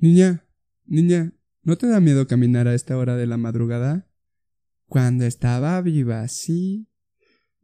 Niña, 0.00 0.46
niña, 0.86 1.32
¿no 1.62 1.76
te 1.76 1.88
da 1.88 1.98
miedo 1.98 2.28
caminar 2.28 2.68
a 2.68 2.74
esta 2.74 2.96
hora 2.96 3.16
de 3.16 3.26
la 3.26 3.36
madrugada? 3.36 4.08
Cuando 4.86 5.24
estaba 5.24 5.80
viva, 5.82 6.28
sí. 6.28 6.88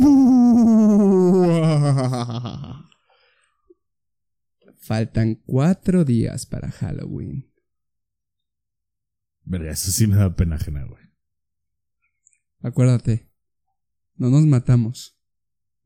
Faltan 4.76 5.36
cuatro 5.46 6.04
días 6.04 6.44
para 6.44 6.70
Halloween. 6.70 7.50
Verga, 9.44 9.72
eso 9.72 9.90
sí 9.90 10.06
me 10.06 10.16
da 10.16 10.36
pena 10.36 10.56
ajena, 10.56 10.84
güey. 10.84 11.02
Acuérdate, 12.60 13.32
no 14.16 14.28
nos 14.28 14.44
matamos, 14.44 15.18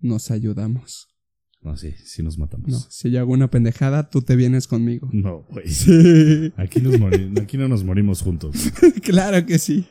nos 0.00 0.32
ayudamos. 0.32 1.15
No, 1.66 1.76
sí, 1.76 1.90
sí 2.04 2.22
nos 2.22 2.38
matamos. 2.38 2.68
No, 2.68 2.78
si 2.78 3.10
yo 3.10 3.18
hago 3.18 3.32
una 3.32 3.50
pendejada, 3.50 4.08
tú 4.08 4.22
te 4.22 4.36
vienes 4.36 4.68
conmigo. 4.68 5.08
No, 5.12 5.42
güey. 5.50 5.66
Sí, 5.68 6.52
Aquí, 6.56 6.78
nos 6.80 6.94
mori- 7.00 7.36
aquí 7.42 7.58
no 7.58 7.66
nos 7.66 7.82
morimos 7.82 8.22
juntos. 8.22 8.54
claro 9.02 9.44
que 9.44 9.58
sí. 9.58 9.84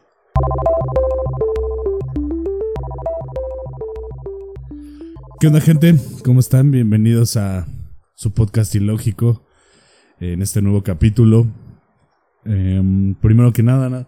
¿Qué 5.40 5.48
onda, 5.48 5.60
gente? 5.62 5.96
¿Cómo 6.24 6.40
están? 6.40 6.72
Bienvenidos 6.72 7.36
a 7.38 7.68
su 8.16 8.32
podcast 8.34 8.74
ilógico 8.76 9.46
en 10.20 10.42
este 10.42 10.62
nuevo 10.62 10.82
capítulo. 10.84 11.48
Em, 12.46 13.16
primero 13.16 13.52
que 13.52 13.64
nada, 13.64 13.90
na- 13.90 14.08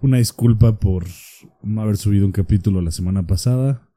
una 0.00 0.18
disculpa 0.18 0.78
por 0.78 1.04
no 1.62 1.82
haber 1.82 1.96
subido 1.96 2.26
un 2.26 2.32
capítulo 2.32 2.80
la 2.80 2.90
semana 2.92 3.26
pasada. 3.26 3.88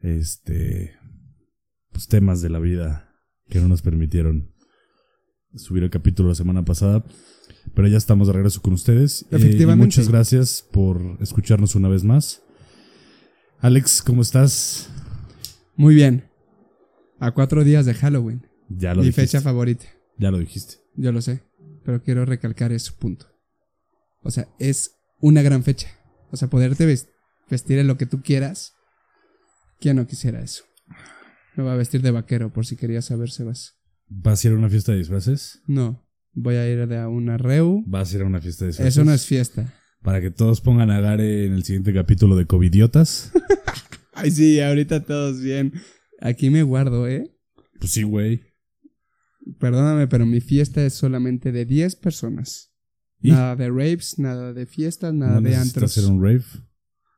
Este. 0.00 0.97
Pues 1.98 2.06
temas 2.06 2.40
de 2.42 2.48
la 2.48 2.60
vida 2.60 3.12
que 3.48 3.58
no 3.58 3.66
nos 3.66 3.82
permitieron 3.82 4.54
subir 5.56 5.82
el 5.82 5.90
capítulo 5.90 6.28
la 6.28 6.36
semana 6.36 6.64
pasada. 6.64 7.04
Pero 7.74 7.88
ya 7.88 7.96
estamos 7.96 8.28
de 8.28 8.34
regreso 8.34 8.62
con 8.62 8.72
ustedes. 8.72 9.22
Eh, 9.22 9.26
y 9.32 9.34
Efectivamente. 9.34 9.84
muchas 9.84 10.08
gracias 10.08 10.64
por 10.70 11.16
escucharnos 11.20 11.74
una 11.74 11.88
vez 11.88 12.04
más. 12.04 12.40
Alex, 13.58 14.00
¿cómo 14.02 14.22
estás? 14.22 14.88
Muy 15.74 15.96
bien. 15.96 16.30
A 17.18 17.32
cuatro 17.32 17.64
días 17.64 17.84
de 17.84 17.94
Halloween. 17.94 18.46
Ya 18.68 18.90
lo 18.94 19.00
Mi 19.00 19.08
dijiste. 19.08 19.22
fecha 19.22 19.40
favorita. 19.40 19.86
Ya 20.18 20.30
lo 20.30 20.38
dijiste. 20.38 20.76
Yo 20.94 21.10
lo 21.10 21.20
sé. 21.20 21.42
Pero 21.84 22.00
quiero 22.00 22.24
recalcar 22.26 22.70
ese 22.70 22.92
punto. 22.92 23.26
O 24.22 24.30
sea, 24.30 24.46
es 24.60 24.92
una 25.18 25.42
gran 25.42 25.64
fecha. 25.64 25.88
O 26.30 26.36
sea, 26.36 26.46
poderte 26.46 26.86
ves- 26.86 27.08
vestir 27.50 27.80
en 27.80 27.88
lo 27.88 27.98
que 27.98 28.06
tú 28.06 28.22
quieras. 28.22 28.74
¿Quién 29.80 29.96
no 29.96 30.06
quisiera 30.06 30.40
eso? 30.40 30.62
Me 31.58 31.64
voy 31.64 31.72
a 31.72 31.76
vestir 31.76 32.02
de 32.02 32.12
vaquero, 32.12 32.52
por 32.52 32.66
si 32.66 32.76
querías 32.76 33.06
saber, 33.06 33.30
Sebas. 33.32 33.76
¿Vas 34.06 34.44
a 34.44 34.46
ir 34.46 34.54
a 34.54 34.56
una 34.58 34.70
fiesta 34.70 34.92
de 34.92 34.98
disfraces? 34.98 35.60
No. 35.66 36.08
Voy 36.32 36.54
a 36.54 36.70
ir 36.70 36.80
a 36.94 37.08
una 37.08 37.36
reu. 37.36 37.82
¿Vas 37.84 38.12
a 38.12 38.16
ir 38.16 38.22
a 38.22 38.26
una 38.26 38.40
fiesta 38.40 38.64
de 38.64 38.68
disfraces? 38.68 38.94
Eso 38.94 39.04
no 39.04 39.12
es 39.12 39.26
fiesta. 39.26 39.74
Para 40.00 40.20
que 40.20 40.30
todos 40.30 40.60
pongan 40.60 40.92
a 40.92 41.00
Gare 41.00 41.46
en 41.46 41.54
el 41.54 41.64
siguiente 41.64 41.92
capítulo 41.92 42.36
de 42.36 42.46
Covidiotas. 42.46 43.32
Ay, 44.14 44.30
sí, 44.30 44.60
ahorita 44.60 45.04
todos 45.04 45.40
bien. 45.40 45.72
Aquí 46.20 46.48
me 46.48 46.62
guardo, 46.62 47.08
¿eh? 47.08 47.28
pues 47.80 47.90
sí, 47.90 48.04
güey. 48.04 48.40
Perdóname, 49.58 50.06
pero 50.06 50.26
mi 50.26 50.40
fiesta 50.40 50.86
es 50.86 50.94
solamente 50.94 51.50
de 51.50 51.64
10 51.64 51.96
personas. 51.96 52.72
¿Y? 53.20 53.32
Nada 53.32 53.56
de 53.56 53.68
raves, 53.68 54.16
nada 54.20 54.52
de 54.52 54.64
fiestas, 54.64 55.12
nada 55.12 55.34
¿No 55.34 55.40
de 55.40 55.50
necesitas 55.50 55.74
antros. 55.74 55.98
hacer 55.98 56.08
un 56.08 56.22
rave? 56.22 56.44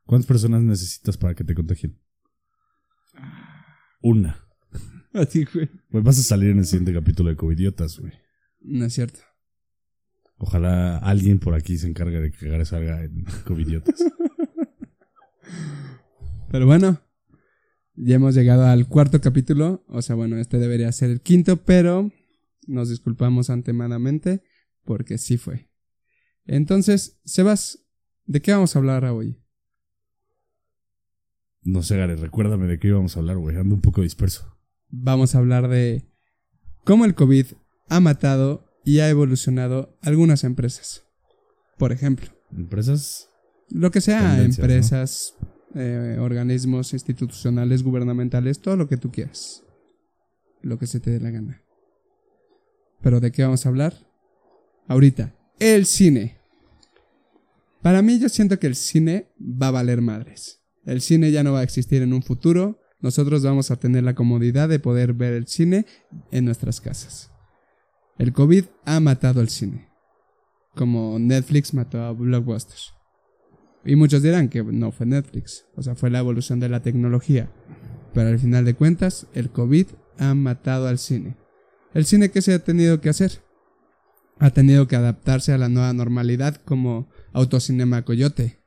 ¿Cuántas 0.06 0.26
personas 0.26 0.62
necesitas 0.62 1.18
para 1.18 1.34
que 1.34 1.44
te 1.44 1.54
contagien? 1.54 2.00
Una. 4.00 4.46
Así, 5.12 5.44
güey. 5.52 5.68
Pues 5.90 6.04
vas 6.04 6.18
a 6.18 6.22
salir 6.22 6.50
en 6.50 6.58
el 6.58 6.66
siguiente 6.66 6.92
capítulo 6.92 7.30
de 7.30 7.36
Covidiotas, 7.36 7.98
güey. 7.98 8.12
No 8.60 8.84
es 8.84 8.94
cierto. 8.94 9.20
Ojalá 10.38 10.98
alguien 10.98 11.38
por 11.38 11.54
aquí 11.54 11.76
se 11.76 11.86
encargue 11.86 12.20
de 12.20 12.30
que 12.30 12.48
Gare 12.48 12.64
salga 12.64 13.04
en 13.04 13.24
Covidiotas. 13.46 14.02
Pero 16.50 16.66
bueno, 16.66 17.00
ya 17.94 18.16
hemos 18.16 18.34
llegado 18.34 18.64
al 18.64 18.88
cuarto 18.88 19.20
capítulo. 19.20 19.84
O 19.88 20.02
sea, 20.02 20.16
bueno, 20.16 20.38
este 20.38 20.58
debería 20.58 20.90
ser 20.92 21.10
el 21.10 21.20
quinto, 21.20 21.58
pero 21.58 22.10
nos 22.66 22.88
disculpamos 22.88 23.50
antemanamente 23.50 24.42
porque 24.84 25.18
sí 25.18 25.36
fue. 25.36 25.68
Entonces, 26.46 27.20
Sebas, 27.24 27.86
¿de 28.24 28.40
qué 28.40 28.52
vamos 28.52 28.74
a 28.74 28.78
hablar 28.78 29.04
hoy? 29.04 29.40
No 31.62 31.82
sé, 31.82 31.96
Gare, 31.96 32.16
recuérdame 32.16 32.66
de 32.66 32.78
qué 32.78 32.88
íbamos 32.88 33.16
a 33.16 33.20
hablar, 33.20 33.36
güey. 33.36 33.56
Ando 33.56 33.74
un 33.74 33.80
poco 33.80 34.02
disperso. 34.02 34.56
Vamos 34.88 35.34
a 35.34 35.38
hablar 35.38 35.68
de 35.68 36.04
cómo 36.84 37.04
el 37.04 37.14
COVID 37.14 37.46
ha 37.88 38.00
matado 38.00 38.64
y 38.84 39.00
ha 39.00 39.08
evolucionado 39.08 39.98
algunas 40.02 40.44
empresas. 40.44 41.04
Por 41.78 41.92
ejemplo, 41.92 42.28
¿Empresas? 42.50 43.28
lo 43.68 43.90
que 43.90 44.00
sea, 44.00 44.42
empresas, 44.42 45.34
eh, 45.74 46.16
organismos 46.20 46.92
institucionales, 46.92 47.82
gubernamentales, 47.82 48.60
todo 48.60 48.76
lo 48.76 48.88
que 48.88 48.96
tú 48.96 49.10
quieras. 49.10 49.62
Lo 50.62 50.78
que 50.78 50.86
se 50.86 51.00
te 51.00 51.10
dé 51.10 51.20
la 51.20 51.30
gana. 51.30 51.62
Pero 53.00 53.20
¿de 53.20 53.32
qué 53.32 53.42
vamos 53.42 53.64
a 53.64 53.68
hablar? 53.68 53.94
Ahorita, 54.88 55.34
el 55.58 55.86
cine. 55.86 56.38
Para 57.82 58.02
mí 58.02 58.18
yo 58.18 58.28
siento 58.28 58.58
que 58.58 58.66
el 58.66 58.76
cine 58.76 59.32
va 59.40 59.68
a 59.68 59.72
valer 59.72 60.02
madres. 60.02 60.59
El 60.90 61.02
cine 61.02 61.30
ya 61.30 61.44
no 61.44 61.52
va 61.52 61.60
a 61.60 61.62
existir 61.62 62.02
en 62.02 62.12
un 62.12 62.20
futuro. 62.20 62.80
Nosotros 62.98 63.44
vamos 63.44 63.70
a 63.70 63.76
tener 63.76 64.02
la 64.02 64.16
comodidad 64.16 64.68
de 64.68 64.80
poder 64.80 65.12
ver 65.12 65.34
el 65.34 65.46
cine 65.46 65.86
en 66.32 66.44
nuestras 66.44 66.80
casas. 66.80 67.30
El 68.18 68.32
COVID 68.32 68.64
ha 68.86 68.98
matado 68.98 69.40
el 69.40 69.50
cine. 69.50 69.88
Como 70.74 71.16
Netflix 71.20 71.74
mató 71.74 72.02
a 72.02 72.10
Blockbuster. 72.10 72.76
Y 73.84 73.94
muchos 73.94 74.20
dirán 74.20 74.48
que 74.48 74.64
no 74.64 74.90
fue 74.90 75.06
Netflix, 75.06 75.64
o 75.76 75.82
sea, 75.84 75.94
fue 75.94 76.10
la 76.10 76.18
evolución 76.18 76.58
de 76.58 76.68
la 76.68 76.82
tecnología. 76.82 77.52
Pero 78.12 78.30
al 78.30 78.40
final 78.40 78.64
de 78.64 78.74
cuentas, 78.74 79.28
el 79.32 79.50
COVID 79.50 79.86
ha 80.18 80.34
matado 80.34 80.88
al 80.88 80.98
cine. 80.98 81.36
¿El 81.94 82.04
cine 82.04 82.32
qué 82.32 82.42
se 82.42 82.52
ha 82.52 82.64
tenido 82.64 83.00
que 83.00 83.10
hacer? 83.10 83.44
Ha 84.40 84.50
tenido 84.50 84.88
que 84.88 84.96
adaptarse 84.96 85.52
a 85.52 85.58
la 85.58 85.68
nueva 85.68 85.92
normalidad 85.92 86.56
como 86.56 87.08
Autocinema 87.32 88.04
Coyote. 88.04 88.59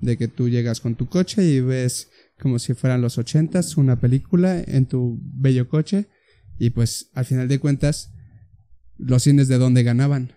De 0.00 0.16
que 0.16 0.28
tú 0.28 0.48
llegas 0.48 0.80
con 0.80 0.94
tu 0.94 1.06
coche 1.06 1.44
y 1.44 1.60
ves 1.60 2.10
como 2.40 2.58
si 2.58 2.74
fueran 2.74 3.02
los 3.02 3.18
ochentas 3.18 3.76
una 3.76 4.00
película 4.00 4.62
en 4.66 4.86
tu 4.86 5.20
bello 5.22 5.68
coche. 5.68 6.08
Y 6.58 6.70
pues 6.70 7.10
al 7.14 7.24
final 7.24 7.48
de 7.48 7.58
cuentas, 7.58 8.12
los 8.96 9.22
cines 9.22 9.48
de 9.48 9.58
dónde 9.58 9.82
ganaban? 9.82 10.32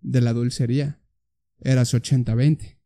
De 0.00 0.20
la 0.20 0.32
dulcería. 0.32 1.00
Eras 1.60 1.94
80-20. 1.94 2.78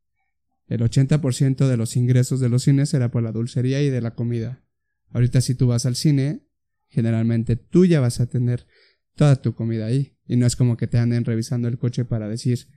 El 0.69 0.81
80% 0.81 1.69
de 1.69 1.77
los 1.77 1.97
ingresos 1.97 2.41
de 2.41 2.49
los 2.49 2.63
cines 2.63 2.95
era 2.95 3.11
por 3.11 3.23
la 3.23 3.33
dulcería 3.33 3.83
y 3.83 3.91
de 3.91 4.01
la 4.01 4.15
comida. 4.15 4.65
Ahorita 5.11 5.41
si 5.43 5.55
tú 5.55 5.67
vas 5.67 5.85
al 5.85 5.97
cine, 5.97 6.47
generalmente 6.89 7.57
tú 7.57 7.85
ya 7.85 8.01
vas 8.01 8.21
a 8.21 8.27
tener 8.27 8.67
toda 9.15 9.37
tu 9.43 9.55
comida 9.55 9.87
ahí. 9.87 10.17
Y 10.27 10.37
no 10.37 10.47
es 10.47 10.57
como 10.57 10.77
que 10.77 10.87
te 10.87 10.99
anden 10.99 11.25
revisando 11.25 11.69
el 11.69 11.79
coche 11.79 12.05
para 12.05 12.29
decir, 12.29 12.69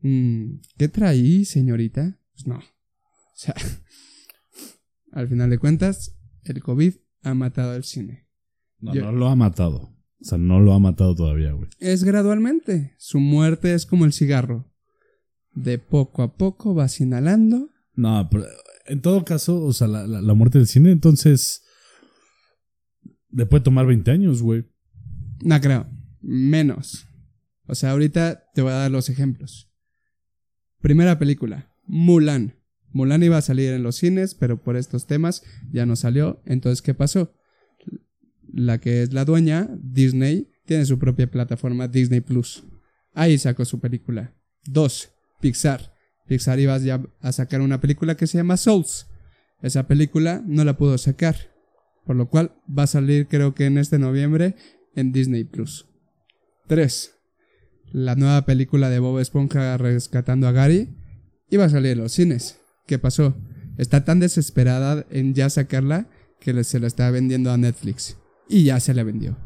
"Mm, 0.00 0.60
¿qué 0.76 0.88
traí, 0.88 1.44
señorita? 1.44 2.17
Pues 2.38 2.46
no. 2.46 2.56
O 2.58 3.34
sea, 3.34 3.54
al 5.12 5.28
final 5.28 5.50
de 5.50 5.58
cuentas, 5.58 6.16
el 6.44 6.62
COVID 6.62 6.94
ha 7.22 7.34
matado 7.34 7.72
al 7.72 7.84
cine. 7.84 8.28
No, 8.78 8.94
Yo- 8.94 9.02
no 9.02 9.12
lo 9.12 9.28
ha 9.28 9.36
matado. 9.36 9.94
O 10.20 10.24
sea, 10.24 10.38
no 10.38 10.58
lo 10.60 10.72
ha 10.72 10.78
matado 10.80 11.14
todavía, 11.14 11.52
güey. 11.52 11.68
Es 11.78 12.02
gradualmente. 12.04 12.94
Su 12.98 13.20
muerte 13.20 13.74
es 13.74 13.86
como 13.86 14.04
el 14.04 14.12
cigarro. 14.12 14.72
De 15.52 15.78
poco 15.78 16.22
a 16.22 16.36
poco 16.36 16.74
vas 16.74 17.00
inhalando 17.00 17.70
No, 17.94 18.28
pero 18.30 18.44
en 18.86 19.00
todo 19.02 19.24
caso, 19.24 19.62
o 19.64 19.72
sea, 19.72 19.86
la, 19.88 20.06
la- 20.06 20.22
la 20.22 20.34
muerte 20.34 20.58
del 20.58 20.66
cine, 20.68 20.90
entonces. 20.92 21.62
Le 23.30 23.44
puede 23.46 23.62
tomar 23.64 23.86
20 23.86 24.10
años, 24.10 24.42
güey. 24.42 24.64
No 25.44 25.60
creo. 25.60 25.86
Menos. 26.20 27.06
O 27.66 27.74
sea, 27.74 27.90
ahorita 27.92 28.44
te 28.54 28.62
voy 28.62 28.72
a 28.72 28.76
dar 28.76 28.90
los 28.90 29.08
ejemplos. 29.10 29.70
Primera 30.80 31.18
película. 31.18 31.67
Mulan. 31.88 32.54
Mulan 32.92 33.22
iba 33.22 33.36
a 33.36 33.42
salir 33.42 33.72
en 33.72 33.82
los 33.82 33.96
cines, 33.96 34.34
pero 34.34 34.62
por 34.62 34.76
estos 34.76 35.06
temas 35.06 35.42
ya 35.70 35.86
no 35.86 35.96
salió. 35.96 36.42
Entonces, 36.46 36.82
¿qué 36.82 36.94
pasó? 36.94 37.34
La 38.52 38.78
que 38.78 39.02
es 39.02 39.12
la 39.12 39.24
dueña, 39.24 39.68
Disney, 39.82 40.50
tiene 40.64 40.86
su 40.86 40.98
propia 40.98 41.30
plataforma 41.30 41.88
Disney 41.88 42.20
Plus. 42.20 42.64
Ahí 43.14 43.38
sacó 43.38 43.64
su 43.64 43.80
película. 43.80 44.34
Dos. 44.64 45.10
Pixar. 45.40 45.94
Pixar 46.26 46.60
iba 46.60 46.76
ya 46.78 47.02
a 47.20 47.32
sacar 47.32 47.60
una 47.60 47.80
película 47.80 48.16
que 48.16 48.26
se 48.26 48.38
llama 48.38 48.56
Souls. 48.56 49.06
Esa 49.62 49.86
película 49.86 50.42
no 50.46 50.64
la 50.64 50.76
pudo 50.76 50.98
sacar. 50.98 51.36
Por 52.04 52.16
lo 52.16 52.28
cual 52.28 52.52
va 52.66 52.84
a 52.84 52.86
salir 52.86 53.28
creo 53.28 53.54
que 53.54 53.66
en 53.66 53.78
este 53.78 53.98
noviembre 53.98 54.54
en 54.94 55.12
Disney 55.12 55.44
Plus. 55.44 55.86
3. 56.68 57.14
La 57.92 58.14
nueva 58.14 58.44
película 58.44 58.90
de 58.90 58.98
Bob 58.98 59.18
Esponja 59.18 59.76
rescatando 59.78 60.46
a 60.48 60.52
Gary 60.52 60.94
iba 61.50 61.64
a 61.64 61.68
salir 61.68 61.92
en 61.92 61.98
los 61.98 62.12
cines. 62.12 62.58
¿Qué 62.86 62.98
pasó? 62.98 63.36
Está 63.76 64.04
tan 64.04 64.20
desesperada 64.20 65.06
en 65.10 65.34
ya 65.34 65.50
sacarla 65.50 66.08
que 66.40 66.64
se 66.64 66.80
la 66.80 66.86
está 66.86 67.10
vendiendo 67.10 67.50
a 67.50 67.56
Netflix. 67.56 68.16
Y 68.48 68.64
ya 68.64 68.80
se 68.80 68.94
la 68.94 69.02
vendió. 69.02 69.36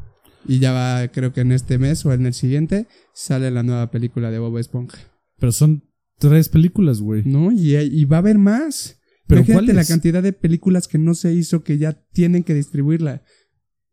Y 0.47 0.59
ya 0.59 0.71
va, 0.71 1.07
creo 1.09 1.33
que 1.33 1.41
en 1.41 1.51
este 1.51 1.77
mes 1.77 2.05
o 2.05 2.13
en 2.13 2.25
el 2.25 2.33
siguiente, 2.33 2.87
sale 3.13 3.51
la 3.51 3.63
nueva 3.63 3.91
película 3.91 4.31
de 4.31 4.39
Bob 4.39 4.57
Esponja. 4.57 4.97
Pero 5.39 5.51
son 5.51 5.83
tres 6.19 6.49
películas, 6.49 6.99
güey. 7.01 7.23
No, 7.25 7.51
y, 7.51 7.75
y 7.75 8.05
va 8.05 8.17
a 8.17 8.19
haber 8.19 8.37
más. 8.37 8.99
¿Pero 9.27 9.41
Imagínate 9.41 9.73
la 9.73 9.85
cantidad 9.85 10.21
de 10.21 10.33
películas 10.33 10.87
que 10.87 10.97
no 10.97 11.13
se 11.15 11.33
hizo 11.33 11.63
que 11.63 11.77
ya 11.77 11.93
tienen 12.11 12.43
que 12.43 12.53
distribuirla. 12.53 13.23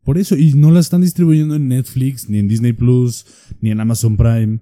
Por 0.03 0.17
eso, 0.17 0.35
y 0.35 0.53
no 0.53 0.71
la 0.71 0.79
están 0.79 1.01
distribuyendo 1.01 1.55
en 1.55 1.67
Netflix, 1.67 2.29
ni 2.29 2.39
en 2.39 2.47
Disney 2.47 2.73
Plus, 2.73 3.25
ni 3.61 3.71
en 3.71 3.79
Amazon 3.79 4.17
Prime. 4.17 4.59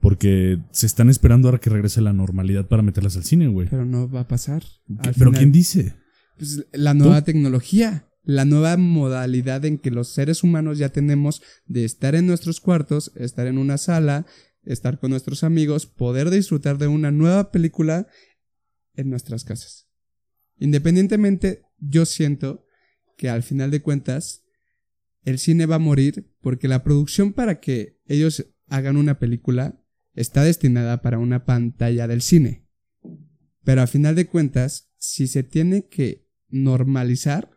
Porque 0.00 0.58
se 0.70 0.86
están 0.86 1.10
esperando 1.10 1.48
ahora 1.48 1.60
que 1.60 1.70
regrese 1.70 2.00
la 2.00 2.12
normalidad 2.12 2.66
para 2.66 2.82
meterlas 2.82 3.16
al 3.16 3.24
cine, 3.24 3.48
güey. 3.48 3.68
Pero 3.68 3.84
no 3.84 4.10
va 4.10 4.20
a 4.20 4.28
pasar. 4.28 4.62
Pero 5.02 5.14
final, 5.14 5.34
¿quién 5.34 5.52
dice? 5.52 5.94
pues, 6.40 6.66
la 6.72 6.94
nueva 6.94 7.22
tecnología, 7.22 8.08
la 8.22 8.46
nueva 8.46 8.78
modalidad 8.78 9.64
en 9.66 9.76
que 9.76 9.90
los 9.90 10.08
seres 10.08 10.42
humanos 10.42 10.78
ya 10.78 10.88
tenemos 10.88 11.42
de 11.66 11.84
estar 11.84 12.14
en 12.14 12.26
nuestros 12.26 12.60
cuartos, 12.60 13.12
estar 13.14 13.46
en 13.46 13.58
una 13.58 13.76
sala, 13.76 14.26
estar 14.62 14.98
con 14.98 15.10
nuestros 15.10 15.44
amigos, 15.44 15.84
poder 15.84 16.30
disfrutar 16.30 16.78
de 16.78 16.86
una 16.86 17.10
nueva 17.10 17.50
película 17.52 18.08
en 18.94 19.10
nuestras 19.10 19.44
casas. 19.44 19.88
Independientemente, 20.58 21.62
yo 21.78 22.06
siento 22.06 22.64
que 23.18 23.28
al 23.28 23.42
final 23.42 23.70
de 23.70 23.82
cuentas, 23.82 24.44
el 25.24 25.38
cine 25.38 25.66
va 25.66 25.76
a 25.76 25.78
morir 25.78 26.34
porque 26.40 26.68
la 26.68 26.82
producción 26.82 27.34
para 27.34 27.60
que 27.60 28.00
ellos 28.06 28.46
hagan 28.66 28.96
una 28.96 29.18
película 29.18 29.79
está 30.20 30.44
destinada 30.44 31.02
para 31.02 31.18
una 31.18 31.44
pantalla 31.44 32.06
del 32.06 32.22
cine. 32.22 32.66
Pero 33.64 33.82
al 33.82 33.88
final 33.88 34.14
de 34.14 34.26
cuentas, 34.26 34.90
si 34.98 35.26
se 35.26 35.42
tiene 35.42 35.88
que 35.88 36.26
normalizar, 36.48 37.50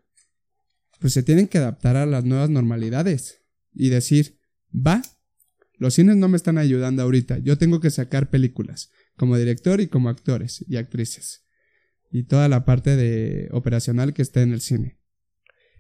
pues 1.00 1.14
se 1.14 1.24
tienen 1.24 1.48
que 1.48 1.58
adaptar 1.58 1.96
a 1.96 2.06
las 2.06 2.24
nuevas 2.24 2.50
normalidades 2.50 3.42
y 3.74 3.90
decir, 3.90 4.40
va, 4.74 5.02
los 5.78 5.96
cines 5.96 6.16
no 6.16 6.30
me 6.30 6.38
están 6.38 6.58
ayudando 6.58 7.02
ahorita, 7.02 7.40
yo 7.40 7.58
tengo 7.58 7.80
que 7.80 7.92
sacar 7.92 8.30
películas 8.30 8.92
como 9.18 9.38
director 9.38 9.82
y 9.82 9.88
como 9.88 10.10
actores 10.10 10.64
y 10.68 10.78
actrices 10.78 11.44
y 12.14 12.24
toda 12.24 12.48
la 12.48 12.64
parte 12.64 12.96
de 12.96 13.50
operacional 13.52 14.14
que 14.14 14.22
está 14.22 14.44
en 14.44 14.54
el 14.54 14.62
cine. 14.62 15.00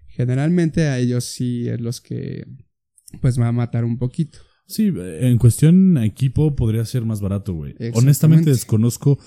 Generalmente 0.08 0.88
a 0.88 0.98
ellos 0.98 1.26
sí 1.26 1.70
es 1.70 1.80
los 1.80 2.02
que 2.02 2.46
pues 3.22 3.40
va 3.40 3.48
a 3.48 3.52
matar 3.52 3.86
un 3.86 4.00
poquito. 4.00 4.40
Sí, 4.66 4.92
en 4.96 5.38
cuestión 5.38 5.98
equipo 5.98 6.56
podría 6.56 6.86
ser 6.86 7.06
más 7.06 7.22
barato, 7.22 7.54
güey. 7.54 7.76
Honestamente 7.94 8.50
desconozco 8.50 9.20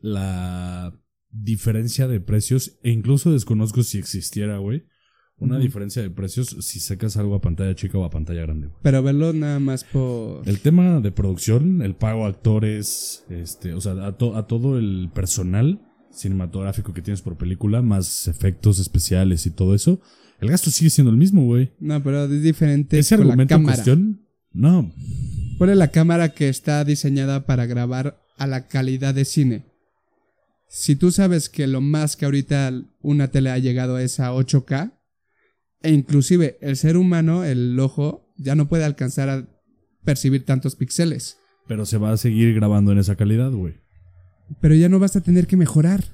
la 0.00 0.98
diferencia 1.30 2.08
de 2.08 2.20
precios 2.20 2.78
e 2.82 2.90
incluso 2.90 3.32
desconozco 3.32 3.82
si 3.82 3.98
existiera, 3.98 4.58
güey. 4.58 4.84
Una 5.38 5.58
diferencia 5.58 6.00
de 6.00 6.08
precios 6.08 6.56
si 6.60 6.80
sacas 6.80 7.18
algo 7.18 7.34
a 7.34 7.42
pantalla 7.42 7.74
chica 7.74 7.98
o 7.98 8.04
a 8.04 8.10
pantalla 8.10 8.40
grande, 8.40 8.68
güey. 8.68 8.78
Pero 8.82 9.02
verlo 9.02 9.34
nada 9.34 9.58
más 9.58 9.84
por... 9.84 10.48
El 10.48 10.60
tema 10.60 10.98
de 11.00 11.12
producción, 11.12 11.82
el 11.82 11.94
pago 11.94 12.24
a 12.24 12.28
actores, 12.28 13.22
este, 13.28 13.74
o 13.74 13.80
sea, 13.82 13.92
a, 14.06 14.16
to- 14.16 14.34
a 14.34 14.46
todo 14.46 14.78
el 14.78 15.10
personal 15.14 15.82
cinematográfico 16.10 16.94
que 16.94 17.02
tienes 17.02 17.20
por 17.20 17.36
película, 17.36 17.82
más 17.82 18.28
efectos 18.28 18.78
especiales 18.78 19.44
y 19.44 19.50
todo 19.50 19.74
eso, 19.74 20.00
el 20.40 20.48
gasto 20.48 20.70
sigue 20.70 20.88
siendo 20.88 21.10
el 21.10 21.18
mismo, 21.18 21.44
güey. 21.44 21.72
No, 21.80 22.02
pero 22.02 22.24
es 22.24 22.42
diferente 22.42 22.98
Ese 22.98 23.16
con 23.18 23.26
la 23.26 23.32
argumento 23.34 23.54
en 23.56 23.60
cámara. 23.60 23.74
cuestión, 23.76 24.25
no. 24.56 24.92
¿Cuál 25.58 25.70
es 25.70 25.76
la 25.76 25.88
cámara 25.88 26.30
que 26.30 26.48
está 26.48 26.84
diseñada 26.84 27.46
para 27.46 27.66
grabar 27.66 28.18
a 28.36 28.46
la 28.46 28.66
calidad 28.66 29.14
de 29.14 29.24
cine? 29.24 29.64
Si 30.68 30.96
tú 30.96 31.10
sabes 31.12 31.48
que 31.48 31.66
lo 31.66 31.80
más 31.80 32.16
que 32.16 32.24
ahorita 32.24 32.72
una 33.00 33.28
tele 33.28 33.50
ha 33.50 33.58
llegado 33.58 33.98
es 33.98 34.20
a 34.20 34.32
8K, 34.32 34.92
e 35.82 35.92
inclusive 35.92 36.58
el 36.60 36.76
ser 36.76 36.96
humano, 36.96 37.44
el 37.44 37.78
ojo, 37.78 38.32
ya 38.36 38.54
no 38.54 38.68
puede 38.68 38.84
alcanzar 38.84 39.28
a 39.28 39.46
percibir 40.04 40.44
tantos 40.44 40.74
píxeles. 40.74 41.38
Pero 41.68 41.86
se 41.86 41.98
va 41.98 42.12
a 42.12 42.16
seguir 42.16 42.54
grabando 42.54 42.92
en 42.92 42.98
esa 42.98 43.16
calidad, 43.16 43.50
güey. 43.52 43.74
Pero 44.60 44.74
ya 44.74 44.88
no 44.88 44.98
vas 44.98 45.16
a 45.16 45.20
tener 45.20 45.46
que 45.46 45.56
mejorar. 45.56 46.04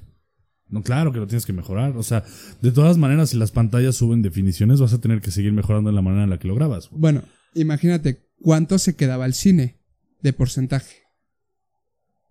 No, 0.69 0.81
claro 0.81 1.11
que 1.11 1.19
lo 1.19 1.27
tienes 1.27 1.45
que 1.45 1.53
mejorar. 1.53 1.95
O 1.97 2.03
sea, 2.03 2.23
de 2.61 2.71
todas 2.71 2.97
maneras, 2.97 3.29
si 3.29 3.37
las 3.37 3.51
pantallas 3.51 3.95
suben 3.95 4.21
definiciones, 4.21 4.79
vas 4.79 4.93
a 4.93 5.01
tener 5.01 5.21
que 5.21 5.31
seguir 5.31 5.53
mejorando 5.53 5.89
en 5.89 5.95
la 5.95 6.01
manera 6.01 6.23
en 6.23 6.29
la 6.29 6.39
que 6.39 6.47
lo 6.47 6.55
grabas. 6.55 6.89
güey. 6.89 7.01
Bueno, 7.01 7.23
imagínate 7.55 8.27
cuánto 8.39 8.77
se 8.79 8.95
quedaba 8.95 9.25
el 9.25 9.33
cine 9.33 9.79
de 10.21 10.33
porcentaje. 10.33 10.97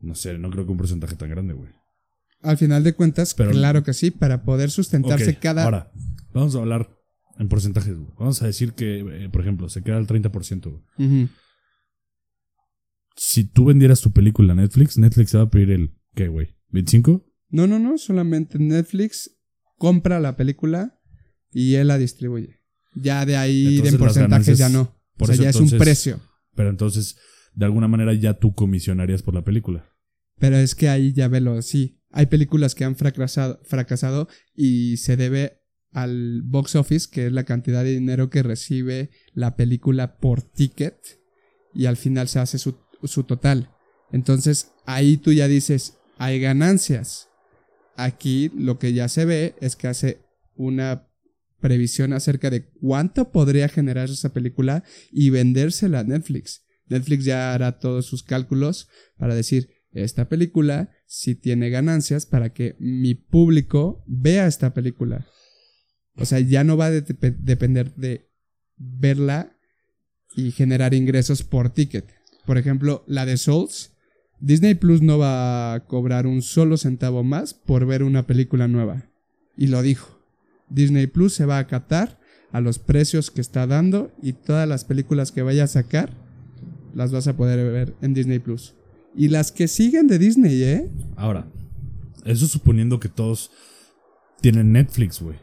No 0.01 0.15
sé, 0.15 0.37
no 0.39 0.51
creo 0.51 0.65
que 0.67 0.73
un 0.73 0.79
porcentaje 0.79 1.17
tan 1.17 1.31
grande, 1.31 1.55
güey. 1.55 1.71
Al 2.41 2.57
final 2.59 2.83
de 2.83 2.95
cuentas, 2.95 3.35
Pero- 3.35 3.53
claro 3.53 3.85
que 3.85 3.93
sí, 3.95 4.11
para 4.11 4.43
poder 4.45 4.71
sustentarse 4.71 5.37
cada... 5.37 5.63
Ahora, 5.65 5.93
vamos 6.33 6.57
a 6.57 6.59
hablar 6.59 6.91
en 7.39 7.49
porcentajes. 7.49 7.95
güey. 7.97 8.11
Vamos 8.19 8.43
a 8.43 8.47
decir 8.47 8.73
que, 8.73 8.99
eh, 8.99 9.29
por 9.31 9.43
ejemplo, 9.43 9.69
se 9.69 9.83
queda 9.83 9.99
el 9.99 10.07
30%. 10.07 10.83
güey. 10.97 11.29
Si 13.17 13.45
tú 13.45 13.67
vendieras 13.67 14.01
tu 14.01 14.11
película 14.13 14.55
a 14.55 14.57
Netflix, 14.57 14.99
Netflix 14.99 15.31
te 15.33 15.37
va 15.39 15.45
a 15.45 15.51
pedir 15.51 15.71
el, 15.71 15.95
¿qué, 16.15 16.29
güey? 16.29 16.57
¿25? 16.73 17.25
No, 17.51 17.67
no, 17.67 17.79
no, 17.79 17.99
solamente 17.99 18.59
Netflix 18.59 19.37
compra 19.77 20.19
la 20.19 20.37
película 20.37 20.99
y 21.53 21.75
él 21.75 21.89
la 21.89 21.99
distribuye. 21.99 22.61
Ya 22.95 23.25
de 23.27 23.37
ahí 23.37 23.67
Entonces, 23.77 23.93
de 23.93 23.99
porcentajes 23.99 24.59
ya 24.59 24.69
no. 24.69 24.97
Por 25.17 25.31
o 25.31 25.35
sea, 25.35 25.35
eso, 25.35 25.43
ya 25.43 25.51
es 25.51 25.73
un 25.73 25.79
precio. 25.79 26.21
Pero 26.55 26.71
entonces, 26.71 27.17
de 27.55 27.65
alguna 27.65 27.89
manera 27.89 28.15
ya 28.15 28.35
tú 28.35 28.55
comisionarías 28.55 29.23
por 29.23 29.35
la 29.35 29.45
película. 29.45 29.89
Pero 30.39 30.57
es 30.57 30.75
que 30.75 30.89
ahí 30.89 31.13
ya 31.13 31.29
velo, 31.29 31.61
sí. 31.63 32.01
Hay 32.11 32.27
películas 32.27 32.75
que 32.75 32.85
han 32.85 32.97
fracasado, 32.97 33.61
fracasado 33.65 34.29
y 34.55 34.99
se 34.99 35.17
debe 35.17 35.63
al 35.93 36.43
box 36.43 36.77
office, 36.77 37.09
que 37.11 37.27
es 37.27 37.33
la 37.33 37.45
cantidad 37.45 37.85
de 37.85 37.93
dinero 37.93 38.31
que 38.31 38.43
recibe 38.43 39.11
la 39.35 39.57
película 39.57 40.17
por 40.17 40.43
ticket, 40.43 40.97
y 41.75 41.87
al 41.87 41.97
final 41.97 42.29
se 42.29 42.39
hace 42.39 42.59
su, 42.59 42.79
su 43.05 43.25
total. 43.25 43.71
Entonces 44.11 44.73
ahí 44.87 45.17
tú 45.17 45.33
ya 45.33 45.49
dices, 45.49 45.99
hay 46.19 46.41
ganancias. 46.41 47.29
Aquí 47.97 48.51
lo 48.55 48.79
que 48.79 48.93
ya 48.93 49.09
se 49.09 49.25
ve 49.25 49.55
es 49.61 49.77
que 49.77 49.89
hace 49.89 50.23
una 50.55 51.09
previsión 51.63 52.13
acerca 52.13 52.51
de 52.51 52.69
cuánto 52.69 53.33
podría 53.33 53.71
generar 53.71 54.11
esa 54.11 54.35
película 54.35 54.85
y 55.11 55.31
vendérsela 55.31 56.01
a 56.01 56.05
Netflix. 56.05 56.67
Netflix 56.89 57.25
ya 57.25 57.55
hará 57.55 57.79
todos 57.79 58.05
sus 58.05 58.23
cálculos 58.23 58.89
para 59.17 59.35
decir, 59.35 59.71
esta 59.93 60.29
película 60.29 60.91
sí 61.07 61.35
tiene 61.35 61.71
ganancias 61.71 62.27
para 62.27 62.53
que 62.53 62.77
mi 62.79 63.15
público 63.15 64.05
vea 64.07 64.47
esta 64.47 64.75
película. 64.75 65.27
O 66.17 66.27
sea, 66.27 66.41
ya 66.41 66.65
no 66.65 66.77
va 66.77 66.87
a 66.87 66.91
de- 66.91 67.31
depender 67.39 67.95
de 67.95 68.29
verla 68.77 69.57
y 70.37 70.51
generar 70.51 70.93
ingresos 70.93 71.43
por 71.43 71.71
ticket. 71.71 72.07
Por 72.45 72.59
ejemplo, 72.59 73.05
la 73.07 73.25
de 73.25 73.37
Souls, 73.37 73.93
Disney 74.41 74.75
Plus 74.75 75.03
no 75.03 75.19
va 75.19 75.75
a 75.75 75.87
cobrar 75.87 76.27
un 76.27 76.43
solo 76.43 76.77
centavo 76.77 77.23
más 77.23 77.55
por 77.55 77.87
ver 77.87 78.03
una 78.03 78.27
película 78.27 78.67
nueva. 78.69 79.11
Y 79.57 79.69
lo 79.69 79.83
dijo. 79.83 80.22
Disney 80.73 81.07
Plus 81.07 81.35
se 81.35 81.47
va 81.47 81.57
a 81.57 81.61
acatar 81.61 82.19
a 82.51 82.61
los 82.61 82.79
precios 82.79 83.31
que 83.31 83.41
está 83.41 83.67
dando 83.67 84.13
y 84.23 84.33
todas 84.33 84.69
las 84.69 84.85
películas 84.85 85.33
que 85.33 85.43
vaya 85.43 85.65
a 85.65 85.69
sacar 85.69 86.11
las 86.95 87.13
vas 87.13 87.27
a 87.27 87.37
poder 87.37 87.73
ver 87.73 87.95
en 88.03 88.15
Disney 88.15 88.39
Plus. 88.39 88.75
Y 89.15 89.29
las 89.29 89.53
que 89.53 89.69
siguen 89.69 90.07
de 90.07 90.19
Disney, 90.19 90.63
¿eh? 90.63 90.91
Ahora, 91.17 91.47
eso 92.25 92.47
suponiendo 92.47 93.01
que 93.01 93.09
todos 93.09 93.51
tienen 94.41 94.73
Netflix, 94.73 95.21
güey. 95.21 95.37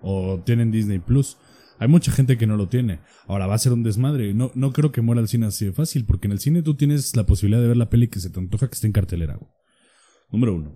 O 0.00 0.40
tienen 0.44 0.70
Disney 0.70 0.98
Plus. 0.98 1.36
Hay 1.78 1.88
mucha 1.88 2.10
gente 2.10 2.38
que 2.38 2.46
no 2.46 2.56
lo 2.56 2.68
tiene. 2.68 3.00
Ahora 3.26 3.46
va 3.46 3.54
a 3.54 3.58
ser 3.58 3.72
un 3.72 3.82
desmadre. 3.82 4.32
No, 4.34 4.50
no 4.54 4.72
creo 4.72 4.92
que 4.92 5.02
muera 5.02 5.20
el 5.20 5.28
cine 5.28 5.46
así 5.46 5.66
de 5.66 5.72
fácil, 5.72 6.04
porque 6.04 6.26
en 6.26 6.32
el 6.32 6.40
cine 6.40 6.62
tú 6.62 6.74
tienes 6.74 7.14
la 7.16 7.26
posibilidad 7.26 7.60
de 7.60 7.68
ver 7.68 7.76
la 7.76 7.90
peli 7.90 8.08
que 8.08 8.20
se 8.20 8.30
te 8.30 8.40
antoja 8.40 8.68
que 8.68 8.74
esté 8.74 8.86
en 8.86 8.92
cartelera, 8.92 9.36
güey. 9.36 9.50
Número 10.30 10.54
uno. 10.54 10.74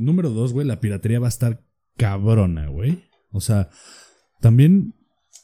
Número 0.00 0.30
dos, 0.30 0.52
güey, 0.52 0.66
la 0.66 0.80
piratería 0.80 1.20
va 1.20 1.26
a 1.26 1.28
estar 1.28 1.62
cabrona, 1.96 2.68
güey. 2.68 3.04
O 3.30 3.40
sea, 3.40 3.68
también 4.40 4.94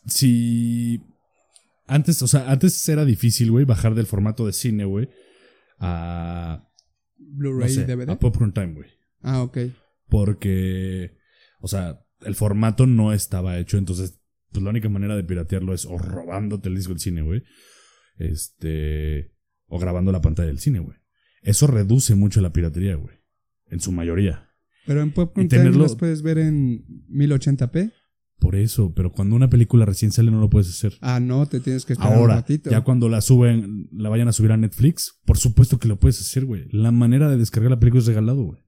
si 0.06 1.00
antes, 1.86 2.22
o 2.22 2.26
sea, 2.26 2.50
antes 2.50 2.88
era 2.88 3.04
difícil, 3.04 3.50
güey, 3.50 3.64
bajar 3.64 3.94
del 3.94 4.06
formato 4.06 4.46
de 4.46 4.52
cine, 4.52 4.84
güey, 4.84 5.08
a 5.78 6.68
no 7.18 7.36
Blu-ray 7.38 7.70
sé, 7.70 7.84
DVD. 7.84 8.10
a 8.10 8.18
Popcorn 8.18 8.52
Time, 8.52 8.74
güey. 8.74 8.90
Ah, 9.22 9.42
ok. 9.42 9.58
Porque, 10.08 11.16
o 11.60 11.68
sea, 11.68 12.00
el 12.22 12.34
formato 12.34 12.86
no 12.86 13.12
estaba 13.12 13.58
hecho, 13.58 13.78
entonces, 13.78 14.20
pues 14.52 14.62
la 14.64 14.70
única 14.70 14.88
manera 14.88 15.16
de 15.16 15.24
piratearlo 15.24 15.74
es 15.74 15.84
o 15.84 15.98
robándote 15.98 16.68
el 16.68 16.76
disco 16.76 16.92
del 16.92 17.00
cine, 17.00 17.22
güey. 17.22 17.42
Este, 18.16 19.34
o 19.66 19.78
grabando 19.78 20.12
la 20.12 20.22
pantalla 20.22 20.48
del 20.48 20.60
cine, 20.60 20.78
güey. 20.78 20.96
Eso 21.42 21.66
reduce 21.66 22.14
mucho 22.14 22.40
la 22.40 22.52
piratería, 22.52 22.94
güey. 22.96 23.16
En 23.70 23.80
su 23.80 23.92
mayoría. 23.92 24.48
Pero 24.86 25.02
en 25.02 25.12
Time 25.12 25.46
tenerlo- 25.48 25.82
las 25.82 25.96
puedes 25.96 26.22
ver 26.22 26.38
en 26.38 26.84
1080p. 27.10 27.92
Por 28.38 28.54
eso, 28.54 28.92
pero 28.94 29.10
cuando 29.12 29.34
una 29.34 29.48
película 29.48 29.86
recién 29.86 30.12
sale 30.12 30.30
no 30.30 30.38
lo 30.40 30.50
puedes 30.50 30.68
hacer. 30.68 30.92
Ah, 31.00 31.20
no, 31.20 31.46
te 31.46 31.58
tienes 31.58 31.86
que 31.86 31.94
esperar 31.94 32.12
un 32.12 32.18
Ahora, 32.18 32.34
ratito. 32.36 32.70
ya 32.70 32.82
cuando 32.82 33.08
la 33.08 33.22
suben, 33.22 33.88
la 33.92 34.10
vayan 34.10 34.28
a 34.28 34.32
subir 34.32 34.52
a 34.52 34.56
Netflix, 34.58 35.18
por 35.24 35.38
supuesto 35.38 35.78
que 35.78 35.88
lo 35.88 35.98
puedes 35.98 36.20
hacer, 36.20 36.44
güey. 36.44 36.68
La 36.70 36.92
manera 36.92 37.30
de 37.30 37.38
descargar 37.38 37.70
la 37.70 37.80
película 37.80 38.00
es 38.02 38.06
regalado, 38.06 38.42
güey. 38.44 38.60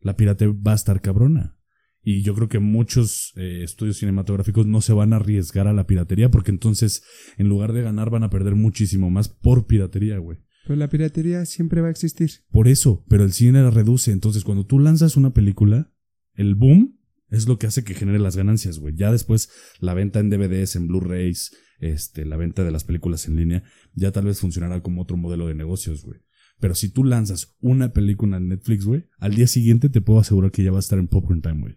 La 0.00 0.16
pirate 0.16 0.46
va 0.48 0.72
a 0.72 0.76
estar 0.76 1.00
cabrona. 1.00 1.56
Y 2.02 2.22
yo 2.22 2.34
creo 2.34 2.48
que 2.48 2.58
muchos 2.58 3.32
eh, 3.36 3.60
estudios 3.62 3.98
cinematográficos 3.98 4.66
no 4.66 4.80
se 4.80 4.92
van 4.92 5.12
a 5.12 5.16
arriesgar 5.16 5.68
a 5.68 5.72
la 5.72 5.86
piratería 5.86 6.30
porque 6.30 6.50
entonces, 6.50 7.04
en 7.36 7.48
lugar 7.48 7.72
de 7.72 7.82
ganar, 7.82 8.10
van 8.10 8.24
a 8.24 8.30
perder 8.30 8.56
muchísimo 8.56 9.08
más 9.10 9.28
por 9.28 9.66
piratería, 9.68 10.18
güey. 10.18 10.38
Pero 10.64 10.76
la 10.76 10.88
piratería 10.88 11.44
siempre 11.44 11.80
va 11.80 11.88
a 11.88 11.90
existir. 11.90 12.30
Por 12.50 12.68
eso, 12.68 13.04
pero 13.08 13.24
el 13.24 13.32
cine 13.32 13.62
la 13.62 13.70
reduce. 13.70 14.12
Entonces, 14.12 14.44
cuando 14.44 14.64
tú 14.64 14.78
lanzas 14.78 15.16
una 15.16 15.32
película, 15.32 15.92
el 16.34 16.54
boom 16.54 16.98
es 17.30 17.48
lo 17.48 17.58
que 17.58 17.66
hace 17.66 17.82
que 17.82 17.94
genere 17.94 18.18
las 18.18 18.36
ganancias, 18.36 18.78
güey. 18.78 18.94
Ya 18.94 19.10
después, 19.10 19.50
la 19.80 19.94
venta 19.94 20.20
en 20.20 20.30
DVDs, 20.30 20.76
en 20.76 20.86
Blu-rays, 20.86 21.56
este, 21.80 22.24
la 22.24 22.36
venta 22.36 22.62
de 22.62 22.70
las 22.70 22.84
películas 22.84 23.26
en 23.26 23.36
línea, 23.36 23.64
ya 23.94 24.12
tal 24.12 24.26
vez 24.26 24.38
funcionará 24.38 24.82
como 24.82 25.02
otro 25.02 25.16
modelo 25.16 25.48
de 25.48 25.54
negocios, 25.54 26.04
güey. 26.04 26.20
Pero 26.60 26.76
si 26.76 26.90
tú 26.90 27.02
lanzas 27.02 27.56
una 27.60 27.92
película 27.92 28.36
en 28.36 28.48
Netflix, 28.48 28.84
güey, 28.84 29.06
al 29.18 29.34
día 29.34 29.48
siguiente 29.48 29.88
te 29.88 30.00
puedo 30.00 30.20
asegurar 30.20 30.52
que 30.52 30.62
ya 30.62 30.70
va 30.70 30.76
a 30.76 30.80
estar 30.80 30.98
en 30.98 31.08
Popcorn 31.08 31.42
Time, 31.42 31.60
güey. 31.60 31.74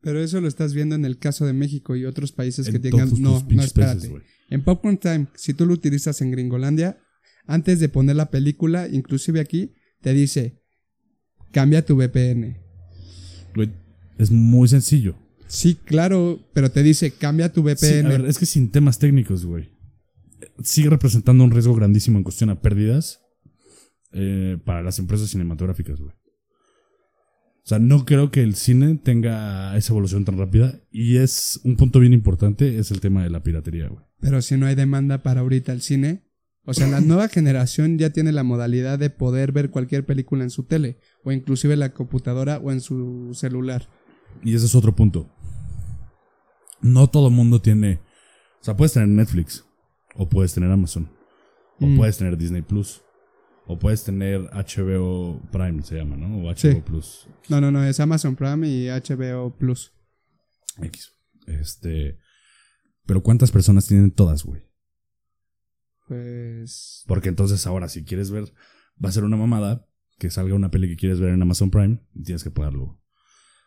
Pero 0.00 0.20
eso 0.20 0.40
lo 0.40 0.48
estás 0.48 0.74
viendo 0.74 0.94
en 0.94 1.04
el 1.04 1.18
caso 1.18 1.46
de 1.46 1.54
México 1.54 1.96
y 1.96 2.04
otros 2.04 2.32
países 2.32 2.68
que 2.68 2.76
En 2.76 2.82
tengan. 2.82 3.10
No, 3.20 3.42
no, 3.48 3.62
espérate. 3.62 4.08
países, 4.08 4.22
en 4.50 4.62
Popcorn 4.62 4.98
Time, 4.98 5.28
si 5.34 5.54
tú 5.54 5.64
lo 5.64 5.72
utilizas 5.72 6.20
en 6.20 6.30
Gringolandia, 6.30 6.98
antes 7.48 7.80
de 7.80 7.88
poner 7.88 8.14
la 8.14 8.30
película, 8.30 8.86
inclusive 8.86 9.40
aquí, 9.40 9.72
te 10.00 10.12
dice: 10.12 10.62
cambia 11.50 11.84
tu 11.84 11.96
VPN. 11.96 12.58
Güey, 13.56 13.70
es 14.18 14.30
muy 14.30 14.68
sencillo. 14.68 15.16
Sí, 15.48 15.74
claro, 15.74 16.38
pero 16.52 16.70
te 16.70 16.84
dice: 16.84 17.10
cambia 17.10 17.52
tu 17.52 17.62
VPN. 17.62 17.76
Sí, 17.76 17.98
a 18.04 18.08
ver, 18.08 18.26
es 18.26 18.38
que 18.38 18.46
sin 18.46 18.70
temas 18.70 19.00
técnicos, 19.00 19.44
güey. 19.44 19.70
Sigue 20.62 20.90
representando 20.90 21.42
un 21.42 21.50
riesgo 21.50 21.74
grandísimo 21.74 22.18
en 22.18 22.24
cuestión 22.24 22.50
a 22.50 22.60
pérdidas 22.60 23.20
eh, 24.12 24.58
para 24.64 24.82
las 24.82 24.98
empresas 24.98 25.30
cinematográficas, 25.30 25.98
güey. 25.98 26.12
O 26.12 27.68
sea, 27.68 27.78
no 27.78 28.04
creo 28.04 28.30
que 28.30 28.42
el 28.42 28.54
cine 28.54 28.98
tenga 29.02 29.76
esa 29.76 29.92
evolución 29.92 30.24
tan 30.24 30.38
rápida. 30.38 30.80
Y 30.90 31.16
es 31.16 31.60
un 31.64 31.76
punto 31.76 32.00
bien 32.00 32.12
importante, 32.12 32.78
es 32.78 32.90
el 32.90 33.00
tema 33.00 33.22
de 33.22 33.30
la 33.30 33.42
piratería, 33.42 33.88
güey. 33.88 34.04
Pero 34.20 34.42
si 34.42 34.56
no 34.56 34.66
hay 34.66 34.74
demanda 34.74 35.22
para 35.22 35.40
ahorita 35.40 35.72
el 35.72 35.82
cine, 35.82 36.27
o 36.68 36.74
sea, 36.74 36.86
la 36.86 37.00
nueva 37.00 37.28
generación 37.28 37.98
ya 37.98 38.10
tiene 38.10 38.30
la 38.32 38.42
modalidad 38.44 38.98
de 38.98 39.10
poder 39.10 39.52
ver 39.52 39.70
cualquier 39.70 40.04
película 40.04 40.44
en 40.44 40.50
su 40.50 40.64
tele, 40.64 40.98
o 41.24 41.32
inclusive 41.32 41.74
en 41.74 41.80
la 41.80 41.94
computadora 41.94 42.58
o 42.58 42.70
en 42.70 42.80
su 42.80 43.30
celular. 43.34 43.88
Y 44.44 44.54
ese 44.54 44.66
es 44.66 44.74
otro 44.74 44.94
punto. 44.94 45.28
No 46.80 47.08
todo 47.08 47.30
mundo 47.30 47.60
tiene. 47.60 48.00
O 48.60 48.64
sea, 48.64 48.76
puedes 48.76 48.92
tener 48.92 49.08
Netflix. 49.08 49.64
O 50.14 50.28
puedes 50.28 50.52
tener 50.54 50.70
Amazon. 50.70 51.10
O 51.80 51.86
Mm. 51.86 51.96
puedes 51.96 52.18
tener 52.18 52.36
Disney 52.36 52.62
Plus. 52.62 53.02
O 53.66 53.78
puedes 53.78 54.04
tener 54.04 54.48
HBO 54.52 55.40
Prime, 55.52 55.82
se 55.82 55.96
llama, 55.96 56.16
¿no? 56.16 56.38
O 56.42 56.50
HBO 56.50 56.56
Sí. 56.72 56.82
Plus. 56.84 57.28
No, 57.48 57.60
no, 57.60 57.70
no, 57.70 57.84
es 57.84 58.00
Amazon 58.00 58.34
Prime 58.36 58.66
y 58.68 58.88
HBO 58.88 59.54
Plus. 59.56 59.92
X. 60.82 61.12
Este. 61.46 62.18
Pero 63.06 63.22
¿cuántas 63.22 63.50
personas 63.50 63.86
tienen 63.86 64.10
todas, 64.10 64.44
güey? 64.44 64.62
Pues. 66.08 67.04
Porque 67.06 67.28
entonces 67.28 67.66
ahora, 67.66 67.88
si 67.88 68.04
quieres 68.04 68.30
ver, 68.30 68.44
va 69.02 69.08
a 69.08 69.12
ser 69.12 69.24
una 69.24 69.36
mamada 69.36 69.86
que 70.18 70.30
salga 70.30 70.54
una 70.54 70.70
peli 70.70 70.88
que 70.88 70.96
quieres 70.96 71.20
ver 71.20 71.30
en 71.30 71.40
Amazon 71.42 71.70
Prime 71.70 72.00
tienes 72.24 72.42
que 72.42 72.50
pagarlo. 72.50 73.00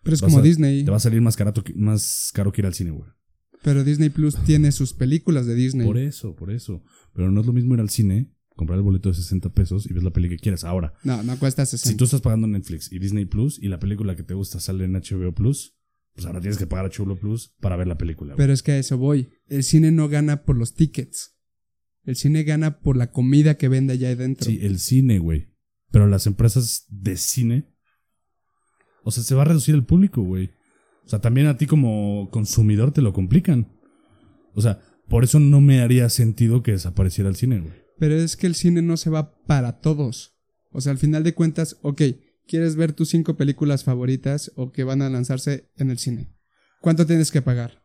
Pero 0.04 0.16
es 0.16 0.22
Vas 0.22 0.30
como 0.32 0.40
a- 0.40 0.44
Disney. 0.44 0.84
Te 0.84 0.92
va 0.92 0.98
a 0.98 1.02
salir 1.02 1.22
más 1.22 1.38
caro, 1.38 1.54
que- 1.54 1.74
más 1.76 2.32
caro 2.34 2.52
que 2.52 2.62
ir 2.62 2.66
al 2.66 2.74
cine, 2.74 2.92
güey. 2.92 3.10
Pero 3.64 3.84
Disney 3.84 4.10
Plus 4.10 4.36
tiene 4.44 4.72
sus 4.72 4.94
películas 4.94 5.46
de 5.46 5.54
Disney. 5.56 5.86
Por 5.86 5.98
eso, 5.98 6.36
por 6.36 6.52
eso. 6.52 6.84
Pero 7.14 7.32
no 7.32 7.40
es 7.42 7.46
lo 7.48 7.54
mismo 7.54 7.76
ir 7.76 7.80
al 7.80 7.90
cine, 7.92 8.34
comprar 8.56 8.78
el 8.78 8.84
boleto 8.84 9.10
de 9.10 9.16
60 9.16 9.54
pesos 9.54 9.90
y 9.90 9.94
ves 9.94 10.04
la 10.04 10.10
peli 10.12 10.30
que 10.30 10.38
quieres. 10.38 10.64
Ahora, 10.64 10.94
No, 11.04 11.22
no 11.24 11.38
cuesta 11.38 11.66
si 11.66 11.78
60. 11.78 11.98
tú 11.98 12.06
estás 12.06 12.22
pagando 12.22 12.48
Netflix 12.48 12.92
y 12.92 12.98
Disney 13.00 13.26
Plus 13.26 13.60
y 13.62 13.68
la 13.68 13.80
película 13.80 14.16
que 14.16 14.24
te 14.24 14.34
gusta 14.34 14.60
sale 14.60 14.86
en 14.86 14.94
HBO 14.96 15.32
Plus, 15.34 15.78
pues 16.16 16.26
ahora 16.26 16.42
tienes 16.42 16.58
que 16.58 16.66
pagar 16.68 16.86
HBO 16.92 17.16
Plus 17.18 17.54
para 17.62 17.76
ver 17.78 17.88
la 17.88 17.98
película. 18.00 18.34
güey. 18.34 18.38
Pero 18.44 18.52
es 18.52 18.64
que 18.64 18.72
a 18.74 18.78
eso 18.80 18.98
voy. 18.98 19.30
El 19.48 19.64
cine 19.64 19.92
no 19.92 20.10
gana 20.10 20.44
por 20.44 20.58
los 20.58 20.74
tickets. 20.74 21.38
El 22.04 22.16
cine 22.16 22.44
gana 22.44 22.80
por 22.80 22.98
la 22.98 23.12
comida 23.12 23.58
que 23.58 23.70
vende 23.70 23.94
allá 23.94 24.10
adentro. 24.10 24.50
Sí, 24.50 24.60
el 24.62 24.80
cine, 24.80 25.20
güey. 25.20 25.50
Pero 25.92 26.08
las 26.08 26.26
empresas 26.28 26.86
de 26.90 27.18
cine. 27.18 27.68
O 29.04 29.12
sea, 29.12 29.24
se 29.24 29.36
va 29.36 29.44
a 29.44 29.46
reducir 29.46 29.76
el 29.76 29.86
público, 29.86 30.22
güey. 30.22 30.52
O 31.06 31.10
sea, 31.10 31.20
también 31.20 31.48
a 31.48 31.58
ti 31.58 31.68
como 31.68 32.30
consumidor 32.32 32.92
te 32.92 33.02
lo 33.02 33.14
complican. 33.14 33.78
O 34.54 34.62
sea, 34.62 34.82
por 35.08 35.24
eso 35.24 35.40
no 35.40 35.62
me 35.62 35.82
haría 35.82 36.10
sentido 36.10 36.64
que 36.64 36.72
desapareciera 36.72 37.30
el 37.30 37.36
cine, 37.36 37.60
güey. 37.60 37.74
Pero 38.00 38.16
es 38.16 38.38
que 38.38 38.48
el 38.48 38.56
cine 38.56 38.82
no 38.82 38.98
se 38.98 39.10
va 39.10 39.38
para 39.46 39.80
todos. 39.80 40.36
O 40.72 40.82
sea, 40.82 40.92
al 40.92 40.98
final 40.98 41.24
de 41.24 41.34
cuentas, 41.34 41.78
ok, 41.82 42.02
quieres 42.48 42.76
ver 42.76 42.94
tus 42.94 43.10
cinco 43.10 43.36
películas 43.36 43.84
favoritas 43.84 44.52
o 44.56 44.72
que 44.72 44.84
van 44.84 45.02
a 45.02 45.10
lanzarse 45.10 45.70
en 45.76 45.92
el 45.92 46.00
cine. 46.00 46.34
¿Cuánto 46.82 47.06
tienes 47.06 47.32
que 47.32 47.42
pagar? 47.42 47.84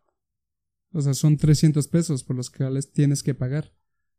O 0.93 1.03
sea, 1.03 1.15
son 1.15 1.37
300 1.37 1.89
pesos 1.89 2.25
por 2.25 2.37
los 2.37 2.49
cuales 2.49 2.93
tienes 2.93 3.23
que 3.23 3.35
pagar. 3.35 3.73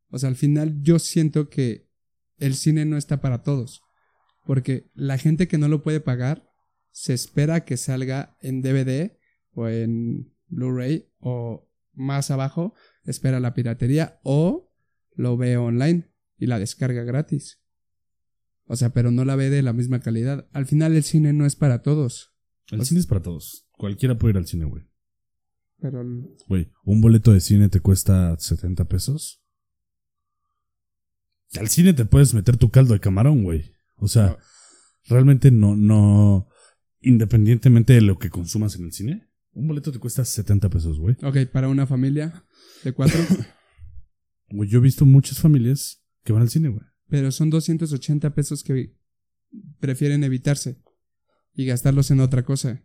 O 0.10 0.20
sea, 0.20 0.30
al 0.30 0.36
final 0.36 0.82
yo 0.82 1.00
siento 1.00 1.50
que 1.50 1.90
el 2.38 2.56
cine 2.56 2.86
no 2.86 2.98
está 2.98 3.22
para 3.22 3.44
todos. 3.44 3.82
Porque 4.46 4.90
la 4.94 5.18
gente 5.18 5.48
que 5.48 5.58
no 5.58 5.68
lo 5.68 5.84
puede 5.84 6.00
pagar 6.00 6.50
se 6.92 7.14
espera 7.14 7.66
que 7.66 7.78
salga 7.78 8.38
en 8.42 8.62
DVD 8.62 9.18
o 9.52 9.68
en 9.68 10.34
Blu-ray 10.48 11.10
o 11.20 11.70
más 11.94 12.32
abajo 12.32 12.74
espera 13.04 13.40
la 13.40 13.54
piratería 13.54 14.20
o 14.24 14.72
lo 15.16 15.36
ve 15.36 15.58
online 15.58 16.10
y 16.38 16.46
la 16.46 16.60
descarga 16.60 17.04
gratis. 17.04 17.60
O 18.66 18.76
sea, 18.76 18.92
pero 18.92 19.12
no 19.12 19.26
la 19.26 19.36
ve 19.36 19.50
de 19.50 19.62
la 19.62 19.74
misma 19.74 20.00
calidad. 20.00 20.48
Al 20.52 20.66
final 20.66 20.96
el 20.96 21.04
cine 21.04 21.34
no 21.34 21.46
es 21.46 21.56
para 21.56 21.82
todos. 21.82 22.34
El 22.70 22.86
cine 22.86 23.00
es 23.00 23.08
para 23.08 23.22
todos. 23.22 23.68
Cualquiera 23.72 24.18
puede 24.18 24.34
ir 24.34 24.38
al 24.38 24.48
cine, 24.48 24.66
güey. 24.66 24.84
Pero 25.80 26.04
Güey, 26.48 26.72
un 26.84 27.02
boleto 27.02 27.32
de 27.32 27.40
cine 27.40 27.70
te 27.70 27.80
cuesta 27.80 28.38
70 28.38 28.86
pesos. 28.86 29.42
Al 31.56 31.70
cine 31.70 31.94
te 31.94 32.06
puedes 32.06 32.34
meter 32.34 32.58
tu 32.58 32.70
caldo 32.70 32.94
de 32.94 33.00
camarón, 33.00 33.44
güey. 33.44 33.72
O 33.98 34.08
sea, 34.08 34.28
No. 34.28 34.38
realmente 35.06 35.52
no, 35.52 35.76
no. 35.76 36.48
Independientemente 37.02 37.94
de 37.94 38.02
lo 38.02 38.18
que 38.20 38.30
consumas 38.30 38.76
en 38.76 38.86
el 38.86 38.92
cine, 38.92 39.30
un 39.54 39.68
boleto 39.68 39.92
te 39.92 40.00
cuesta 40.00 40.26
70 40.26 40.70
pesos, 40.70 41.00
güey. 41.00 41.16
ok, 41.24 41.50
para 41.52 41.70
una 41.70 41.88
familia 41.88 42.44
de 42.84 42.92
cuatro, 42.94 43.20
Güey, 44.50 44.70
yo 44.70 44.80
he 44.80 44.82
visto 44.82 45.06
muchas 45.06 45.40
familias 45.40 46.04
que 46.24 46.32
van 46.34 46.42
al 46.42 46.50
cine, 46.50 46.70
güey. 46.70 46.82
pero 47.10 47.32
son 47.32 47.50
280 47.50 48.34
pesos 48.34 48.64
que 48.64 48.96
prefieren 49.80 50.24
evitarse 50.24 50.82
y 51.54 51.66
gastarlos 51.66 52.12
en 52.12 52.20
otra 52.20 52.44
cosa. 52.44 52.84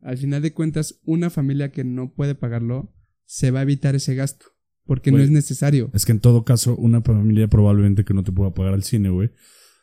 Al 0.00 0.18
final 0.18 0.42
de 0.42 0.52
cuentas, 0.52 1.00
una 1.04 1.30
familia 1.30 1.70
que 1.72 1.84
no 1.84 2.12
puede 2.12 2.34
pagarlo 2.34 2.94
se 3.24 3.50
va 3.50 3.60
a 3.60 3.62
evitar 3.62 3.94
ese 3.94 4.14
gasto 4.14 4.46
porque 4.86 5.10
no 5.12 5.18
es 5.18 5.30
necesario. 5.30 5.90
Es 5.94 6.04
que 6.04 6.12
en 6.12 6.20
todo 6.20 6.44
caso, 6.44 6.76
una 6.76 7.00
familia 7.02 7.48
probablemente 7.48 8.04
que 8.04 8.14
no 8.14 8.22
te 8.22 8.32
pueda 8.32 8.52
pagar 8.54 8.74
al 8.74 8.82
cine, 8.82 9.08
güey, 9.10 9.30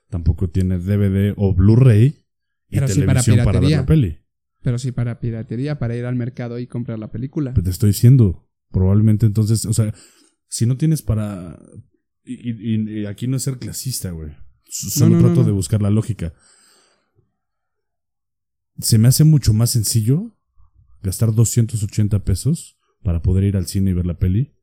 tampoco 0.10 0.50
tiene 0.50 0.78
DVD 0.78 1.34
o 1.38 1.54
Blu-ray 1.56 2.16
y 2.70 2.76
Pero 2.76 2.88
sí 2.88 3.02
para 3.02 3.22
televisión 3.22 3.38
para, 3.46 3.60
ver 3.60 3.70
piratería. 3.70 3.78
la 3.78 3.86
peli. 3.86 4.18
Pero 4.62 4.78
sí 4.80 4.92
para 4.92 5.20
piratería, 5.20 5.80
para 5.80 5.96
ir 5.96 6.06
al 6.06 6.16
mercado 6.16 6.60
y 6.60 6.68
comprar 6.68 7.00
la 7.00 7.12
película. 7.12 7.52
Pero 7.54 7.64
te 7.64 7.70
estoy 7.72 7.90
diciendo, 7.90 8.48
probablemente 8.72 9.26
entonces, 9.26 9.66
o 9.66 9.74
sea, 9.74 9.94
si 10.48 10.66
no 10.66 10.78
tienes 10.78 11.02
para... 11.02 11.60
Y, 12.24 12.52
y- 12.76 13.00
y 13.02 13.06
aquí 13.08 13.26
no 13.28 13.38
es 13.38 13.44
ser 13.44 13.58
clasista, 13.58 14.12
güey. 14.12 14.32
Solo 14.66 15.10
No, 15.10 15.16
no, 15.16 15.22
no, 15.22 15.28
trato 15.28 15.42
no. 15.42 15.48
de 15.48 15.52
buscar 15.54 15.82
la 15.82 15.90
lógica. 15.90 16.34
Se 18.80 18.98
me 18.98 19.08
hace 19.08 19.24
mucho 19.24 19.54
más 19.54 19.72
sencillo 19.72 20.38
gastar 21.04 21.34
280 21.34 22.24
pesos 22.24 22.78
para 23.04 23.22
poder 23.22 23.44
ir 23.44 23.58
al 23.58 23.66
cine 23.68 23.92
y 23.92 23.94
ver 23.94 24.06
la 24.06 24.18
peli 24.20 24.54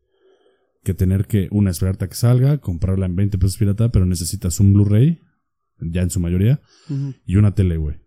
que 0.82 0.94
tener 0.94 1.26
que, 1.26 1.48
una, 1.50 1.70
esperarte 1.70 2.04
a 2.04 2.08
que 2.08 2.14
salga, 2.14 2.58
comprarla 2.58 3.06
en 3.06 3.16
20 3.16 3.38
pesos 3.38 3.56
pirata, 3.56 3.90
pero 3.90 4.06
necesitas 4.06 4.60
un 4.60 4.72
Blu-ray, 4.72 5.20
ya 5.80 6.02
en 6.02 6.10
su 6.10 6.20
mayoría, 6.20 6.60
y 7.24 7.36
una 7.36 7.54
tele, 7.54 7.76
güey. 7.76 8.00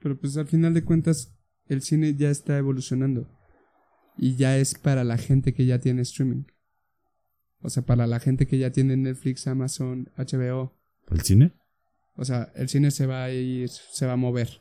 Pero 0.00 0.18
pues 0.18 0.36
al 0.36 0.46
final 0.46 0.74
de 0.74 0.84
cuentas, 0.84 1.34
el 1.66 1.82
cine 1.82 2.14
ya 2.14 2.30
está 2.30 2.58
evolucionando. 2.58 3.26
Y 4.16 4.36
ya 4.36 4.58
es 4.58 4.74
para 4.74 5.02
la 5.02 5.18
gente 5.18 5.54
que 5.54 5.66
ya 5.66 5.80
tiene 5.80 6.02
streaming. 6.02 6.44
O 7.62 7.70
sea, 7.70 7.84
para 7.84 8.06
la 8.06 8.20
gente 8.20 8.46
que 8.46 8.58
ya 8.58 8.70
tiene 8.70 8.96
Netflix, 8.96 9.46
Amazon, 9.46 10.10
HBO. 10.16 10.76
¿El 11.10 11.22
cine? 11.22 11.52
O 12.16 12.24
sea, 12.24 12.52
el 12.54 12.68
cine 12.68 12.90
se 12.90 13.06
va 13.06 13.24
a 13.24 13.32
ir, 13.32 13.68
se 13.68 14.06
va 14.06 14.12
a 14.12 14.16
mover. 14.16 14.60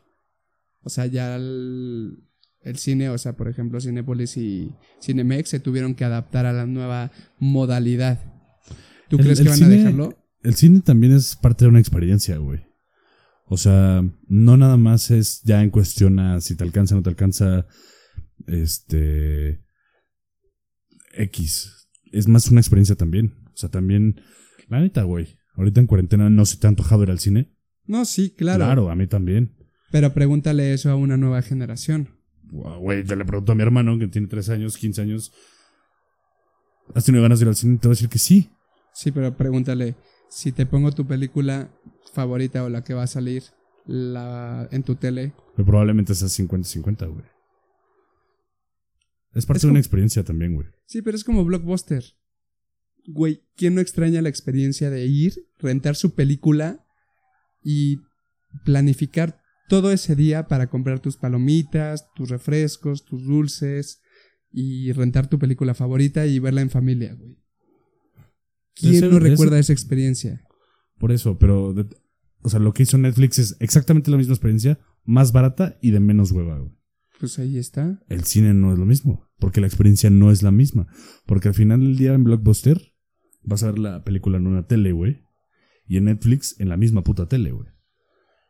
O 0.82 0.90
sea, 0.90 1.06
ya 1.06 1.36
el, 1.36 2.24
el 2.64 2.78
cine, 2.78 3.10
o 3.10 3.18
sea, 3.18 3.34
por 3.34 3.48
ejemplo, 3.48 3.80
Cinepolis 3.82 4.38
y 4.38 4.74
Cinemex 5.02 5.50
se 5.50 5.60
tuvieron 5.60 5.96
que 5.96 6.06
adaptar 6.06 6.46
a 6.46 6.54
la 6.54 6.66
nueva 6.66 7.12
modalidad. 7.40 8.20
¿Tú 9.10 9.18
El- 9.18 9.24
crees 9.24 9.40
el 9.40 9.46
que 9.46 9.50
van 9.50 9.60
cine- 9.60 9.74
a 9.74 9.78
dejarlo? 9.78 10.18
El 10.42 10.56
cine 10.56 10.82
también 10.82 11.14
es 11.14 11.36
parte 11.36 11.66
de 11.66 11.70
una 11.70 11.80
experiencia, 11.80 12.38
güey. 12.38 12.62
O 13.46 13.58
sea, 13.58 14.04
no 14.28 14.58
nada 14.58 14.78
más 14.78 15.12
es 15.12 15.42
ya 15.44 15.62
en 15.62 15.70
cuestión 15.70 16.20
a 16.20 16.42
si 16.42 16.56
te 16.56 16.64
alcanza 16.64 16.96
o 16.96 16.98
no 16.98 17.04
te 17.04 17.10
alcanza 17.10 17.68
este 18.48 19.62
X. 21.14 21.88
Es 22.12 22.28
más 22.28 22.50
una 22.50 22.62
experiencia 22.62 22.96
también. 22.96 23.36
O 23.54 23.58
sea, 23.58 23.70
también, 23.70 24.22
la 24.70 24.80
neta, 24.80 25.04
güey. 25.04 25.38
Ahorita 25.56 25.80
en 25.80 25.88
cuarentena 25.88 26.30
no 26.30 26.46
se 26.46 26.58
te 26.58 26.68
ha 26.68 26.70
antojado 26.70 27.04
ir 27.04 27.12
al 27.12 27.20
cine. 27.20 27.54
No, 27.86 28.06
sí, 28.06 28.32
claro. 28.36 28.64
Claro, 28.66 28.90
a 28.90 28.96
mí 28.96 29.08
también. 29.08 29.56
Pero 29.92 30.14
pregúntale 30.14 30.74
eso 30.74 30.90
a 30.90 30.96
una 30.96 31.18
nueva 31.18 31.42
generación. 31.42 32.10
Güey, 32.54 33.04
yo 33.04 33.16
le 33.16 33.26
pregunto 33.26 33.52
a 33.52 33.56
mi 33.56 33.64
hermano 33.64 33.98
que 33.98 34.08
tiene 34.08 34.28
13 34.28 34.54
años, 34.54 34.78
15 34.78 35.02
años. 35.02 35.34
¿Has 36.94 37.06
tenido 37.06 37.24
ganas 37.24 37.40
de 37.40 37.46
ir 37.46 37.50
al 37.50 37.56
cine? 37.56 37.78
Te 37.80 37.88
va 37.88 37.94
a 37.94 37.96
decir 37.96 38.10
que 38.10 38.20
sí. 38.20 38.52
Sí, 38.94 39.12
pero 39.12 39.36
pregúntale, 39.36 39.96
si 40.30 40.52
te 40.52 40.66
pongo 40.66 40.92
tu 40.92 41.08
película 41.08 41.72
favorita 42.14 42.64
o 42.64 42.70
la 42.70 42.84
que 42.84 42.94
va 42.94 43.04
a 43.04 43.08
salir 43.08 43.44
la, 43.86 44.68
en 44.72 44.84
tu 44.84 44.96
tele, 44.96 45.34
Pero 45.56 45.66
probablemente 45.66 46.14
sea 46.14 46.28
50-50, 46.28 47.08
güey. 47.12 47.26
Es 49.34 49.46
parte 49.48 49.58
Es 49.58 49.62
de 49.64 49.68
una 49.70 49.74
como- 49.74 49.80
experiencia 49.80 50.24
también, 50.24 50.54
güey. 50.54 50.68
Sí, 50.86 51.02
pero 51.02 51.18
es 51.18 51.24
como 51.24 51.44
Blockbuster. 51.44 52.04
Güey, 53.08 53.44
¿quién 53.56 53.74
no 53.76 53.82
extraña 53.82 54.22
la 54.22 54.30
experiencia 54.30 54.90
de 54.92 55.06
ir, 55.08 55.34
rentar 55.58 55.96
su 55.96 56.14
película 56.14 56.86
y 57.64 57.98
planificar 58.64 59.42
todo 59.68 59.92
ese 59.92 60.16
día 60.16 60.48
para 60.48 60.70
comprar 60.70 61.00
tus 61.00 61.18
palomitas, 61.18 62.12
tus 62.16 62.30
refrescos, 62.30 63.06
tus 63.06 63.24
dulces 63.26 64.02
y 64.52 64.92
rentar 64.92 65.28
tu 65.28 65.40
película 65.40 65.74
favorita 65.74 66.26
y 66.28 66.40
verla 66.40 66.62
en 66.62 66.70
familia, 66.70 67.14
güey? 67.16 67.38
¿Quién 68.76 68.96
Ese- 68.96 69.08
no 69.08 69.18
ese- 69.18 69.30
recuerda 69.30 69.60
esa 69.60 69.74
experiencia? 69.74 70.44
Por 70.98 71.12
eso, 71.12 71.38
pero. 71.38 71.74
o 72.42 72.50
sea, 72.50 72.60
lo 72.60 72.74
que 72.74 72.84
hizo 72.84 72.98
Netflix 72.98 73.40
es 73.40 73.58
exactamente 73.60 74.12
la 74.12 74.18
misma 74.18 74.34
experiencia, 74.34 74.80
más 75.04 75.32
barata 75.32 75.78
y 75.82 75.92
de 75.92 76.00
menos 76.00 76.32
hueva, 76.32 76.58
güey. 76.60 76.72
Pues 77.20 77.40
ahí 77.40 77.58
está. 77.58 78.02
El 78.10 78.26
cine 78.26 78.54
no 78.54 78.74
es 78.74 78.80
lo 78.80 78.86
mismo, 78.86 79.30
porque 79.40 79.62
la 79.62 79.68
experiencia 79.68 80.10
no 80.10 80.30
es 80.32 80.44
la 80.44 80.52
misma. 80.52 80.88
Porque 81.26 81.48
al 81.48 81.54
final 81.54 81.80
del 81.80 81.96
día 81.98 82.14
en 82.14 82.24
Blockbuster 82.26 82.94
vas 83.44 83.64
a 83.64 83.68
ver 83.68 83.80
la 83.80 84.04
película 84.04 84.38
en 84.38 84.48
una 84.48 84.68
tele, 84.68 84.92
güey. 84.92 85.22
Y 85.88 85.98
en 85.98 86.06
Netflix 86.06 86.60
en 86.60 86.70
la 86.70 86.76
misma 86.78 87.04
puta 87.04 87.28
tele, 87.28 87.52
güey. 87.52 87.68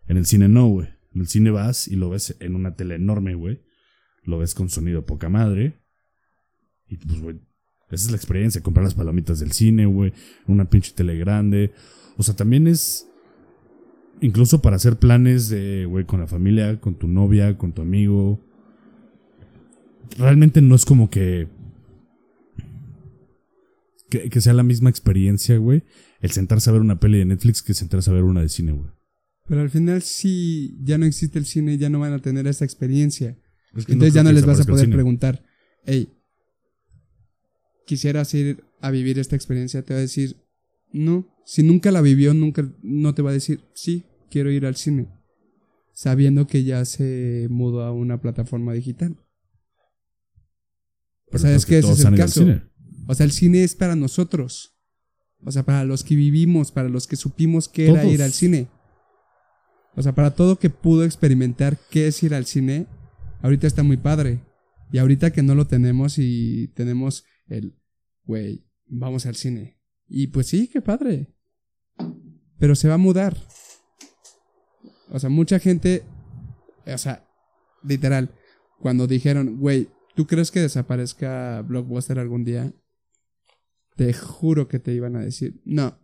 En 0.07 0.17
el 0.17 0.25
cine 0.25 0.47
no, 0.49 0.67
güey. 0.69 0.89
En 1.13 1.21
el 1.21 1.27
cine 1.27 1.51
vas 1.51 1.87
y 1.87 1.95
lo 1.95 2.09
ves 2.09 2.35
en 2.39 2.55
una 2.55 2.75
tele 2.75 2.95
enorme, 2.95 3.35
güey. 3.35 3.61
Lo 4.23 4.37
ves 4.37 4.53
con 4.53 4.69
sonido 4.69 5.05
poca 5.05 5.29
madre. 5.29 5.79
Y 6.87 6.97
pues, 6.97 7.21
güey, 7.21 7.37
esa 7.89 8.05
es 8.05 8.11
la 8.11 8.17
experiencia, 8.17 8.61
comprar 8.61 8.83
las 8.83 8.95
palomitas 8.95 9.39
del 9.39 9.51
cine, 9.51 9.85
güey. 9.85 10.13
Una 10.47 10.69
pinche 10.69 10.93
tele 10.93 11.17
grande. 11.17 11.73
O 12.17 12.23
sea, 12.23 12.35
también 12.35 12.67
es... 12.67 13.07
Incluso 14.21 14.61
para 14.61 14.77
hacer 14.77 14.97
planes 14.97 15.53
güey, 15.87 16.05
con 16.05 16.21
la 16.21 16.27
familia, 16.27 16.79
con 16.79 16.95
tu 16.95 17.07
novia, 17.07 17.57
con 17.57 17.73
tu 17.73 17.81
amigo 17.81 18.39
realmente 20.17 20.61
no 20.61 20.75
es 20.75 20.85
como 20.85 21.09
que, 21.09 21.47
que. 24.09 24.29
que 24.29 24.41
sea 24.41 24.53
la 24.53 24.63
misma 24.63 24.89
experiencia, 24.89 25.57
güey. 25.57 25.83
El 26.19 26.31
sentarse 26.31 26.69
a 26.69 26.73
ver 26.73 26.81
una 26.81 26.99
peli 26.99 27.19
de 27.19 27.25
Netflix 27.25 27.61
que 27.61 27.73
sentarse 27.73 28.09
a 28.09 28.13
ver 28.13 28.23
una 28.23 28.41
de 28.41 28.49
cine, 28.49 28.71
güey. 28.71 28.89
Pero 29.47 29.61
al 29.61 29.69
final 29.69 30.01
si 30.01 30.77
ya 30.81 30.97
no 30.97 31.05
existe 31.05 31.37
el 31.37 31.45
cine, 31.45 31.77
ya 31.77 31.89
no 31.89 31.99
van 31.99 32.13
a 32.13 32.19
tener 32.19 32.47
esa 32.47 32.65
experiencia. 32.65 33.37
Es 33.75 33.85
que 33.85 33.93
Entonces 33.93 34.13
ya 34.13 34.23
no 34.23 34.31
les 34.31 34.45
vas 34.45 34.59
a 34.59 34.65
poder 34.65 34.89
preguntar, 34.89 35.43
hey, 35.85 36.13
quisieras 37.85 38.33
ir 38.33 38.63
a 38.79 38.91
vivir 38.91 39.19
esta 39.19 39.35
experiencia, 39.35 39.83
te 39.83 39.93
va 39.93 39.99
a 39.99 40.01
decir, 40.01 40.37
no. 40.91 41.27
Si 41.45 41.63
nunca 41.63 41.91
la 41.91 42.01
vivió, 42.01 42.33
nunca, 42.33 42.71
no 42.81 43.13
te 43.13 43.21
va 43.21 43.31
a 43.31 43.33
decir, 43.33 43.61
sí, 43.73 44.05
quiero 44.29 44.51
ir 44.51 44.65
al 44.65 44.75
cine. 44.75 45.09
Sabiendo 45.93 46.47
que 46.47 46.63
ya 46.63 46.85
se 46.85 47.47
mudó 47.49 47.83
a 47.83 47.91
una 47.91 48.21
plataforma 48.21 48.73
digital. 48.73 49.17
O 51.27 51.31
Pero 51.31 51.39
sea, 51.39 51.55
es 51.55 51.65
que 51.65 51.79
ese 51.79 51.91
es 51.91 52.05
el 52.05 52.15
caso. 52.15 52.45
O 53.07 53.15
sea, 53.15 53.25
el 53.25 53.31
cine 53.31 53.63
es 53.63 53.75
para 53.75 53.95
nosotros. 53.95 54.77
O 55.43 55.51
sea, 55.51 55.63
para 55.63 55.83
los 55.83 56.03
que 56.03 56.15
vivimos, 56.15 56.71
para 56.71 56.87
los 56.89 57.07
que 57.07 57.15
supimos 57.15 57.67
que 57.67 57.89
era 57.89 58.05
ir 58.05 58.23
al 58.23 58.31
cine. 58.31 58.69
O 59.95 60.01
sea, 60.01 60.13
para 60.13 60.33
todo 60.33 60.57
que 60.57 60.69
pudo 60.69 61.05
experimentar 61.05 61.77
qué 61.89 62.07
es 62.07 62.23
ir 62.23 62.33
al 62.33 62.45
cine, 62.45 62.87
ahorita 63.41 63.67
está 63.67 63.83
muy 63.83 63.97
padre. 63.97 64.39
Y 64.91 64.97
ahorita 64.97 65.31
que 65.31 65.43
no 65.43 65.55
lo 65.55 65.65
tenemos 65.65 66.17
y 66.17 66.67
tenemos 66.69 67.25
el, 67.47 67.75
güey, 68.25 68.65
vamos 68.85 69.25
al 69.25 69.35
cine. 69.35 69.79
Y 70.07 70.27
pues 70.27 70.47
sí, 70.47 70.67
qué 70.67 70.81
padre. 70.81 71.33
Pero 72.59 72.75
se 72.75 72.87
va 72.87 72.95
a 72.95 72.99
mudar. 72.99 73.35
O 75.09 75.19
sea, 75.19 75.29
mucha 75.29 75.59
gente, 75.59 76.03
o 76.85 76.97
sea, 76.97 77.27
literal, 77.83 78.35
cuando 78.79 79.07
dijeron, 79.07 79.59
güey, 79.59 79.89
¿tú 80.15 80.27
crees 80.27 80.51
que 80.51 80.59
desaparezca 80.59 81.61
Blockbuster 81.61 82.19
algún 82.19 82.43
día? 82.43 82.73
Te 83.95 84.13
juro 84.13 84.67
que 84.67 84.79
te 84.79 84.93
iban 84.93 85.15
a 85.15 85.21
decir, 85.21 85.61
no. 85.65 85.99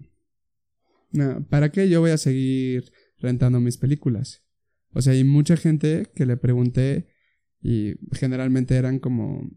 No, 1.11 1.43
¿para 1.47 1.71
qué 1.71 1.89
yo 1.89 2.01
voy 2.01 2.11
a 2.11 2.17
seguir 2.17 2.91
rentando 3.19 3.59
mis 3.59 3.77
películas? 3.77 4.43
O 4.91 5.01
sea, 5.01 5.13
hay 5.13 5.23
mucha 5.23 5.55
gente 5.57 6.07
que 6.15 6.25
le 6.25 6.37
pregunté 6.37 7.07
y 7.61 7.95
generalmente 8.13 8.75
eran 8.75 8.99
como 8.99 9.49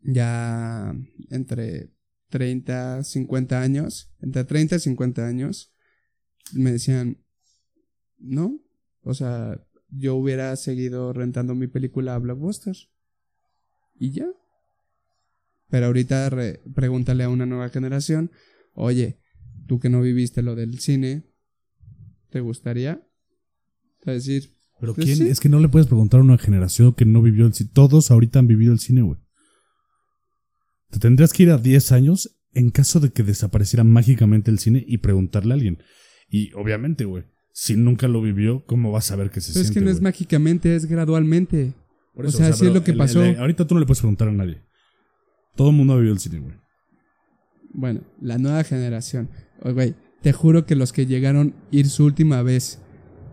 ya 0.00 0.94
entre 1.30 1.92
30, 2.28 3.04
50 3.04 3.60
años, 3.62 4.12
entre 4.20 4.44
30 4.44 4.76
y 4.76 4.80
50 4.80 5.26
años, 5.26 5.72
me 6.52 6.72
decían, 6.72 7.18
no, 8.18 8.60
o 9.02 9.14
sea, 9.14 9.60
yo 9.90 10.16
hubiera 10.16 10.54
seguido 10.56 11.12
rentando 11.12 11.54
mi 11.54 11.66
película 11.68 12.14
a 12.14 12.18
Blockbuster. 12.18 12.76
Y 13.98 14.10
ya. 14.10 14.26
Pero 15.68 15.86
ahorita 15.86 16.28
re- 16.30 16.60
pregúntale 16.74 17.24
a 17.24 17.28
una 17.28 17.46
nueva 17.46 17.68
generación, 17.70 18.30
oye, 18.74 19.20
tú 19.66 19.80
que 19.80 19.88
no 19.88 20.00
viviste 20.00 20.42
lo 20.42 20.54
del 20.54 20.78
cine, 20.80 21.24
¿te 22.30 22.40
gustaría? 22.40 23.00
A 24.04 24.10
decir, 24.12 24.52
Pero 24.78 24.94
Pues 24.94 25.06
quién, 25.06 25.16
sí. 25.16 25.28
es 25.28 25.40
que 25.40 25.48
no 25.48 25.58
le 25.58 25.68
puedes 25.68 25.86
preguntar 25.88 26.20
a 26.20 26.22
una 26.22 26.36
generación 26.38 26.92
que 26.92 27.06
no 27.06 27.22
vivió 27.22 27.46
el 27.46 27.54
cine. 27.54 27.70
Todos 27.72 28.10
ahorita 28.10 28.38
han 28.40 28.46
vivido 28.46 28.72
el 28.74 28.78
cine, 28.78 29.00
güey. 29.02 29.18
Te 30.90 30.98
tendrías 30.98 31.32
que 31.32 31.44
ir 31.44 31.50
a 31.50 31.58
10 31.58 31.92
años 31.92 32.36
en 32.52 32.70
caso 32.70 33.00
de 33.00 33.10
que 33.10 33.22
desapareciera 33.22 33.84
mágicamente 33.84 34.50
el 34.50 34.58
cine 34.58 34.84
y 34.86 34.98
preguntarle 34.98 35.52
a 35.52 35.56
alguien. 35.56 35.78
Y 36.28 36.52
obviamente, 36.54 37.04
güey, 37.04 37.24
si 37.52 37.74
nunca 37.76 38.06
lo 38.06 38.20
vivió, 38.22 38.64
¿cómo 38.66 38.92
vas 38.92 39.06
a 39.06 39.08
saber 39.14 39.30
qué 39.30 39.40
se 39.40 39.52
pero 39.54 39.64
es 39.64 39.70
que 39.70 39.80
no 39.80 39.90
es 39.90 40.00
mágicamente, 40.02 40.74
es 40.76 40.84
gradualmente. 40.86 41.72
O 42.14 42.30
sea, 42.30 42.48
así 42.48 42.66
es 42.66 42.72
lo 42.74 42.84
que 42.84 42.92
el- 42.92 42.98
pasó. 42.98 43.22
el- 43.24 43.38
ahorita 43.38 43.66
tú 43.66 43.74
no 43.74 43.80
le 43.80 43.86
puedes 43.86 44.00
preguntar 44.00 44.28
a 44.28 44.32
nadie. 44.32 44.62
Todo 45.54 45.70
el 45.70 45.76
mundo 45.76 45.94
ha 45.94 45.96
vivido 45.96 46.14
el 46.14 46.20
cine, 46.20 46.38
güey. 46.40 46.54
Bueno, 47.72 48.02
la 48.20 48.38
nueva 48.38 48.62
generación. 48.64 49.28
Güey, 49.62 49.94
te 50.22 50.32
juro 50.32 50.66
que 50.66 50.76
los 50.76 50.92
que 50.92 51.06
llegaron 51.06 51.54
a 51.56 51.76
ir 51.76 51.88
su 51.88 52.04
última 52.04 52.42
vez, 52.42 52.80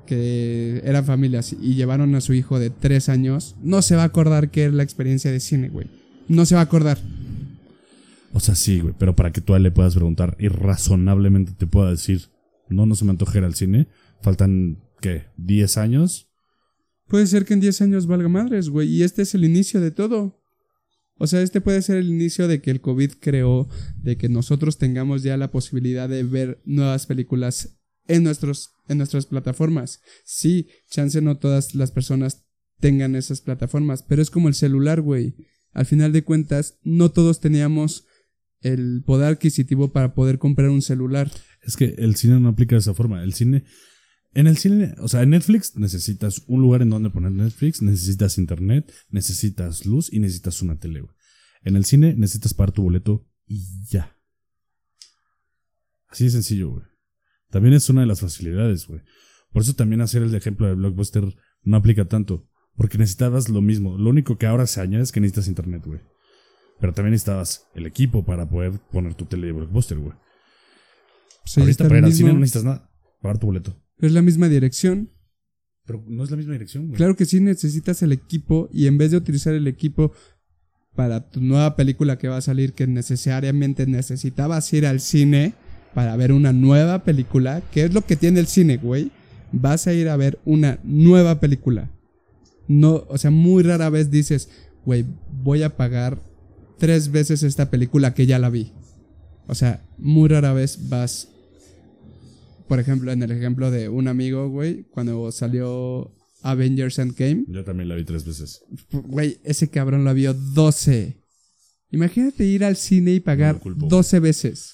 que 0.05 0.81
eran 0.83 1.05
familias 1.05 1.55
y 1.59 1.75
llevaron 1.75 2.13
a 2.15 2.21
su 2.21 2.33
hijo 2.33 2.59
de 2.59 2.69
tres 2.69 3.09
años, 3.09 3.55
no 3.61 3.81
se 3.81 3.95
va 3.95 4.03
a 4.03 4.05
acordar 4.05 4.51
qué 4.51 4.65
es 4.65 4.73
la 4.73 4.83
experiencia 4.83 5.31
de 5.31 5.39
cine, 5.39 5.69
güey. 5.69 5.87
No 6.27 6.45
se 6.45 6.55
va 6.55 6.61
a 6.61 6.65
acordar. 6.65 6.99
O 8.33 8.39
sea, 8.39 8.55
sí, 8.55 8.79
güey, 8.79 8.95
pero 8.97 9.15
para 9.15 9.31
que 9.31 9.41
tú 9.41 9.53
a 9.53 9.57
él 9.57 9.63
le 9.63 9.71
puedas 9.71 9.95
preguntar 9.95 10.35
y 10.39 10.47
razonablemente 10.47 11.53
te 11.53 11.67
pueda 11.67 11.91
decir, 11.91 12.29
no, 12.69 12.85
no 12.85 12.95
se 12.95 13.05
me 13.05 13.11
antoja 13.11 13.37
ir 13.37 13.43
al 13.43 13.55
cine, 13.55 13.87
faltan, 14.21 14.83
¿qué? 15.01 15.25
¿10 15.37 15.77
años? 15.77 16.29
Puede 17.07 17.27
ser 17.27 17.45
que 17.45 17.53
en 17.53 17.59
10 17.59 17.81
años 17.81 18.07
valga 18.07 18.29
madres, 18.29 18.69
güey. 18.69 18.89
Y 18.89 19.03
este 19.03 19.21
es 19.21 19.35
el 19.35 19.45
inicio 19.45 19.81
de 19.81 19.91
todo. 19.91 20.42
O 21.17 21.27
sea, 21.27 21.41
este 21.41 21.61
puede 21.61 21.81
ser 21.81 21.97
el 21.97 22.09
inicio 22.09 22.47
de 22.47 22.61
que 22.61 22.71
el 22.71 22.81
COVID 22.81 23.11
creó, 23.19 23.69
de 23.97 24.17
que 24.17 24.29
nosotros 24.29 24.77
tengamos 24.77 25.23
ya 25.23 25.37
la 25.37 25.51
posibilidad 25.51 26.09
de 26.09 26.23
ver 26.23 26.61
nuevas 26.65 27.05
películas 27.05 27.79
en, 28.07 28.23
nuestros, 28.23 28.75
en 28.87 28.97
nuestras 28.97 29.27
plataformas. 29.27 30.01
Sí, 30.25 30.67
chance 30.89 31.21
no 31.21 31.37
todas 31.37 31.75
las 31.75 31.91
personas 31.91 32.45
tengan 32.79 33.15
esas 33.15 33.41
plataformas, 33.41 34.03
pero 34.03 34.21
es 34.21 34.29
como 34.29 34.47
el 34.47 34.55
celular, 34.55 35.01
güey. 35.01 35.35
Al 35.71 35.85
final 35.85 36.11
de 36.11 36.23
cuentas, 36.23 36.77
no 36.83 37.11
todos 37.11 37.39
teníamos 37.39 38.05
el 38.61 39.03
poder 39.05 39.33
adquisitivo 39.33 39.91
para 39.91 40.13
poder 40.13 40.39
comprar 40.39 40.69
un 40.69 40.81
celular. 40.81 41.31
Es 41.61 41.77
que 41.77 41.95
el 41.97 42.15
cine 42.15 42.39
no 42.39 42.49
aplica 42.49 42.75
de 42.75 42.81
esa 42.81 42.93
forma. 42.93 43.23
El 43.23 43.33
cine. 43.33 43.63
En 44.35 44.47
el 44.47 44.57
cine, 44.57 44.95
o 44.99 45.07
sea, 45.07 45.21
en 45.21 45.29
Netflix 45.29 45.75
necesitas 45.75 46.43
un 46.47 46.61
lugar 46.61 46.81
en 46.81 46.89
donde 46.89 47.11
poner 47.11 47.31
Netflix, 47.31 47.81
necesitas 47.81 48.37
internet, 48.37 48.91
necesitas 49.09 49.85
luz 49.85 50.11
y 50.11 50.19
necesitas 50.19 50.61
una 50.61 50.79
tele, 50.79 51.01
güey. 51.01 51.13
En 51.63 51.75
el 51.75 51.85
cine 51.85 52.15
necesitas 52.15 52.53
pagar 52.53 52.71
tu 52.71 52.83
boleto 52.83 53.27
y 53.45 53.85
ya. 53.85 54.17
Así 56.07 56.25
de 56.25 56.31
sencillo, 56.31 56.69
güey. 56.71 56.83
También 57.49 57.75
es 57.75 57.89
una 57.89 58.01
de 58.01 58.07
las 58.07 58.21
facilidades, 58.21 58.87
güey. 58.87 59.01
Por 59.51 59.61
eso 59.61 59.75
también 59.75 60.01
hacer 60.01 60.23
el 60.23 60.33
ejemplo 60.33 60.67
de 60.67 60.73
Blockbuster 60.73 61.23
no 61.61 61.77
aplica 61.77 62.05
tanto. 62.05 62.49
Porque 62.75 62.97
necesitabas 62.97 63.49
lo 63.49 63.61
mismo. 63.61 63.97
Lo 63.97 64.09
único 64.09 64.37
que 64.37 64.47
ahora 64.47 64.65
se 64.65 64.81
añade 64.81 65.03
es 65.03 65.11
que 65.11 65.19
necesitas 65.19 65.47
internet, 65.47 65.83
güey. 65.85 66.01
Pero 66.79 66.93
también 66.93 67.11
necesitabas 67.11 67.67
el 67.75 67.85
equipo 67.85 68.25
para 68.25 68.49
poder 68.49 68.79
poner 68.91 69.13
tu 69.13 69.25
tele 69.25 69.47
de 69.47 69.53
Blockbuster, 69.53 69.99
güey. 69.99 70.13
Pues 71.43 71.57
Ahorita 71.57 71.83
para 71.87 71.99
ir 71.99 72.05
al 72.05 72.13
cine 72.13 72.33
no 72.33 72.39
necesitas 72.39 72.63
nada. 72.63 72.91
Pagar 73.21 73.37
tu 73.37 73.45
boleto. 73.45 73.82
Es 74.03 74.11
la 74.11 74.21
misma 74.21 74.49
dirección. 74.49 75.09
Pero 75.85 76.03
no 76.07 76.23
es 76.23 76.31
la 76.31 76.37
misma 76.37 76.53
dirección, 76.53 76.87
güey. 76.87 76.97
Claro 76.97 77.15
que 77.15 77.25
sí 77.25 77.39
necesitas 77.39 78.01
el 78.03 78.11
equipo 78.11 78.69
y 78.71 78.87
en 78.87 78.97
vez 78.97 79.11
de 79.11 79.17
utilizar 79.17 79.53
el 79.53 79.67
equipo 79.67 80.13
para 80.95 81.29
tu 81.29 81.41
nueva 81.41 81.75
película 81.75 82.17
que 82.17 82.27
va 82.27 82.37
a 82.37 82.41
salir 82.41 82.73
que 82.73 82.85
necesariamente 82.85 83.87
necesitabas 83.87 84.71
ir 84.73 84.85
al 84.85 84.99
cine 84.99 85.53
para 85.93 86.15
ver 86.15 86.31
una 86.31 86.53
nueva 86.53 87.03
película, 87.03 87.61
que 87.71 87.83
es 87.83 87.93
lo 87.93 88.01
que 88.01 88.15
tiene 88.15 88.39
el 88.39 88.47
cine, 88.47 88.77
güey. 88.77 89.11
vas 89.51 89.87
a 89.87 89.93
ir 89.93 90.09
a 90.09 90.17
ver 90.17 90.39
una 90.45 90.79
nueva 90.83 91.39
película. 91.39 91.89
No, 92.67 93.05
o 93.07 93.17
sea, 93.17 93.31
muy 93.31 93.63
rara 93.63 93.89
vez 93.89 94.09
dices, 94.11 94.49
güey, 94.85 95.05
voy 95.31 95.63
a 95.63 95.77
pagar 95.77 96.19
tres 96.77 97.11
veces 97.11 97.43
esta 97.43 97.69
película 97.69 98.13
que 98.13 98.25
ya 98.25 98.39
la 98.39 98.49
vi. 98.49 98.73
O 99.47 99.55
sea, 99.55 99.81
muy 99.97 100.29
rara 100.29 100.53
vez 100.53 100.89
vas. 100.89 101.29
Por 102.67 102.79
ejemplo, 102.79 103.11
en 103.11 103.21
el 103.23 103.31
ejemplo 103.31 103.71
de 103.71 103.89
un 103.89 104.07
amigo, 104.07 104.49
güey, 104.49 104.83
cuando 104.91 105.31
salió 105.31 106.13
Avengers 106.41 106.99
Endgame, 106.99 107.45
Yo 107.47 107.63
también 107.63 107.89
la 107.89 107.95
vi 107.95 108.03
tres 108.03 108.25
veces. 108.25 108.61
güey, 108.91 109.39
ese 109.43 109.69
cabrón 109.69 110.03
lo 110.05 110.13
vio 110.13 110.33
12. 110.33 111.17
Imagínate 111.91 112.45
ir 112.45 112.63
al 112.63 112.75
cine 112.75 113.11
y 113.11 113.19
pagar 113.19 113.53
No 113.53 113.57
lo 113.59 113.63
culpo, 113.63 113.87
12 113.87 114.19
veces. 114.19 114.73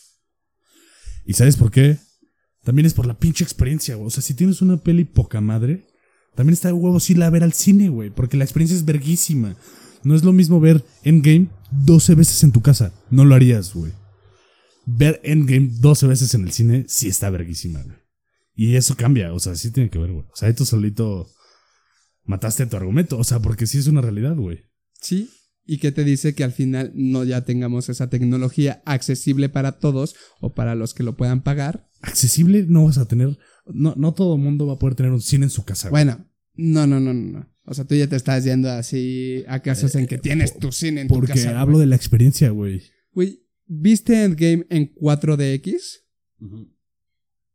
¿Y 1.26 1.34
sabes 1.34 1.58
por 1.58 1.70
qué? 1.72 1.98
También 2.64 2.86
es 2.86 2.94
por 2.94 3.06
la 3.06 3.18
pinche 3.18 3.44
experiencia, 3.44 3.96
güey. 3.96 4.08
O 4.08 4.10
sea, 4.10 4.24
si 4.24 4.34
tienes 4.34 4.62
una 4.62 4.78
peli 4.78 5.04
poca 5.06 5.42
madre, 5.42 5.86
también 6.36 6.54
está 6.54 6.70
de 6.70 6.74
huevos 6.74 7.10
irla 7.10 7.28
a 7.28 7.30
ver 7.30 7.44
al 7.44 7.54
cine, 7.54 7.90
güey. 7.90 8.10
Porque 8.10 8.38
la 8.38 8.44
experiencia 8.46 8.76
es 8.78 8.86
verguísima. 8.86 9.56
No 10.04 10.16
es 10.16 10.24
lo 10.24 10.32
mismo 10.32 10.60
ver 10.60 10.84
Endgame 11.04 11.48
12 11.72 12.16
veces 12.16 12.44
en 12.44 12.52
tu 12.52 12.62
casa. 12.62 12.94
No 13.12 13.26
lo 13.26 13.36
harías, 13.36 13.74
güey. 13.74 13.92
Ver 14.86 15.20
Endgame 15.24 15.70
12 15.80 16.08
veces 16.08 16.34
en 16.34 16.44
el 16.44 16.52
cine 16.52 16.86
sí 16.88 17.08
está 17.08 17.30
verguísima, 17.30 17.82
güey. 17.84 17.98
Y 18.56 18.76
eso 18.76 18.96
cambia, 18.98 19.34
o 19.34 19.40
sea, 19.40 19.56
sí 19.56 19.72
tiene 19.72 19.90
que 19.90 20.00
ver, 20.00 20.12
güey. 20.12 20.26
O 20.32 20.36
sea, 20.36 20.48
ahí 20.50 20.54
tú 20.54 20.66
solito 20.66 21.30
mataste 22.26 22.66
tu 22.66 22.76
argumento. 22.78 23.18
O 23.18 23.24
sea, 23.24 23.40
porque 23.40 23.68
sí 23.68 23.78
es 23.78 23.88
una 23.88 24.02
realidad, 24.02 24.36
güey. 24.36 24.66
¿Sí? 25.02 25.30
Y 25.66 25.78
que 25.78 25.92
te 25.92 26.04
dice 26.04 26.34
que 26.34 26.44
al 26.44 26.52
final 26.52 26.92
no 26.96 27.24
ya 27.24 27.46
tengamos 27.46 27.90
esa 27.90 28.10
tecnología 28.10 28.82
accesible 28.86 29.50
para 29.50 29.74
todos 29.80 30.16
o 30.42 30.54
para 30.56 30.76
los 30.76 30.94
que 30.94 31.04
lo 31.04 31.16
puedan 31.16 31.42
pagar. 31.44 31.88
Accesible 32.02 32.66
no 32.68 32.86
vas 32.86 32.98
a 32.98 33.08
tener. 33.08 33.38
No, 33.68 33.94
no 33.96 34.14
todo 34.14 34.36
el 34.36 34.42
mundo 34.42 34.66
va 34.66 34.74
a 34.74 34.80
poder 34.80 34.96
tener 34.96 35.12
un 35.12 35.22
cine 35.22 35.46
en 35.46 35.52
su 35.52 35.64
casa, 35.64 35.90
güey. 35.90 36.04
Bueno, 36.06 36.26
no, 36.56 36.88
no, 36.88 37.00
no, 37.00 37.14
no. 37.14 37.32
no. 37.40 37.50
O 37.66 37.74
sea, 37.76 37.86
tú 37.86 37.94
ya 37.94 38.08
te 38.08 38.16
estás 38.16 38.44
yendo 38.44 38.70
así 38.72 39.44
a 39.48 39.60
casos 39.62 39.94
en 39.94 40.08
que 40.08 40.18
tienes 40.18 40.58
tu 40.58 40.72
cine 40.72 41.02
en 41.02 41.08
tu 41.08 41.14
Eh, 41.14 41.18
Porque 41.20 41.34
casa. 41.34 41.62
hablo 41.62 41.78
de 41.78 41.86
la 41.86 41.96
experiencia, 41.96 42.50
güey. 42.50 42.82
Güey, 43.14 43.44
¿viste 43.70 44.24
Endgame 44.26 44.66
en 44.70 44.94
4DX? 44.96 46.02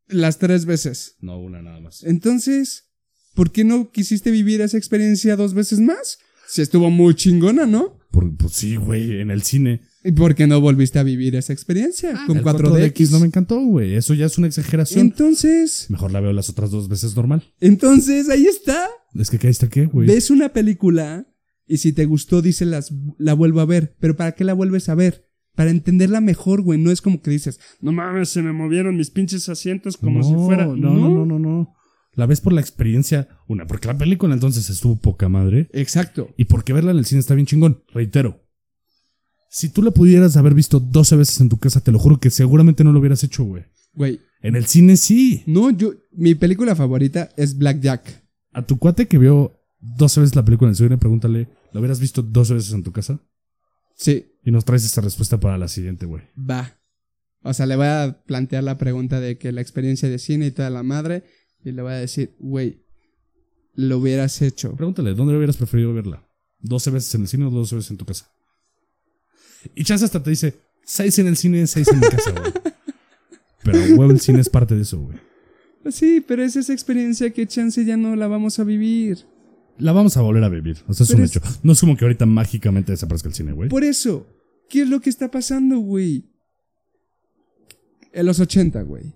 Las 0.09 0.39
tres 0.39 0.65
veces. 0.65 1.17
No, 1.21 1.39
una 1.41 1.61
nada 1.63 1.81
más. 1.81 2.03
Entonces, 2.05 2.91
¿por 3.35 3.53
qué 3.53 3.65
no 3.65 3.91
quisiste 3.91 4.31
vivir 4.31 4.61
esa 4.61 4.77
experiencia 4.79 5.37
dos 5.37 5.55
veces 5.55 5.81
más? 5.81 6.19
Si 6.47 6.63
estuvo 6.63 6.91
muy 6.91 7.15
chingona, 7.15 7.67
¿no? 7.67 7.99
Por- 8.11 8.37
pues 8.37 8.53
sí, 8.53 8.77
güey, 8.77 9.21
en 9.21 9.31
el 9.31 9.43
cine. 9.43 9.81
¿Y 10.05 10.13
por 10.13 10.35
qué 10.35 10.47
no 10.47 10.61
volviste 10.61 10.99
a 10.99 11.03
vivir 11.03 11.35
esa 11.35 11.55
experiencia 11.55 12.13
con 12.27 12.37
Ah, 12.37 12.41
El 12.41 12.45
4DX? 12.45 13.11
no 13.11 13.21
me 13.21 13.27
encantó, 13.27 13.59
güey. 13.61 13.95
Eso 13.95 14.13
ya 14.13 14.27
es 14.27 14.37
una 14.37 14.47
exageración. 14.47 15.01
Entonces, 15.07 15.87
Mejor 15.89 16.13
la 16.13 16.21
veo 16.21 16.33
las 16.35 16.51
otras 16.51 16.71
dos 16.71 16.89
veces 16.89 17.17
normal. 17.17 17.43
entonces 17.61 18.29
ahí 18.29 18.47
está. 18.47 18.89
Es 19.15 19.31
que 19.31 19.39
caíste 19.39 19.69
qué, 19.69 19.87
güey. 19.87 20.07
Ves 20.07 20.31
una 20.31 20.53
película 20.53 21.27
y 21.67 21.79
si 21.79 21.93
te 21.95 22.05
gustó, 22.05 22.43
dice 22.43 22.67
las, 22.67 22.93
la 23.19 23.33
vuelvo 23.33 23.61
a 23.61 23.65
ver. 23.65 23.97
Pero 23.99 24.15
¿para 24.15 24.33
qué 24.33 24.45
la 24.45 24.53
vuelves 24.53 24.91
a 24.91 24.95
ver? 24.95 25.27
Para 25.55 25.71
entenderla 25.71 26.21
mejor, 26.21 26.63
güey. 26.63 26.79
No 26.79 26.91
es 26.91 27.01
como 27.01 27.23
que 27.23 27.31
dices, 27.31 27.61
no 27.81 27.93
mames, 27.93 28.31
se 28.31 28.43
me 28.43 28.53
movieron 28.53 28.97
mis 28.97 29.11
pinches 29.11 29.49
asientos 29.49 29.97
como 29.97 30.19
no, 30.19 30.25
si 30.25 30.35
fuera. 30.35 30.67
No, 30.67 30.75
no, 30.77 31.09
no, 31.09 31.27
no, 31.27 31.39
no. 31.39 31.75
La 32.15 32.27
ves 32.27 32.41
por 32.41 32.53
la 32.53 32.61
experiencia. 32.61 33.29
Una, 33.49 33.67
porque 33.67 33.89
la 33.89 33.99
película 33.99 34.35
entonces 34.35 34.69
estuvo 34.71 34.97
poca 34.97 35.29
madre. 35.29 35.69
Exacto. 35.73 36.31
Y 36.37 36.45
porque 36.45 36.73
verla 36.73 36.93
en 36.93 36.99
el 36.99 37.05
cine 37.07 37.21
está 37.21 37.35
bien 37.35 37.47
chingón. 37.47 37.83
Reitero. 37.93 38.41
Si 39.51 39.69
tú 39.69 39.83
la 39.83 39.93
pudieras 39.93 40.37
haber 40.37 40.55
visto 40.55 40.81
12 40.81 41.17
veces 41.17 41.41
en 41.41 41.49
tu 41.49 41.59
casa, 41.59 41.81
te 41.81 41.93
lo 41.93 41.99
juro 41.99 42.19
que 42.19 42.31
seguramente 42.31 42.83
no 42.83 42.93
lo 42.93 42.99
hubieras 42.99 43.23
hecho, 43.23 43.45
güey. 43.45 43.65
Güey, 43.95 44.21
En 44.43 44.57
el 44.57 44.67
cine 44.67 44.97
sí. 44.97 45.45
no, 45.47 45.71
yo, 45.71 45.93
mi 46.13 46.35
película 46.35 46.75
favorita 46.75 47.31
es 47.37 47.57
Black 47.57 47.81
Jack. 47.81 48.25
A 48.53 48.63
tu 48.63 48.79
cuate 48.79 49.07
que 49.07 49.19
vio 49.19 49.53
12 49.79 50.21
veces 50.21 50.37
la 50.37 50.45
película 50.45 50.69
en 50.69 50.73
el 50.73 50.77
cine, 50.77 50.99
pregúntale, 50.99 51.49
¿la 51.73 51.79
hubieras 51.81 52.01
visto 52.01 52.23
12 52.23 52.55
veces 52.55 52.73
en 52.73 52.83
tu 52.83 52.91
casa? 52.91 53.21
Sí, 53.97 54.27
Y 54.45 54.51
nos 54.51 54.65
traes 54.65 54.85
esta 54.85 55.01
respuesta 55.01 55.39
para 55.39 55.57
la 55.59 55.69
siguiente, 55.69 56.07
güey. 56.07 56.23
va. 56.39 56.79
O 57.43 57.53
sea, 57.53 57.67
le 57.67 57.77
voy 57.77 57.87
a 57.87 58.23
plantear 58.27 58.65
la 58.65 58.79
pregunta 58.79 59.21
de 59.21 59.37
que 59.37 59.53
la 59.53 59.61
experiencia 59.61 60.09
de 60.09 60.19
cine 60.19 60.47
y 60.47 60.51
toda 60.51 60.71
la 60.71 60.83
madre. 60.83 61.25
Y 61.63 61.73
le 61.73 61.83
voy 61.83 61.93
a 61.93 61.97
decir, 61.97 62.35
güey, 62.39 62.83
lo 63.75 63.99
hubieras 63.99 64.41
hecho. 64.43 64.75
Pregúntale, 64.75 65.15
¿dónde 65.15 65.37
hubieras 65.37 65.57
preferido 65.57 65.93
verla? 65.93 66.27
¿12 66.63 66.91
veces 66.93 67.15
en 67.15 67.23
el 67.23 67.29
cine 67.29 67.45
o 67.45 67.51
12 67.51 67.77
veces 67.77 67.91
en 67.91 67.97
tu 67.99 68.07
casa? 68.07 68.31
Y 69.75 69.85
Chance 69.85 70.07
hasta 70.07 70.23
te 70.23 70.31
dice, 70.31 70.59
6 70.85 71.19
en 71.19 71.27
el 71.27 71.37
cine, 71.37 71.67
6 71.67 71.89
en 71.89 72.01
mi 72.01 72.09
casa, 72.09 72.31
güey. 72.33 72.53
Pero, 73.63 73.97
güey, 73.97 74.11
el 74.11 74.21
cine 74.21 74.41
es 74.41 74.49
parte 74.49 74.75
de 74.75 74.83
eso, 74.83 75.01
güey. 75.01 75.19
Sí, 75.91 76.23
pero 76.27 76.43
es 76.43 76.57
esa 76.57 76.73
experiencia 76.73 77.31
que 77.31 77.47
chance 77.47 77.85
ya 77.85 77.97
no 77.99 78.17
la 78.17 78.27
vamos 78.27 78.59
a 78.59 78.65
vivir. 78.65 79.27
La 79.79 79.93
vamos 79.93 80.17
a 80.17 80.23
volver 80.23 80.45
a 80.45 80.49
vivir. 80.49 80.79
O 80.87 80.95
sea, 80.95 81.05
es 81.05 81.09
Pero 81.11 81.19
un 81.19 81.25
es- 81.25 81.37
hecho. 81.37 81.41
No 81.63 81.73
es 81.73 81.81
como 81.81 81.97
que 81.97 82.05
ahorita 82.05 82.27
mágicamente 82.27 82.93
desaparezca 82.93 83.29
el 83.29 83.35
cine, 83.35 83.53
güey. 83.53 83.69
Por 83.69 83.85
eso, 83.85 84.27
¿qué 84.69 84.83
es 84.83 84.89
lo 84.89 85.01
que 85.01 85.11
está 85.11 85.31
pasando, 85.31 85.79
güey? 85.79 86.31
En 88.13 88.27
los 88.27 88.39
80, 88.41 88.83
güey. 88.83 89.15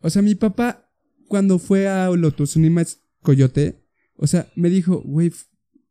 O 0.00 0.10
sea, 0.10 0.22
mi 0.22 0.34
papá, 0.34 0.90
cuando 1.26 1.58
fue 1.58 1.88
a 1.88 2.08
Lotus 2.10 2.52
Cinemas 2.52 3.00
Coyote, 3.22 3.82
o 4.16 4.26
sea, 4.26 4.48
me 4.54 4.68
dijo, 4.70 5.00
güey, 5.04 5.32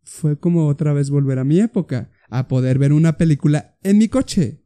fue 0.04 0.40
como 0.40 0.68
otra 0.68 0.94
vez 0.94 1.10
volver 1.10 1.40
a 1.40 1.44
mi 1.44 1.60
época, 1.60 2.12
a 2.30 2.48
poder 2.48 2.78
ver 2.80 2.94
una 2.94 3.18
película 3.18 3.78
en 3.84 3.98
mi 3.98 4.08
coche. 4.08 4.64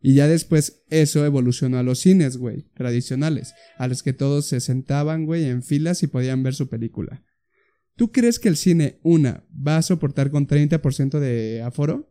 Y 0.00 0.14
ya 0.14 0.28
después 0.28 0.84
eso 0.88 1.24
evolucionó 1.24 1.78
a 1.78 1.82
los 1.82 2.00
cines, 2.00 2.36
güey, 2.36 2.70
tradicionales, 2.74 3.54
a 3.76 3.88
los 3.88 4.02
que 4.02 4.12
todos 4.12 4.46
se 4.46 4.60
sentaban, 4.60 5.26
güey, 5.26 5.44
en 5.44 5.62
filas 5.62 6.02
y 6.02 6.06
podían 6.06 6.42
ver 6.42 6.54
su 6.54 6.68
película. 6.68 7.22
¿Tú 7.96 8.12
crees 8.12 8.38
que 8.38 8.48
el 8.48 8.56
cine, 8.56 9.00
una, 9.02 9.44
va 9.50 9.78
a 9.78 9.82
soportar 9.82 10.30
con 10.30 10.46
30% 10.46 11.18
de 11.18 11.62
aforo? 11.62 12.10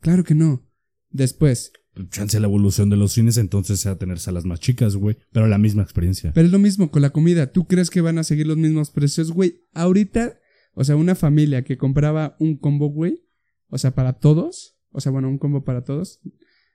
Claro 0.00 0.24
que 0.24 0.34
no. 0.34 0.66
Después, 1.10 1.72
Chance 2.10 2.38
la 2.40 2.46
evolución 2.46 2.90
de 2.90 2.96
los 2.96 3.12
cines 3.12 3.38
entonces 3.38 3.80
sea 3.80 3.96
tener 3.96 4.18
salas 4.18 4.44
más 4.44 4.60
chicas, 4.60 4.96
güey. 4.96 5.16
Pero 5.32 5.46
la 5.46 5.58
misma 5.58 5.82
experiencia. 5.82 6.32
pero 6.34 6.46
es 6.46 6.52
lo 6.52 6.58
mismo 6.58 6.90
con 6.90 7.02
la 7.02 7.10
comida. 7.10 7.52
¿Tú 7.52 7.66
crees 7.66 7.90
que 7.90 8.00
van 8.00 8.18
a 8.18 8.24
seguir 8.24 8.46
los 8.46 8.56
mismos 8.56 8.90
precios, 8.90 9.32
güey? 9.32 9.62
Ahorita, 9.72 10.38
o 10.74 10.84
sea, 10.84 10.96
una 10.96 11.14
familia 11.14 11.64
que 11.64 11.78
compraba 11.78 12.36
un 12.38 12.58
combo, 12.58 12.88
güey, 12.88 13.24
o 13.68 13.78
sea, 13.78 13.94
para 13.94 14.14
todos, 14.14 14.76
o 14.90 15.00
sea, 15.00 15.10
bueno, 15.10 15.28
un 15.28 15.38
combo 15.38 15.64
para 15.64 15.84
todos, 15.84 16.20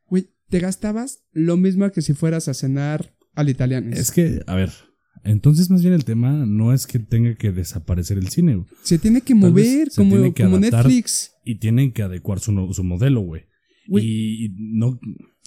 güey, 0.08 0.34
te 0.50 0.60
gastabas 0.60 1.24
lo 1.32 1.56
mismo 1.56 1.90
que 1.92 2.02
si 2.02 2.14
fueras 2.14 2.48
a 2.48 2.54
cenar 2.54 3.16
al 3.36 3.50
italiano. 3.50 3.92
Es 3.94 4.12
que, 4.12 4.42
a 4.48 4.56
ver. 4.56 4.72
Entonces, 5.24 5.70
más 5.70 5.82
bien 5.82 5.94
el 5.94 6.04
tema 6.04 6.46
no 6.46 6.74
es 6.74 6.88
que 6.88 7.00
tenga 7.00 7.36
que 7.36 7.52
desaparecer 7.52 8.18
el 8.18 8.30
cine, 8.30 8.56
güey. 8.56 8.68
Se 8.82 8.98
tiene 8.98 9.22
que 9.22 9.36
mover 9.36 9.90
como, 9.96 10.16
tiene 10.16 10.34
que 10.34 10.44
como 10.44 10.58
adaptar. 10.58 10.86
Netflix. 10.86 11.34
Y 11.46 11.56
tienen 11.56 11.92
que 11.92 12.04
adecuar 12.04 12.40
su, 12.40 12.74
su 12.74 12.84
modelo, 12.84 13.22
güey. 13.22 13.46
Güey. 13.88 14.06
Y 14.06 14.56
no, 14.58 15.00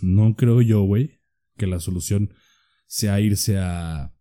no 0.02 0.36
creo 0.36 0.62
yo, 0.62 0.82
güey, 0.82 1.20
que 1.56 1.66
la 1.66 1.80
solución 1.80 2.32
sea 2.86 3.20
irse 3.20 3.58
a, 3.58 4.14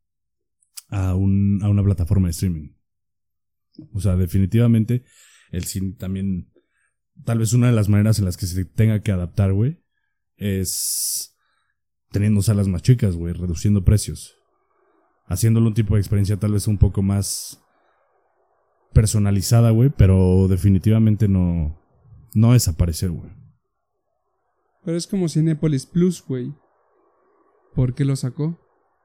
a, 0.89 1.15
un, 1.15 1.60
a 1.62 1.69
una 1.69 1.84
plataforma 1.84 2.27
de 2.27 2.32
streaming. 2.32 2.69
O 3.93 3.99
sea, 3.99 4.15
definitivamente 4.15 5.03
el 5.51 5.65
cine 5.65 5.93
también, 5.93 6.51
tal 7.25 7.39
vez 7.39 7.53
una 7.53 7.67
de 7.67 7.73
las 7.73 7.89
maneras 7.89 8.19
en 8.19 8.25
las 8.25 8.38
que 8.38 8.47
se 8.47 8.65
tenga 8.65 9.01
que 9.01 9.12
adaptar, 9.12 9.53
güey, 9.53 9.84
es 10.38 11.36
teniendo 12.12 12.41
salas 12.41 12.67
más 12.67 12.82
chicas, 12.82 13.15
güey, 13.15 13.34
reduciendo 13.34 13.84
precios. 13.84 14.36
Haciéndolo 15.33 15.67
un 15.67 15.73
tipo 15.73 15.95
de 15.95 16.01
experiencia 16.01 16.37
tal 16.37 16.53
vez 16.53 16.67
un 16.67 16.77
poco 16.77 17.01
más 17.01 17.59
personalizada, 18.93 19.71
güey, 19.71 19.89
pero 19.89 20.47
definitivamente 20.47 21.27
no, 21.27 21.75
no 22.33 22.53
desaparecer, 22.53 23.09
güey. 23.09 23.31
Pero 24.85 24.97
es 24.97 25.07
como 25.07 25.27
Cinepolis 25.27 25.85
Plus, 25.85 26.23
güey. 26.27 26.53
¿Por 27.73 27.95
qué 27.95 28.05
lo 28.05 28.15
sacó? 28.15 28.59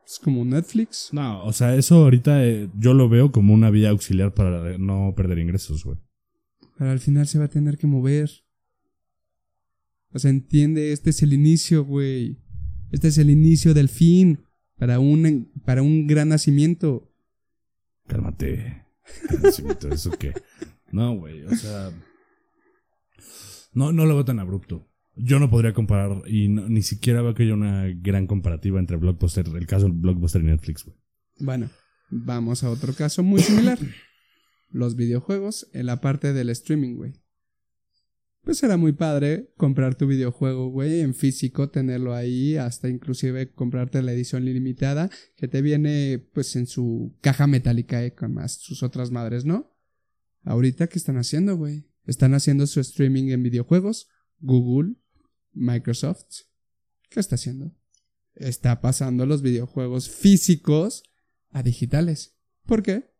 Es 0.07 0.19
como 0.19 0.45
Netflix. 0.45 1.11
No, 1.13 1.45
o 1.45 1.53
sea, 1.53 1.75
eso 1.75 1.97
ahorita 1.97 2.45
eh, 2.45 2.71
yo 2.79 2.95
lo 2.95 3.09
veo 3.09 3.33
como 3.33 3.55
una 3.55 3.71
vía 3.71 3.91
auxiliar 3.91 4.35
para 4.35 4.77
no 4.79 5.15
perder 5.17 5.39
ingresos, 5.39 5.85
güey. 5.85 5.99
Pero 6.77 6.91
al 6.91 7.01
final 7.01 7.27
se 7.27 7.39
va 7.39 7.47
a 7.47 7.51
tener 7.51 7.79
que 7.79 7.87
mover. 7.87 8.31
O 10.13 10.19
sea, 10.19 10.31
entiende, 10.31 10.93
este 10.93 11.11
es 11.11 11.23
el 11.23 11.33
inicio, 11.33 11.85
güey. 11.85 12.39
Este 12.91 13.09
es 13.09 13.19
el 13.19 13.31
inicio 13.31 13.75
del 13.75 13.89
fin. 13.89 14.41
Para 14.79 14.99
un, 15.01 15.51
para 15.65 15.83
un 15.83 16.07
gran 16.07 16.29
nacimiento. 16.29 17.11
Cálmate. 18.07 18.85
Cálmate, 19.29 19.89
¿Eso 19.95 20.11
qué? 20.13 20.33
No, 20.93 21.15
güey, 21.17 21.43
o 21.45 21.55
sea. 21.57 21.91
No, 23.73 23.93
no 23.93 24.07
lo 24.07 24.15
veo 24.15 24.25
tan 24.25 24.39
abrupto. 24.39 24.87
Yo 25.17 25.41
no 25.41 25.51
podría 25.51 25.73
comparar, 25.75 26.23
y 26.29 26.49
no- 26.49 26.69
ni 26.69 26.83
siquiera 26.83 27.23
veo 27.23 27.35
que 27.35 27.43
haya 27.43 27.55
una 27.55 27.87
gran 27.89 28.27
comparativa 28.27 28.79
entre 28.79 28.97
Blockbuster, 28.97 29.47
el 29.49 29.67
caso 29.67 29.87
de 29.87 29.93
Blockbuster 29.93 30.41
y 30.43 30.47
Netflix, 30.47 30.85
güey. 30.85 30.97
Bueno, 31.41 31.69
vamos 32.11 32.63
a 32.65 32.71
otro 32.71 32.93
caso 32.95 33.23
muy 33.23 33.41
similar. 33.41 33.79
Los 34.71 34.97
videojuegos 34.97 35.69
en 35.73 35.87
la 35.87 36.01
parte 36.01 36.33
del 36.33 36.51
streaming, 36.51 36.95
güey. 36.97 37.13
Pues 38.43 38.63
era 38.63 38.77
muy 38.77 38.93
padre 38.93 39.53
comprar 39.57 39.95
tu 39.95 40.07
videojuego, 40.07 40.71
güey, 40.71 41.01
en 41.01 41.15
físico, 41.15 41.71
tenerlo 41.71 42.15
ahí, 42.15 42.57
hasta 42.57 42.89
inclusive 42.89 43.53
comprarte 43.53 44.03
la 44.03 44.13
edición 44.13 44.45
limitada, 44.45 45.11
que 45.37 45.49
te 45.49 45.61
viene, 45.63 46.19
pues, 46.33 46.57
en 46.57 46.67
su 46.67 47.15
caja 47.21 47.47
metálica, 47.47 48.05
eh, 48.05 48.15
con 48.15 48.35
más 48.35 48.55
sus 48.55 48.83
otras 48.83 49.11
madres, 49.11 49.45
¿no? 49.45 49.75
Ahorita, 50.45 50.87
¿qué 50.87 50.99
están 50.99 51.19
haciendo, 51.19 51.57
güey? 51.57 51.85
Están 52.07 52.33
haciendo 52.33 52.67
su 52.67 52.81
streaming 52.81 53.31
en 53.31 53.43
videojuegos. 53.43 54.09
Google, 54.41 54.95
Microsoft. 55.53 56.47
¿Qué 57.11 57.21
está 57.21 57.35
haciendo? 57.35 57.75
Está 58.35 58.81
pasando 58.81 59.27
los 59.27 59.43
videojuegos 59.43 60.09
físicos 60.09 61.03
a 61.51 61.63
digitales. 61.63 62.37
¿Por 62.67 62.83
qué? 62.83 63.11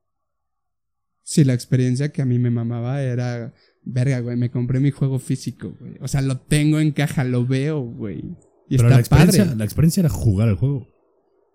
Si 1.23 1.45
la 1.45 1.55
experiencia 1.55 2.13
que 2.13 2.23
a 2.23 2.27
mí 2.27 2.39
me 2.39 2.51
mamaba 2.51 3.03
era, 3.03 3.53
verga, 3.91 4.21
güey, 4.21 4.37
me 4.37 4.51
compré 4.51 4.81
mi 4.81 4.91
juego 4.91 5.19
físico, 5.19 5.75
güey. 5.81 5.95
O 6.01 6.09
sea, 6.09 6.21
lo 6.21 6.39
tengo 6.39 6.79
en 6.79 6.93
caja, 6.93 7.25
lo 7.25 7.47
veo, 7.47 7.81
güey. 7.81 8.19
Y 8.69 8.77
Pero 8.77 8.83
está 8.89 8.89
la 8.97 9.01
experiencia, 9.01 9.45
padre. 9.45 9.57
la 9.57 9.65
experiencia 9.65 10.01
era 10.03 10.09
jugar 10.11 10.49
el 10.49 10.57
juego. 10.57 10.87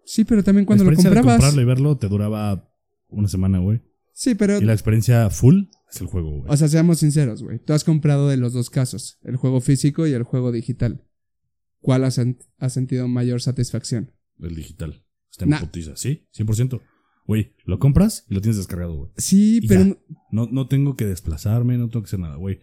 Sí, 0.06 0.24
pero 0.26 0.44
también 0.44 0.66
cuando 0.66 0.84
la 0.84 0.90
lo 0.90 0.94
experiencia 0.96 1.10
de 1.12 1.16
comprabas. 1.16 1.40
comprarlo 1.42 1.62
y 1.62 1.66
verlo 1.66 1.98
te 1.98 2.08
duraba 2.10 2.70
una 3.10 3.28
semana, 3.28 3.60
güey. 3.60 3.82
Sí, 4.14 4.36
pero 4.36 4.58
Y 4.60 4.66
la 4.66 4.74
experiencia 4.74 5.30
full 5.30 5.66
es 5.92 6.02
el 6.02 6.08
juego, 6.08 6.32
güey. 6.40 6.52
O 6.52 6.58
sea, 6.58 6.68
seamos 6.68 7.00
sinceros, 7.00 7.44
güey. 7.44 7.60
Tú 7.60 7.74
has 7.74 7.84
comprado 7.84 8.28
de 8.30 8.38
los 8.38 8.54
dos 8.54 8.70
casos, 8.70 9.20
el 9.24 9.38
juego 9.38 9.62
físico 9.62 10.08
y 10.08 10.14
el 10.14 10.24
juego 10.24 10.52
digital. 10.52 11.04
¿Cuál 11.82 12.04
has 12.06 12.20
sentido 12.74 13.08
mayor 13.08 13.42
satisfacción? 13.42 14.12
el 14.40 14.56
digital. 14.56 15.04
Está 15.32 15.46
en 15.46 15.52
Nah. 15.52 15.60
putiza, 15.60 15.96
¿sí? 15.96 16.28
100%. 16.32 16.82
Güey, 17.26 17.54
lo 17.66 17.80
compras 17.80 18.26
y 18.30 18.34
lo 18.34 18.42
tienes 18.42 18.58
descargado, 18.58 18.96
güey. 18.96 19.12
Sí, 19.18 19.60
Y 19.64 19.68
pero 19.68 19.84
ya. 19.86 19.98
No, 20.32 20.48
no 20.52 20.68
tengo 20.68 20.96
que 20.96 21.06
desplazarme, 21.06 21.78
no 21.78 21.88
tengo 21.90 22.04
que 22.04 22.08
hacer 22.10 22.20
nada, 22.20 22.36
güey. 22.36 22.60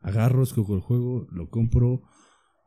Agarro, 0.00 0.42
escojo 0.42 0.74
el 0.74 0.80
juego, 0.80 1.26
lo 1.30 1.50
compro 1.50 2.02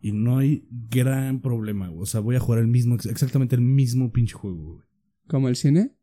y 0.02 0.12
no 0.12 0.38
hay 0.38 0.68
gran 0.90 1.42
problema, 1.42 1.88
güey. 1.90 2.04
O 2.04 2.06
sea, 2.06 2.20
voy 2.20 2.36
a 2.36 2.40
jugar 2.40 2.60
el 2.60 2.68
mismo, 2.68 2.96
exactamente 2.96 3.56
el 3.56 3.62
mismo 3.62 4.12
pinche 4.12 4.34
juego, 4.36 4.74
güey. 4.76 4.86
como 5.28 5.48
el 5.48 5.56
cine. 5.56 5.96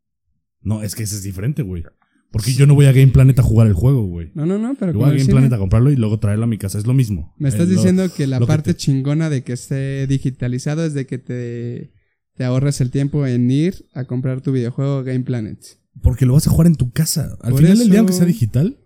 No, 0.62 0.82
es 0.82 0.94
que 0.94 1.04
ese 1.04 1.16
es 1.16 1.22
diferente, 1.22 1.62
güey. 1.62 1.84
Porque 2.32 2.52
yo 2.52 2.66
no 2.66 2.74
voy 2.74 2.86
a 2.86 2.92
Game 2.92 3.08
Planet 3.12 3.38
a 3.38 3.42
jugar 3.42 3.66
el 3.68 3.72
juego, 3.74 4.04
güey. 4.06 4.32
No, 4.34 4.44
no, 4.44 4.58
no, 4.58 4.74
pero 4.74 4.92
Yo 4.92 4.98
voy 4.98 5.06
a 5.06 5.10
Game 5.10 5.20
cine. 5.20 5.32
Planet 5.34 5.52
a 5.52 5.58
comprarlo 5.58 5.90
y 5.90 5.96
luego 5.96 6.18
traerlo 6.18 6.44
a 6.44 6.48
mi 6.48 6.58
casa. 6.58 6.76
Es 6.78 6.86
lo 6.86 6.92
mismo. 6.94 7.34
Me 7.38 7.48
estás 7.48 7.68
lo- 7.68 7.74
diciendo 7.74 8.02
que 8.14 8.26
la 8.26 8.38
que 8.38 8.46
parte 8.46 8.74
te- 8.74 8.76
chingona 8.78 9.30
de 9.30 9.44
que 9.44 9.52
esté 9.52 10.06
digitalizado 10.06 10.84
es 10.84 10.92
de 10.94 11.06
que 11.06 11.18
te, 11.18 11.92
te 12.38 12.44
ahorres 12.44 12.80
el 12.80 12.90
tiempo 12.90 13.26
en 13.26 13.50
ir 13.50 13.84
a 13.92 14.04
comprar 14.04 14.40
tu 14.40 14.52
videojuego 14.52 15.02
Game 15.04 15.20
Planet. 15.24 15.58
Porque 16.00 16.24
lo 16.24 16.32
vas 16.34 16.46
a 16.46 16.50
jugar 16.50 16.68
en 16.68 16.76
tu 16.76 16.90
casa. 16.92 17.36
Al 17.42 17.50
Por 17.50 17.60
final 17.60 17.72
del 17.76 17.82
eso- 17.82 17.90
día, 17.90 17.98
aunque 18.00 18.14
sea 18.14 18.24
digital 18.26 18.78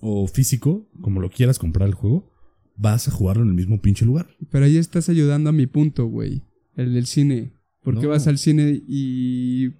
o 0.00 0.26
físico, 0.26 0.90
como 1.00 1.20
lo 1.20 1.30
quieras 1.30 1.58
comprar 1.58 1.88
el 1.88 1.94
juego, 1.94 2.32
vas 2.76 3.08
a 3.08 3.12
jugarlo 3.12 3.44
en 3.44 3.48
el 3.50 3.54
mismo 3.54 3.80
pinche 3.80 4.04
lugar. 4.04 4.26
Pero 4.50 4.64
ahí 4.66 4.76
estás 4.76 5.08
ayudando 5.08 5.48
a 5.48 5.52
mi 5.52 5.66
punto, 5.66 6.06
güey. 6.06 6.42
El 6.74 6.92
del 6.92 7.06
cine. 7.06 7.52
¿Por 7.82 7.94
qué 7.94 8.02
No. 8.02 8.08
vas 8.08 8.26
al 8.26 8.36
cine 8.38 8.82
y 8.86 9.70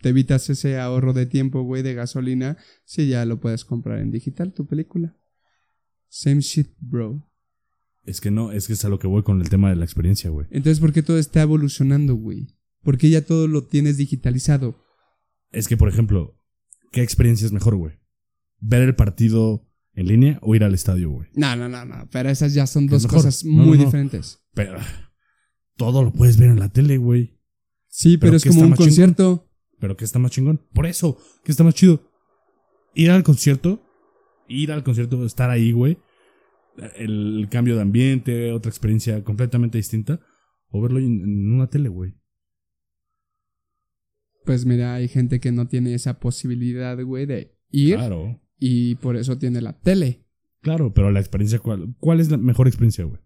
te 0.00 0.08
evitas 0.08 0.48
ese 0.48 0.78
ahorro 0.78 1.12
de 1.12 1.26
tiempo, 1.26 1.62
güey, 1.62 1.82
de 1.82 1.92
gasolina, 1.92 2.56
si 2.86 3.06
ya 3.08 3.26
lo 3.26 3.38
puedes 3.38 3.66
comprar 3.66 3.98
en 3.98 4.10
digital, 4.10 4.54
tu 4.54 4.66
película? 4.66 5.14
Same 6.08 6.40
shit, 6.40 6.68
bro. 6.80 7.28
Es 8.04 8.22
que 8.22 8.30
no, 8.30 8.50
es 8.50 8.66
que 8.66 8.72
es 8.72 8.84
a 8.86 8.88
lo 8.88 8.98
que 8.98 9.06
voy 9.06 9.22
con 9.22 9.42
el 9.42 9.50
tema 9.50 9.68
de 9.68 9.76
la 9.76 9.84
experiencia, 9.84 10.30
güey. 10.30 10.46
Entonces, 10.50 10.80
¿por 10.80 10.94
qué 10.94 11.02
todo 11.02 11.18
está 11.18 11.42
evolucionando, 11.42 12.14
güey? 12.14 12.48
¿Por 12.82 12.98
qué 12.98 13.10
ya 13.10 13.24
todo 13.24 13.46
lo 13.46 13.66
tienes 13.66 13.96
digitalizado? 13.96 14.82
Es 15.52 15.68
que, 15.68 15.76
por 15.76 15.88
ejemplo, 15.88 16.38
¿qué 16.92 17.02
experiencia 17.02 17.46
es 17.46 17.52
mejor, 17.52 17.76
güey? 17.76 17.98
¿Ver 18.60 18.82
el 18.82 18.94
partido 18.94 19.66
en 19.94 20.06
línea 20.06 20.38
o 20.42 20.54
ir 20.54 20.64
al 20.64 20.74
estadio, 20.74 21.10
güey? 21.10 21.28
No, 21.34 21.56
no, 21.56 21.68
no, 21.68 21.84
no. 21.84 22.08
Pero 22.10 22.28
esas 22.30 22.54
ya 22.54 22.66
son 22.66 22.86
dos 22.86 23.06
cosas 23.06 23.44
muy 23.44 23.66
no, 23.66 23.74
no. 23.76 23.84
diferentes. 23.84 24.42
Pero 24.54 24.78
todo 25.76 26.02
lo 26.02 26.12
puedes 26.12 26.36
ver 26.38 26.50
en 26.50 26.58
la 26.58 26.68
tele, 26.70 26.96
güey. 26.98 27.38
Sí, 27.88 28.16
pero, 28.16 28.30
Pero 28.30 28.36
es 28.36 28.42
¿qué 28.44 28.48
como 28.50 28.60
un 28.62 28.66
chingón? 28.68 28.76
concierto. 28.86 29.50
Pero 29.78 29.96
¿qué 29.96 30.04
está 30.04 30.18
más 30.18 30.30
chingón? 30.30 30.60
Por 30.72 30.86
eso, 30.86 31.18
¿qué 31.44 31.50
está 31.52 31.64
más 31.64 31.74
chido? 31.74 32.02
Ir 32.94 33.10
al 33.10 33.22
concierto, 33.22 33.82
ir 34.48 34.72
al 34.72 34.82
concierto, 34.84 35.24
estar 35.24 35.50
ahí, 35.50 35.72
güey. 35.72 35.98
El 36.96 37.48
cambio 37.50 37.76
de 37.76 37.82
ambiente, 37.82 38.52
otra 38.52 38.70
experiencia 38.70 39.22
completamente 39.24 39.78
distinta. 39.78 40.20
O 40.68 40.80
verlo 40.80 40.98
en, 40.98 41.22
en 41.22 41.52
una 41.52 41.68
tele, 41.68 41.88
güey. 41.88 42.14
Pues 44.50 44.66
mira, 44.66 44.94
hay 44.94 45.06
gente 45.06 45.38
que 45.38 45.52
no 45.52 45.68
tiene 45.68 45.94
esa 45.94 46.18
posibilidad, 46.18 47.00
güey, 47.04 47.24
de 47.24 47.56
ir 47.70 47.94
Claro, 47.98 48.40
y 48.58 48.96
por 48.96 49.14
eso 49.14 49.38
tiene 49.38 49.60
la 49.60 49.78
tele. 49.78 50.24
claro, 50.60 50.92
pero 50.92 51.12
la 51.12 51.20
experiencia, 51.20 51.60
¿cuál, 51.60 51.94
cuál 52.00 52.18
es 52.18 52.32
la 52.32 52.36
mejor 52.36 52.66
experiencia, 52.66 53.04
güey? 53.04 53.20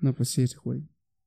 No, 0.00 0.14
pues 0.14 0.28
sí, 0.28 0.44
güey. 0.62 0.82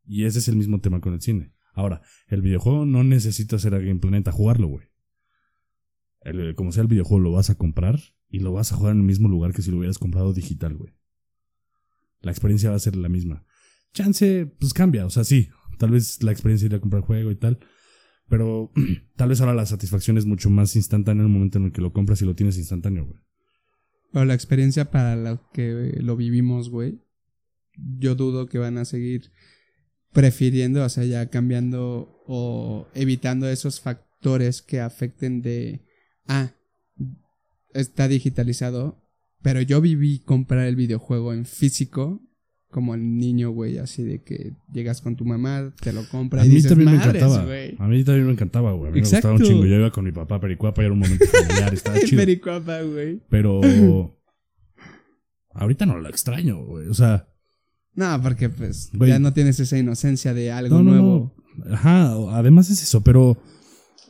Y 0.06 0.26
ese 0.26 0.38
es 0.38 0.48
el 0.50 0.56
mismo 0.56 0.82
tema 0.82 1.02
con 1.02 1.14
el 1.16 1.22
cine. 1.22 1.52
Ahora, 1.74 2.04
el 2.28 2.44
videojuego 2.44 2.86
no 2.86 3.04
necesita 3.04 3.58
ser 3.58 3.74
a 3.74 3.80
Game 3.80 4.00
Planet 4.00 4.28
a 4.28 4.32
jugarlo, 4.32 4.68
güey. 4.68 4.86
El- 6.22 6.54
como 6.54 6.72
sea 6.72 6.84
el 6.84 6.88
videojuego, 6.88 7.20
lo 7.24 7.32
vas 7.32 7.50
a 7.50 7.56
comprar 7.56 8.00
y 8.30 8.42
lo 8.42 8.54
vas 8.54 8.72
a 8.72 8.76
jugar 8.76 8.92
en 8.94 9.00
el 9.00 9.06
mismo 9.08 9.30
lugar 9.30 9.52
que 9.54 9.64
si 9.64 9.72
lo 9.72 9.78
hubieras 9.78 9.98
comprado 9.98 10.32
digital, 10.32 10.76
güey. 10.76 10.94
La 12.22 12.30
experiencia 12.30 12.70
va 12.70 12.76
a 12.76 12.80
ser 12.80 12.96
la 12.96 13.10
misma. 13.10 13.44
Chance, 13.94 14.46
pues 14.60 14.76
cambia, 14.76 15.08
o 15.08 15.10
sea, 15.10 15.24
sí. 15.24 15.50
Tal 15.80 15.90
vez 15.90 16.22
la 16.22 16.32
experiencia 16.32 16.70
de 16.70 16.76
ir 16.76 16.78
a 16.78 16.82
comprar 16.82 17.02
juego 17.02 17.32
y 17.32 17.36
tal. 17.36 17.58
Pero 18.30 18.72
tal 19.16 19.30
vez 19.30 19.42
ahora 19.42 19.54
la 19.54 19.66
satisfacción 19.66 20.18
es 20.18 20.26
mucho 20.26 20.50
más 20.50 20.76
instantánea 20.76 21.22
en 21.22 21.28
el 21.28 21.34
momento 21.34 21.58
en 21.58 21.66
el 21.66 21.72
que 21.72 21.82
lo 21.82 21.92
compras 21.92 22.22
y 22.22 22.26
lo 22.26 22.36
tienes 22.36 22.58
instantáneo, 22.58 23.06
güey. 23.06 23.20
Pero 24.12 24.26
la 24.26 24.34
experiencia 24.34 24.90
para 24.90 25.16
los 25.16 25.40
que 25.54 25.98
lo 26.00 26.16
vivimos, 26.16 26.70
güey, 26.70 27.00
yo 27.98 28.16
dudo 28.16 28.48
que 28.48 28.58
van 28.58 28.78
a 28.78 28.86
seguir 28.86 29.32
prefiriendo, 30.12 30.84
o 30.84 30.90
sea, 30.90 31.06
ya 31.06 31.30
cambiando 31.30 32.24
o 32.26 32.88
evitando 32.96 33.48
esos 33.48 33.80
factores 33.82 34.62
que 34.62 34.80
afecten 34.80 35.42
de, 35.42 35.86
ah, 36.28 36.54
está 37.74 38.08
digitalizado, 38.08 39.06
pero 39.42 39.62
yo 39.62 39.80
viví 39.82 40.20
comprar 40.20 40.66
el 40.66 40.76
videojuego 40.76 41.34
en 41.34 41.46
físico, 41.46 42.22
como 42.72 42.94
el 42.94 43.18
niño, 43.18 43.50
güey, 43.52 43.78
así 43.80 44.04
de 44.04 44.22
que 44.24 44.54
llegas 44.72 45.02
con 45.02 45.16
tu 45.16 45.26
mamá, 45.26 45.74
te 45.82 45.92
lo 45.92 46.08
compra 46.08 46.42
A 46.44 46.46
y 46.46 46.50
mí 46.50 46.56
dices, 46.56 46.70
también 46.70 46.92
me 46.92 46.98
encantaba. 46.98 47.42
A 47.42 47.88
mí 47.88 48.04
también 48.04 48.26
me 48.28 48.32
encantaba, 48.34 48.74
güey. 48.74 48.90
A 48.90 48.94
mí 48.94 49.02
me 49.02 49.08
gustaba 49.10 49.34
un 49.36 49.42
chingo. 49.42 49.66
Yo 49.66 49.76
iba 49.76 49.92
con 49.92 50.04
mi 50.06 50.12
papá 50.12 50.36
a 50.36 50.40
Pericuapa 50.40 50.82
y 50.82 50.86
era 50.86 50.94
un 50.94 51.00
momento 51.00 51.26
familiar, 51.26 51.74
estaba 51.74 52.00
chido. 52.06 52.20
pericuapa, 52.22 52.82
güey. 52.82 53.22
Pero 53.30 53.62
ahorita 55.54 55.86
no 55.86 55.98
lo 56.00 56.10
extraño, 56.10 56.64
güey. 56.66 56.88
O 56.88 56.94
sea, 56.94 57.28
No, 57.96 58.22
porque 58.22 58.50
pues 58.50 58.92
ya 58.94 59.20
no 59.20 59.34
tienes 59.34 59.60
esa 59.60 59.78
inocencia 59.78 60.34
de 60.34 60.52
algo 60.52 60.78
no, 60.78 60.84
no, 60.84 60.92
nuevo. 60.92 61.36
no. 61.58 61.74
Ajá, 61.74 62.12
además 62.38 62.70
es 62.70 62.82
eso, 62.84 63.02
pero, 63.04 63.38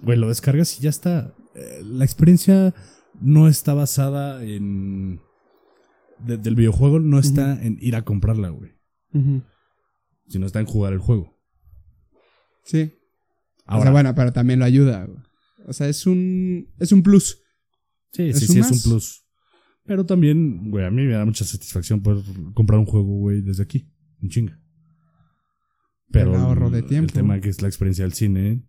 güey, 0.03 0.17
lo 0.17 0.27
descargas 0.27 0.77
y 0.77 0.83
ya 0.83 0.89
está. 0.89 1.33
Eh, 1.55 1.81
La 1.83 2.03
experiencia 2.05 2.75
no 3.21 3.47
está 3.47 3.73
basada 3.73 4.43
en... 4.43 5.21
de- 6.25 6.37
del 6.37 6.55
videojuego 6.55 6.99
no 6.99 7.19
está 7.19 7.61
en 7.63 7.77
ir 7.81 7.95
a 7.95 8.03
comprarla, 8.03 8.49
güey. 8.49 8.71
Ujú. 9.13 9.43
Sino 10.27 10.45
está 10.45 10.59
en 10.59 10.65
jugar 10.65 10.93
el 10.93 10.99
juego. 10.99 11.37
Sí. 12.63 12.91
o 13.65 13.71
Ahora, 13.71 13.83
sea, 13.85 13.91
bueno, 13.91 14.15
pero 14.15 14.31
también 14.33 14.59
lo 14.59 14.65
ayuda. 14.65 15.05
güey. 15.05 15.19
O 15.67 15.73
sea, 15.73 15.87
es 15.89 16.05
un 16.07 16.67
es 16.79 16.91
un 16.91 17.03
plus. 17.03 17.41
sí, 18.13 18.23
es 18.29 18.39
sí, 18.39 18.45
un 18.45 18.53
sí, 18.53 18.59
es 18.59 18.71
un 18.85 18.91
plus. 18.91 19.25
Pero 19.85 20.05
también, 20.05 20.69
güey, 20.69 20.85
a 20.85 20.91
mí 20.91 21.03
me 21.03 21.13
da 21.13 21.25
mucha 21.25 21.45
satisfacción 21.45 22.01
poder 22.01 22.23
comprar 22.53 22.79
un 22.79 22.85
juego, 22.85 23.07
güey, 23.17 23.41
desde 23.41 23.63
aquí, 23.63 23.91
en 24.21 24.29
chinga. 24.29 24.59
Pero 26.11 26.31
El 26.35 26.41
ahorro 26.41 26.69
de 26.71 26.79
el 26.79 26.85
tiempo. 26.85 27.13
tema 27.13 27.39
que 27.39 27.49
es 27.49 27.61
la 27.61 27.67
experiencia 27.67 28.03
del 28.03 28.13
cine 28.13 28.67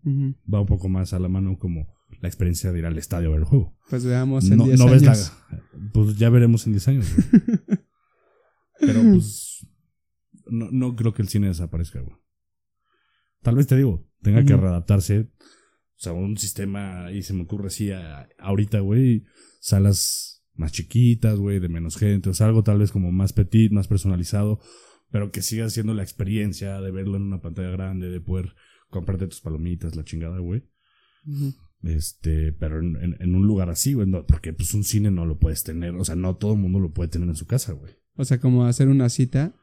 va 0.52 0.60
un 0.60 0.66
poco 0.66 0.88
más 0.88 1.12
a 1.14 1.18
la 1.18 1.28
mano 1.28 1.58
como 1.58 1.86
la 2.20 2.28
experiencia 2.28 2.70
de 2.72 2.78
ir 2.80 2.86
al 2.86 2.98
estadio 2.98 3.28
a 3.28 3.32
ver 3.32 3.40
el 3.40 3.44
juego. 3.46 3.76
Pues 3.88 4.04
veamos 4.04 4.50
en 4.50 4.58
No, 4.58 4.64
10 4.64 4.78
no 4.78 4.86
años. 4.88 5.02
ves 5.02 5.32
la. 5.50 5.62
Pues 5.92 6.16
ya 6.16 6.30
veremos 6.30 6.66
en 6.66 6.72
10 6.72 6.88
años. 6.88 7.06
güey. 7.14 7.50
Pero 8.80 9.02
pues. 9.02 9.66
No, 10.46 10.68
no 10.72 10.96
creo 10.96 11.12
que 11.14 11.22
el 11.22 11.28
cine 11.28 11.48
desaparezca, 11.48 12.00
güey. 12.00 12.16
Tal 13.42 13.54
vez 13.54 13.66
te 13.66 13.76
digo, 13.76 14.06
tenga 14.22 14.44
que 14.44 14.56
readaptarse. 14.56 15.20
O 15.20 16.02
sea, 16.02 16.12
un 16.12 16.36
sistema, 16.38 17.12
y 17.12 17.22
se 17.22 17.34
me 17.34 17.42
ocurre 17.42 17.68
así 17.68 17.90
a- 17.92 18.28
ahorita, 18.38 18.80
güey, 18.80 19.24
salas 19.60 20.42
más 20.54 20.72
chiquitas, 20.72 21.38
güey, 21.38 21.58
de 21.60 21.68
menos 21.68 21.96
gente. 21.96 22.30
O 22.30 22.34
sea, 22.34 22.46
algo 22.46 22.62
tal 22.62 22.78
vez 22.78 22.90
como 22.90 23.12
más 23.12 23.32
petit, 23.32 23.70
más 23.72 23.86
personalizado. 23.88 24.60
Pero 25.10 25.30
que 25.30 25.42
siga 25.42 25.68
siendo 25.70 25.92
la 25.94 26.02
experiencia 26.02 26.80
de 26.80 26.90
verlo 26.90 27.16
en 27.16 27.22
una 27.22 27.40
pantalla 27.40 27.70
grande, 27.70 28.08
de 28.10 28.20
poder 28.20 28.54
comprarte 28.88 29.26
tus 29.26 29.40
palomitas, 29.40 29.94
la 29.96 30.04
chingada, 30.04 30.38
güey. 30.38 30.64
Este, 31.82 32.52
pero 32.52 32.78
en, 32.80 32.96
en- 32.96 33.16
en 33.20 33.34
un 33.34 33.46
lugar 33.46 33.70
así, 33.70 33.94
güey, 33.94 34.06
no, 34.06 34.26
porque 34.26 34.52
pues 34.52 34.74
un 34.74 34.84
cine 34.84 35.10
no 35.10 35.24
lo 35.26 35.38
puedes 35.38 35.62
tener, 35.64 35.94
o 35.94 36.04
sea, 36.04 36.14
no 36.16 36.36
todo 36.36 36.52
el 36.52 36.58
mundo 36.60 36.78
lo 36.78 36.92
puede 36.92 37.08
tener 37.08 37.28
en 37.28 37.36
su 37.36 37.46
casa, 37.46 37.72
güey. 37.72 37.94
O 38.16 38.24
sea, 38.24 38.38
como 38.38 38.66
hacer 38.66 38.88
una 38.88 39.08
cita. 39.08 39.54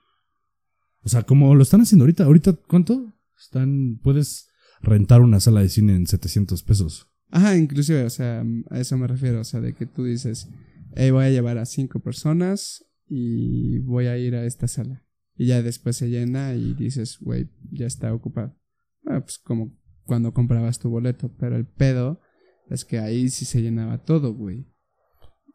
O 1.03 1.09
sea, 1.09 1.23
como 1.23 1.53
lo 1.55 1.61
están 1.63 1.81
haciendo 1.81 2.03
ahorita, 2.03 2.23
ahorita, 2.25 2.53
¿cuánto? 2.67 3.13
Están, 3.39 3.99
puedes 4.01 4.49
rentar 4.81 5.21
una 5.21 5.39
sala 5.39 5.61
de 5.61 5.69
cine 5.69 5.95
en 5.95 6.07
700 6.07 6.63
pesos. 6.63 7.07
Ajá, 7.29 7.55
inclusive, 7.55 8.03
o 8.03 8.09
sea, 8.09 8.43
a 8.71 8.79
eso 8.79 8.97
me 8.97 9.05
refiero. 9.07 9.41
O 9.41 9.43
sea, 9.43 9.61
de 9.61 9.73
que 9.73 9.85
tú 9.85 10.03
dices, 10.05 10.49
hey, 10.95 11.11
voy 11.11 11.25
a 11.25 11.29
llevar 11.29 11.57
a 11.59 11.65
cinco 11.65 11.99
personas 11.99 12.83
y 13.07 13.77
voy 13.79 14.07
a 14.07 14.17
ir 14.17 14.35
a 14.35 14.45
esta 14.45 14.67
sala. 14.67 15.03
Y 15.35 15.45
ya 15.45 15.61
después 15.61 15.95
se 15.97 16.09
llena 16.09 16.55
y 16.55 16.73
dices, 16.73 17.19
güey, 17.21 17.49
ya 17.71 17.85
está 17.85 18.11
ocupado. 18.13 18.57
Bueno, 19.03 19.21
pues 19.21 19.37
como 19.37 19.71
cuando 20.07 20.33
comprabas 20.33 20.79
tu 20.79 20.89
boleto, 20.89 21.29
pero 21.37 21.55
el 21.55 21.65
pedo 21.67 22.19
es 22.69 22.83
que 22.85 22.97
ahí 22.99 23.29
sí 23.29 23.45
se 23.45 23.61
llenaba 23.61 23.99
todo, 23.99 24.33
güey. 24.33 24.65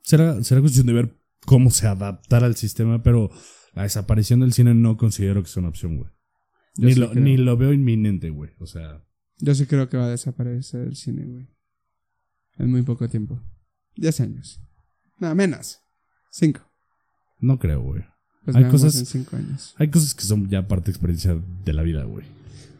Será, 0.02 0.42
será 0.44 0.60
cuestión 0.60 0.86
de 0.86 0.92
ver 0.92 1.16
cómo 1.44 1.70
se 1.70 1.86
adaptará 1.88 2.46
al 2.46 2.54
sistema, 2.56 3.02
pero 3.02 3.30
la 3.74 3.82
desaparición 3.82 4.40
del 4.40 4.52
cine 4.52 4.74
no 4.74 4.96
considero 4.96 5.42
que 5.42 5.48
sea 5.48 5.60
una 5.60 5.70
opción, 5.70 5.96
güey. 5.96 6.10
Ni, 6.78 6.94
sí 6.94 7.00
lo, 7.00 7.12
ni 7.14 7.36
lo 7.36 7.56
veo 7.56 7.72
inminente, 7.72 8.30
güey. 8.30 8.52
O 8.58 8.66
sea, 8.66 9.04
Yo 9.38 9.54
sí 9.54 9.66
creo 9.66 9.88
que 9.88 9.96
va 9.96 10.04
a 10.06 10.10
desaparecer 10.10 10.86
el 10.86 10.96
cine, 10.96 11.26
güey. 11.26 11.48
En 12.58 12.70
muy 12.70 12.82
poco 12.82 13.08
tiempo. 13.08 13.40
Diez 13.96 14.20
años. 14.20 14.60
No, 15.18 15.34
menos. 15.34 15.80
Cinco. 16.30 16.60
no 17.40 17.58
creo, 17.58 17.82
güey. 17.82 18.04
Pues 18.44 18.56
Hay 18.56 18.64
cosas- 18.64 18.96
en 18.98 19.06
cinco 19.06 19.36
años. 19.36 19.74
Hay 19.78 19.88
cosas 19.90 20.14
que 20.14 20.22
son 20.24 20.48
ya 20.48 20.66
parte 20.66 20.86
de 20.86 20.90
experiencia 20.92 21.34
de 21.64 21.72
la 21.72 21.82
vida, 21.82 22.04
güey. 22.04 22.26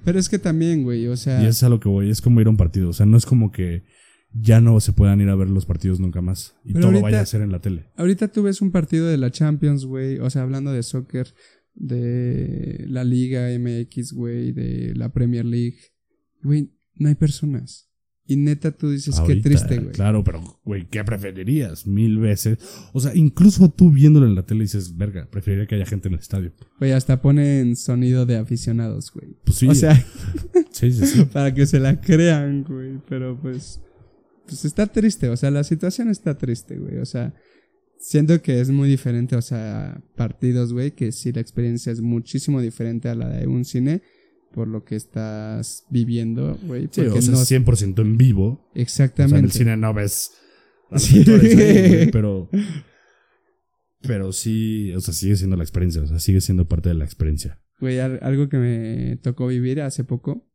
Pero 0.04 0.18
es 0.18 0.28
que 0.28 0.38
también, 0.38 0.82
güey, 0.82 1.06
o 1.06 1.16
sea... 1.16 1.42
Y 1.42 1.46
es 1.46 1.62
a 1.62 1.68
lo 1.68 1.78
que 1.80 1.88
voy. 1.88 2.11
Es 2.11 2.20
como 2.20 2.40
ir 2.40 2.46
a 2.48 2.50
un 2.50 2.56
partido. 2.56 2.88
O 2.88 2.92
sea, 2.92 3.06
no 3.06 3.16
es 3.16 3.24
como 3.26 3.52
que 3.52 3.85
ya 4.35 4.61
no 4.61 4.80
se 4.80 4.92
puedan 4.92 5.20
ir 5.20 5.28
a 5.28 5.35
ver 5.37 5.48
los 5.48 5.66
partidos 5.66 6.00
nunca 6.00 6.20
más. 6.20 6.54
Y 6.64 6.72
todo 6.72 6.87
ahorita- 6.87 7.02
vaya 7.02 7.20
a 7.20 7.26
ser 7.26 7.42
en 7.42 7.52
la 7.52 7.61
tele. 7.61 7.87
Ahorita 7.96 8.28
tú 8.28 8.42
ves 8.42 8.61
un 8.62 8.72
partido 8.72 9.06
de 9.06 9.16
la 9.18 9.30
Champions, 9.30 9.85
güey. 9.85 10.18
O 10.18 10.28
sea, 10.30 10.42
hablando 10.42 10.72
de 10.72 10.82
soccer, 10.82 11.35
de 11.74 12.85
la 12.88 13.04
Liga 13.04 13.48
MX, 13.58 14.12
güey, 14.12 14.52
de 14.52 14.94
la 14.94 15.12
Premier 15.12 15.44
League. 15.44 15.76
Güey, 16.42 16.72
no 16.96 17.08
hay 17.08 17.14
personas. 17.14 17.88
Y 18.32 18.36
neta, 18.36 18.72
tú 18.72 18.90
dices, 18.90 19.18
Ahorita, 19.18 19.34
qué 19.34 19.42
triste, 19.42 19.78
güey. 19.78 19.92
Claro, 19.92 20.24
pero, 20.24 20.58
güey, 20.64 20.88
¿qué 20.88 21.04
preferirías? 21.04 21.86
Mil 21.86 22.18
veces. 22.18 22.58
O 22.94 23.00
sea, 23.00 23.14
incluso 23.14 23.68
tú 23.68 23.90
viéndolo 23.90 24.26
en 24.26 24.34
la 24.34 24.46
tele 24.46 24.62
dices, 24.62 24.96
verga, 24.96 25.28
preferiría 25.30 25.66
que 25.66 25.74
haya 25.74 25.84
gente 25.84 26.08
en 26.08 26.14
el 26.14 26.20
estadio. 26.20 26.54
Güey, 26.78 26.92
hasta 26.92 27.20
ponen 27.20 27.76
sonido 27.76 28.24
de 28.24 28.36
aficionados, 28.36 29.12
güey. 29.12 29.36
Pues 29.44 29.58
sí. 29.58 29.68
O 29.68 29.74
sea, 29.74 29.94
sí, 30.70 30.92
sí, 30.92 31.06
sí. 31.06 31.24
para 31.32 31.52
que 31.52 31.66
se 31.66 31.78
la 31.78 32.00
crean, 32.00 32.64
güey. 32.64 33.02
Pero 33.06 33.38
pues, 33.38 33.82
pues 34.46 34.64
está 34.64 34.86
triste, 34.86 35.28
o 35.28 35.36
sea, 35.36 35.50
la 35.50 35.62
situación 35.62 36.08
está 36.08 36.38
triste, 36.38 36.78
güey. 36.78 36.96
O 36.96 37.04
sea, 37.04 37.34
siento 37.98 38.40
que 38.40 38.62
es 38.62 38.70
muy 38.70 38.88
diferente, 38.88 39.36
o 39.36 39.42
sea, 39.42 40.02
partidos, 40.16 40.72
güey, 40.72 40.92
que 40.92 41.12
sí 41.12 41.32
la 41.32 41.42
experiencia 41.42 41.92
es 41.92 42.00
muchísimo 42.00 42.62
diferente 42.62 43.10
a 43.10 43.14
la 43.14 43.28
de 43.28 43.46
un 43.46 43.66
cine 43.66 44.00
por 44.52 44.68
lo 44.68 44.84
que 44.84 44.96
estás 44.96 45.84
viviendo, 45.90 46.58
güey. 46.62 46.88
Sí, 46.92 47.00
o 47.02 47.20
sea, 47.20 47.32
no- 47.32 47.38
100% 47.44 48.02
en 48.02 48.16
vivo. 48.16 48.44
O 48.44 48.56
sea, 48.64 48.74
en 48.74 48.82
Exactamente. 48.82 49.46
el 49.46 49.50
cine 49.52 49.76
no 49.76 49.92
ves 49.94 50.30
a 50.90 50.94
los 50.94 51.02
Sí. 51.02 51.20
actores 51.20 51.56
ahí, 51.56 51.88
güey, 51.88 52.10
pero 52.12 52.48
pero 54.00 54.32
sí, 54.32 54.92
o 54.94 55.00
sea, 55.00 55.14
sigue 55.14 55.36
siendo 55.36 55.56
la 55.56 55.62
experiencia, 55.62 56.02
o 56.02 56.06
sea, 56.06 56.18
sigue 56.18 56.40
siendo 56.40 56.66
parte 56.68 56.88
de 56.88 56.96
la 56.96 57.04
experiencia. 57.04 57.60
Güey, 57.80 58.00
al- 58.00 58.18
algo 58.22 58.48
que 58.48 58.56
me 58.58 59.16
tocó 59.22 59.46
vivir 59.46 59.80
hace 59.80 60.02
poco, 60.04 60.48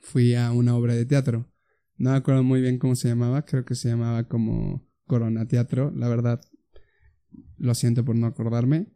fui 0.00 0.34
a 0.34 0.52
una 0.52 0.74
obra 0.76 0.94
de 0.94 1.04
teatro. 1.04 1.52
No 1.98 2.10
me 2.10 2.16
acuerdo 2.16 2.42
muy 2.42 2.60
bien 2.60 2.78
cómo 2.78 2.94
se 2.94 3.08
llamaba, 3.08 3.44
creo 3.44 3.64
que 3.64 3.74
se 3.74 3.88
llamaba 3.88 4.24
como 4.28 4.86
Corona 5.06 5.46
Teatro, 5.46 5.92
la 5.94 6.08
verdad, 6.08 6.40
lo 7.58 7.74
siento 7.74 8.04
por 8.04 8.16
no 8.16 8.26
acordarme, 8.26 8.88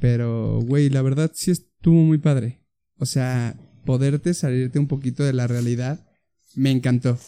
pero, 0.00 0.60
güey, 0.60 0.90
la 0.90 1.02
verdad 1.02 1.30
sí 1.34 1.50
estuvo 1.50 2.02
muy 2.02 2.18
padre. 2.18 2.59
O 3.00 3.06
sea, 3.06 3.56
poderte 3.84 4.34
salirte 4.34 4.78
un 4.78 4.86
poquito 4.86 5.24
de 5.24 5.32
la 5.32 5.46
realidad, 5.46 6.06
me 6.54 6.70
encantó. 6.70 7.18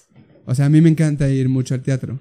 O 0.45 0.55
sea, 0.55 0.67
a 0.67 0.69
mí 0.69 0.81
me 0.81 0.91
encanta 0.91 1.31
ir 1.31 1.49
mucho 1.49 1.75
al 1.75 1.83
teatro, 1.83 2.21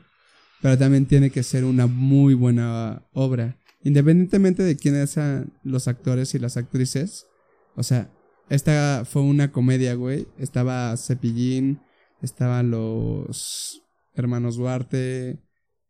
pero 0.61 0.77
también 0.77 1.05
tiene 1.05 1.31
que 1.31 1.43
ser 1.43 1.65
una 1.65 1.85
muy 1.85 2.33
buena 2.33 3.05
obra. 3.11 3.59
Independientemente 3.83 4.63
de 4.63 4.77
quiénes 4.77 5.11
sean 5.11 5.53
los 5.63 5.87
actores 5.87 6.33
y 6.33 6.39
las 6.39 6.55
actrices. 6.55 7.25
O 7.75 7.83
sea, 7.83 8.09
esta 8.49 9.03
fue 9.05 9.21
una 9.21 9.51
comedia, 9.51 9.95
güey. 9.95 10.27
Estaba 10.37 10.95
Cepillín, 10.95 11.81
estaban 12.21 12.71
los 12.71 13.81
hermanos 14.13 14.55
Duarte 14.55 15.41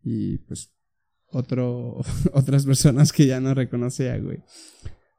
y 0.04 0.40
pues 0.40 0.72
otro, 1.28 2.02
otras 2.34 2.66
personas 2.66 3.12
que 3.14 3.28
ya 3.28 3.40
no 3.40 3.54
reconocía, 3.54 4.18
güey. 4.18 4.40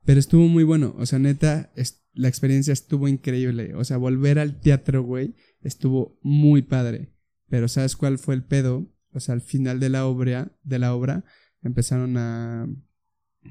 Pero 0.05 0.19
estuvo 0.19 0.49
muy 0.49 0.65
bueno. 0.65 0.97
O 0.99 1.07
sea, 1.07 1.21
neta, 1.21 1.71
la 2.14 2.29
experiencia 2.29 2.72
estuvo 2.72 3.09
increíble. 3.09 3.75
O 3.75 3.85
sea, 3.85 3.96
volver 3.96 4.38
al 4.38 4.61
teatro, 4.61 5.03
güey, 5.03 5.35
estuvo 5.62 6.18
muy 6.22 6.62
padre. 6.62 7.12
Pero 7.48 7.68
¿sabes 7.68 7.96
cuál 7.96 8.18
fue 8.18 8.35
el 8.35 8.44
pedo? 8.44 8.90
O 9.12 9.20
sea, 9.20 9.35
al 9.35 9.40
final 9.40 9.81
de 9.81 9.88
la 9.88 10.07
obra, 10.07 10.53
de 10.62 10.79
la 10.79 10.94
obra, 10.94 11.25
empezaron 11.62 12.16
a 12.16 12.66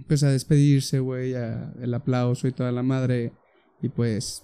pues 0.07 0.23
a 0.23 0.29
despedirse, 0.29 0.99
güey, 0.99 1.33
el 1.33 1.93
aplauso 1.93 2.47
y 2.47 2.51
toda 2.51 2.71
la 2.71 2.83
madre. 2.83 3.33
Y 3.81 3.89
pues 3.89 4.43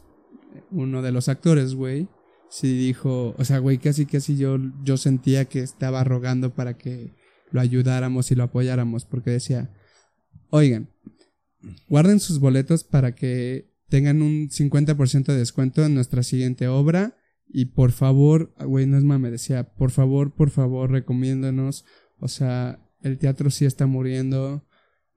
uno 0.72 1.02
de 1.02 1.12
los 1.12 1.30
actores, 1.30 1.76
güey, 1.76 2.08
sí 2.50 2.78
dijo, 2.78 3.36
o 3.38 3.46
sea, 3.46 3.60
güey, 3.60 3.78
casi 3.78 4.06
casi 4.06 4.38
yo, 4.38 4.58
yo 4.84 4.98
sentía 4.98 5.46
que 5.46 5.60
estaba 5.60 6.04
rogando 6.04 6.54
para 6.54 6.78
que 6.78 7.14
lo 7.52 7.62
ayudáramos 7.62 8.32
y 8.32 8.36
lo 8.36 8.44
apoyáramos, 8.44 9.06
porque 9.06 9.32
decía, 9.32 9.72
oigan, 10.50 10.90
guarden 11.88 12.20
sus 12.20 12.40
boletos 12.40 12.84
para 12.84 13.16
que 13.16 13.72
tengan 13.90 14.22
un 14.22 14.50
50% 14.50 15.26
de 15.26 15.38
descuento 15.38 15.86
en 15.86 15.96
nuestra 15.96 16.24
siguiente 16.24 16.68
obra. 16.68 17.18
Y 17.48 17.66
por 17.66 17.92
favor, 17.92 18.54
güey, 18.60 18.86
no 18.86 18.98
es 18.98 19.04
mame, 19.04 19.32
decía, 19.32 19.74
por 19.74 19.92
favor, 19.92 20.34
por 20.34 20.50
favor, 20.50 20.92
recomiéndanos. 20.92 21.86
O 22.20 22.28
sea, 22.28 22.80
el 23.02 23.18
teatro 23.18 23.50
sí 23.50 23.66
está 23.66 23.86
muriendo. 23.86 24.68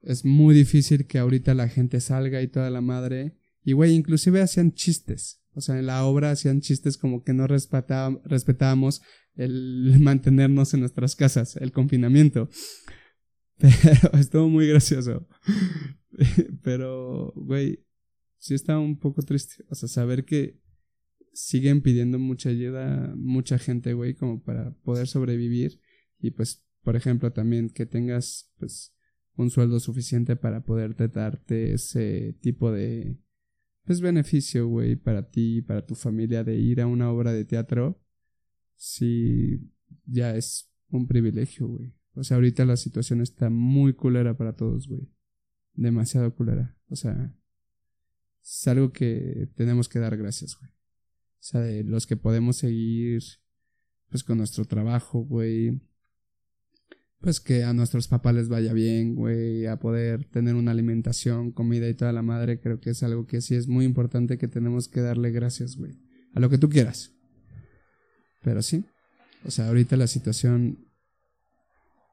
Es 0.01 0.25
muy 0.25 0.55
difícil 0.55 1.07
que 1.07 1.19
ahorita 1.19 1.55
la 1.55 1.69
gente 1.69 2.01
salga 2.01 2.41
y 2.41 2.49
toda 2.49 2.71
la 2.71 2.81
madre. 2.81 3.37
Y, 3.65 3.73
güey, 3.73 3.95
inclusive 3.95 4.41
hacían 4.41 4.73
chistes. 4.73 5.43
O 5.53 5.61
sea, 5.61 5.79
en 5.79 5.87
la 5.87 6.05
obra 6.05 6.31
hacían 6.31 6.61
chistes 6.61 6.97
como 6.97 7.25
que 7.25 7.35
no 7.35 7.47
respetábamos 7.47 9.03
el 9.35 9.97
mantenernos 10.01 10.73
en 10.75 10.81
nuestras 10.81 11.17
casas, 11.17 11.57
el 11.57 11.73
confinamiento. 11.73 12.49
Pero 13.59 14.19
estuvo 14.19 14.49
muy 14.49 14.69
gracioso. 14.69 15.27
Pero, 16.63 17.33
güey, 17.37 17.85
sí 18.41 18.55
está 18.55 18.79
un 18.79 18.99
poco 18.99 19.23
triste. 19.23 19.65
O 19.69 19.75
sea, 19.77 19.89
saber 19.89 20.25
que 20.25 20.59
siguen 21.33 21.83
pidiendo 21.83 22.19
mucha 22.19 22.49
ayuda, 22.49 23.15
mucha 23.17 23.59
gente, 23.59 23.93
güey, 23.93 24.15
como 24.15 24.43
para 24.43 24.73
poder 24.79 25.07
sobrevivir. 25.07 25.81
Y 26.19 26.33
pues, 26.33 26.67
por 26.83 26.97
ejemplo, 26.97 27.33
también 27.33 27.71
que 27.71 27.87
tengas, 27.87 28.51
pues, 28.59 28.97
un 29.37 29.51
sueldo 29.51 29.79
suficiente 29.79 30.37
para 30.37 30.65
poderte 30.65 31.09
darte 31.09 31.75
ese 31.75 32.37
tipo 32.41 32.73
de, 32.73 33.19
pues, 33.85 34.01
beneficio, 34.01 34.67
güey, 34.67 34.97
para 34.97 35.31
ti 35.31 35.59
y 35.59 35.63
para 35.63 35.87
tu 35.87 35.95
familia 35.95 36.43
de 36.43 36.57
ir 36.59 36.81
a 36.81 36.87
una 36.87 37.13
obra 37.13 37.33
de 37.33 37.45
teatro. 37.45 38.03
Sí, 38.77 39.71
ya 40.07 40.35
es 40.35 40.73
un 40.89 41.07
privilegio, 41.07 41.69
güey. 41.69 41.95
O 42.15 42.25
sea, 42.25 42.37
ahorita 42.37 42.65
la 42.65 42.77
situación 42.77 43.21
está 43.21 43.51
muy 43.51 43.93
culera 43.95 44.37
para 44.37 44.57
todos, 44.57 44.89
güey. 44.89 45.09
Demasiado 45.75 46.35
culera. 46.35 46.77
O 46.89 46.97
sea, 46.97 47.35
es 48.43 48.69
algo 48.69 48.93
que 48.93 49.49
tenemos 49.55 49.89
que 49.89 49.99
dar 49.99 50.17
gracias, 50.17 50.57
güey. 50.59 50.71
O 50.71 51.43
sea, 51.43 51.61
de 51.61 51.85
los 51.85 52.07
que 52.07 52.17
podemos 52.17 52.57
seguir, 52.57 53.23
pues, 54.09 54.25
con 54.25 54.39
nuestro 54.39 54.65
trabajo, 54.67 55.21
güey. 55.21 55.81
Pues 57.21 57.39
que 57.39 57.65
a 57.65 57.75
nuestros 57.75 58.09
papás 58.09 58.35
les 58.35 58.49
vaya 58.49 58.73
bien, 58.73 59.15
güey. 59.15 59.67
A 59.67 59.79
poder 59.79 60.25
tener 60.25 60.55
una 60.55 60.71
alimentación, 60.71 61.53
comida 61.53 61.89
y 61.89 61.95
toda 61.95 62.13
la 62.13 62.23
madre. 62.23 62.61
Creo 62.61 62.81
que 62.81 62.91
es 62.91 63.03
algo 63.03 63.27
que 63.27 63.41
sí 63.43 63.55
es 63.55 63.69
muy 63.69 63.85
importante 63.85 64.39
que 64.39 64.49
tenemos 64.49 64.89
que 64.89 65.01
darle 65.01 65.31
gracias, 65.31 65.77
güey. 65.77 65.99
A 66.35 66.41
lo 66.41 66.49
que 66.49 66.59
tú 66.59 66.69
quieras. 66.71 67.13
Pero 68.43 68.63
sí. 68.63 68.85
O 69.45 69.51
sea, 69.51 69.69
ahorita 69.69 69.97
la 69.97 70.07
situación 70.07 70.87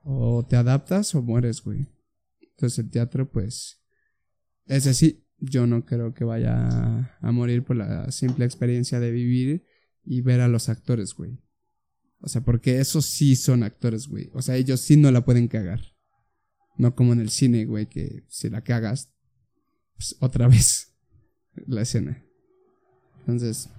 o 0.03 0.45
te 0.45 0.55
adaptas 0.55 1.15
o 1.15 1.21
mueres, 1.21 1.61
güey. 1.61 1.87
Entonces 2.41 2.79
el 2.79 2.89
teatro, 2.89 3.29
pues, 3.29 3.81
ese 4.65 4.93
sí, 4.93 5.26
yo 5.39 5.67
no 5.67 5.85
creo 5.85 6.13
que 6.13 6.23
vaya 6.23 7.17
a, 7.21 7.31
morir 7.31 7.63
por 7.63 7.75
la 7.75 8.11
simple 8.11 8.45
experiencia 8.45 8.99
de 8.99 9.11
vivir 9.11 9.65
y 10.03 10.21
ver 10.21 10.41
a 10.41 10.47
los 10.47 10.69
actores, 10.69 11.13
güey. 11.13 11.39
O 12.19 12.27
sea, 12.27 12.41
porque 12.41 12.79
esos 12.79 13.05
sí 13.05 13.35
son 13.35 13.63
actores, 13.63 14.07
güey. 14.07 14.29
O 14.33 14.41
sea, 14.41 14.55
ellos 14.55 14.81
sí 14.81 14.97
no 14.97 15.11
la 15.11 15.23
pueden 15.23 15.47
cagar. 15.47 15.81
No 16.77 16.95
como 16.95 17.13
en 17.13 17.19
el 17.19 17.29
cine, 17.29 17.65
güey, 17.65 17.87
que 17.87 18.25
si 18.27 18.49
la 18.49 18.63
cagas, 18.63 19.13
pues 19.95 20.15
otra 20.19 20.47
vez 20.49 20.95
la 21.67 21.81
escena. 21.81 22.23
Entonces, 23.19 23.69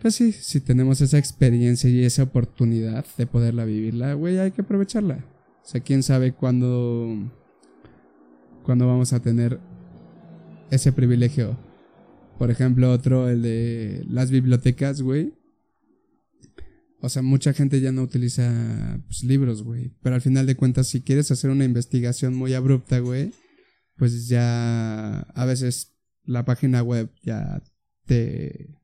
pues 0.00 0.14
sí, 0.14 0.32
si 0.32 0.60
tenemos 0.60 1.00
esa 1.00 1.18
experiencia 1.18 1.90
y 1.90 2.04
esa 2.04 2.22
oportunidad 2.22 3.04
de 3.16 3.26
poderla 3.26 3.64
vivirla, 3.64 4.14
güey, 4.14 4.38
hay 4.38 4.52
que 4.52 4.62
aprovecharla. 4.62 5.24
O 5.62 5.68
sea, 5.68 5.80
quién 5.80 6.02
sabe 6.02 6.32
cuándo, 6.32 7.30
cuándo 8.68 8.86
vamos 8.86 9.14
a 9.14 9.22
tener 9.22 9.58
ese 10.70 10.92
privilegio. 10.92 11.58
Por 12.38 12.50
ejemplo, 12.50 12.92
otro, 12.92 13.30
el 13.30 13.40
de 13.40 14.04
las 14.10 14.30
bibliotecas, 14.30 15.00
güey. 15.00 15.32
o 17.00 17.08
sea, 17.08 17.22
mucha 17.22 17.54
gente 17.54 17.80
ya 17.80 17.92
no 17.92 18.02
utiliza 18.02 19.00
pues, 19.06 19.24
libros, 19.24 19.62
güey. 19.62 19.96
Pero 20.02 20.16
al 20.16 20.20
final 20.20 20.44
de 20.44 20.54
cuentas, 20.54 20.86
si 20.86 21.00
quieres 21.00 21.30
hacer 21.30 21.48
una 21.48 21.64
investigación 21.64 22.34
muy 22.34 22.52
abrupta, 22.52 22.98
güey, 22.98 23.32
pues 23.96 24.28
ya 24.28 25.20
a 25.20 25.46
veces 25.46 25.96
la 26.24 26.44
página 26.44 26.82
web 26.82 27.10
ya 27.22 27.62
te, 28.04 28.76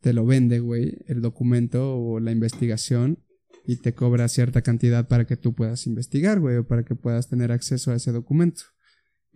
te 0.00 0.12
lo 0.12 0.26
vende, 0.26 0.58
güey, 0.58 0.98
el 1.06 1.22
documento 1.22 1.96
o 1.96 2.18
la 2.18 2.32
investigación 2.32 3.20
y 3.64 3.76
te 3.76 3.94
cobra 3.94 4.26
cierta 4.26 4.62
cantidad 4.62 5.06
para 5.06 5.28
que 5.28 5.36
tú 5.36 5.54
puedas 5.54 5.86
investigar, 5.86 6.40
güey, 6.40 6.56
o 6.56 6.66
para 6.66 6.84
que 6.84 6.96
puedas 6.96 7.28
tener 7.28 7.52
acceso 7.52 7.92
a 7.92 7.94
ese 7.94 8.10
documento. 8.10 8.62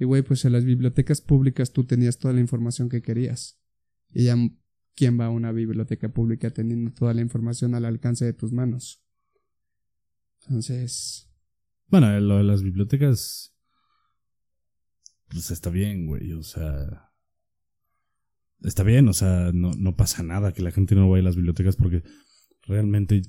Y, 0.01 0.07
güey, 0.07 0.23
pues 0.23 0.45
en 0.47 0.53
las 0.53 0.65
bibliotecas 0.65 1.21
públicas 1.21 1.73
tú 1.73 1.85
tenías 1.85 2.19
toda 2.19 2.35
la 2.35 2.41
información 2.41 2.89
que 2.89 3.03
querías. 3.03 3.61
Y 4.11 4.25
ya 4.25 4.37
¿Quién 4.97 5.19
va 5.19 5.27
a 5.27 5.31
una 5.31 5.53
biblioteca 5.53 6.09
pública 6.09 6.51
teniendo 6.51 6.93
toda 6.93 7.15
la 7.15 7.21
información 7.21 7.75
al 7.75 7.85
alcance 7.85 8.25
de 8.25 8.33
tus 8.33 8.53
manos? 8.53 9.03
Entonces. 10.43 11.31
Bueno, 11.87 12.19
lo 12.21 12.39
de 12.39 12.45
las 12.45 12.63
bibliotecas. 12.63 13.55
Pues 15.29 15.51
está 15.51 15.71
bien, 15.71 16.07
güey. 16.07 16.33
O 16.33 16.43
sea. 16.43 17.13
Está 18.63 18.83
bien, 18.83 19.09
o 19.09 19.13
sea, 19.13 19.53
no, 19.55 19.73
no 19.73 19.97
pasa 19.97 20.23
nada 20.23 20.53
que 20.53 20.63
la 20.63 20.71
gente 20.71 20.95
no 20.95 21.09
vaya 21.09 21.23
a 21.23 21.25
las 21.25 21.37
bibliotecas 21.37 21.77
porque 21.77 22.03
realmente 22.63 23.23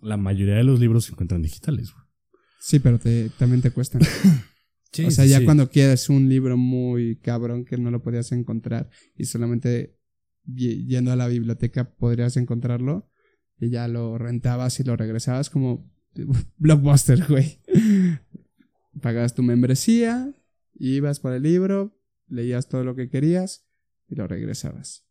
la 0.00 0.16
mayoría 0.16 0.54
de 0.54 0.64
los 0.64 0.80
libros 0.80 1.04
se 1.04 1.12
encuentran 1.12 1.42
digitales, 1.42 1.92
güey. 1.92 2.04
Sí, 2.58 2.78
pero 2.78 2.98
te, 2.98 3.30
también 3.38 3.60
te 3.60 3.70
cuestan. 3.70 4.02
o 5.06 5.10
sea, 5.10 5.24
ya 5.24 5.44
cuando 5.44 5.70
quieres 5.70 6.08
un 6.08 6.28
libro 6.28 6.56
muy 6.56 7.16
cabrón 7.16 7.64
que 7.64 7.78
no 7.78 7.90
lo 7.90 8.02
podías 8.02 8.32
encontrar 8.32 8.90
y 9.16 9.24
solamente 9.24 9.96
yendo 10.46 11.12
a 11.12 11.16
la 11.16 11.28
biblioteca 11.28 11.92
podrías 11.92 12.36
encontrarlo 12.36 13.08
y 13.58 13.70
ya 13.70 13.86
lo 13.88 14.18
rentabas 14.18 14.80
y 14.80 14.84
lo 14.84 14.96
regresabas 14.96 15.50
como 15.50 15.88
blockbuster, 16.58 17.24
güey. 17.28 17.60
Pagabas 19.00 19.34
tu 19.34 19.42
membresía, 19.42 20.34
ibas 20.74 21.20
por 21.20 21.32
el 21.32 21.42
libro, 21.42 21.96
leías 22.26 22.68
todo 22.68 22.84
lo 22.84 22.96
que 22.96 23.08
querías 23.08 23.66
y 24.08 24.16
lo 24.16 24.26
regresabas. 24.26 25.06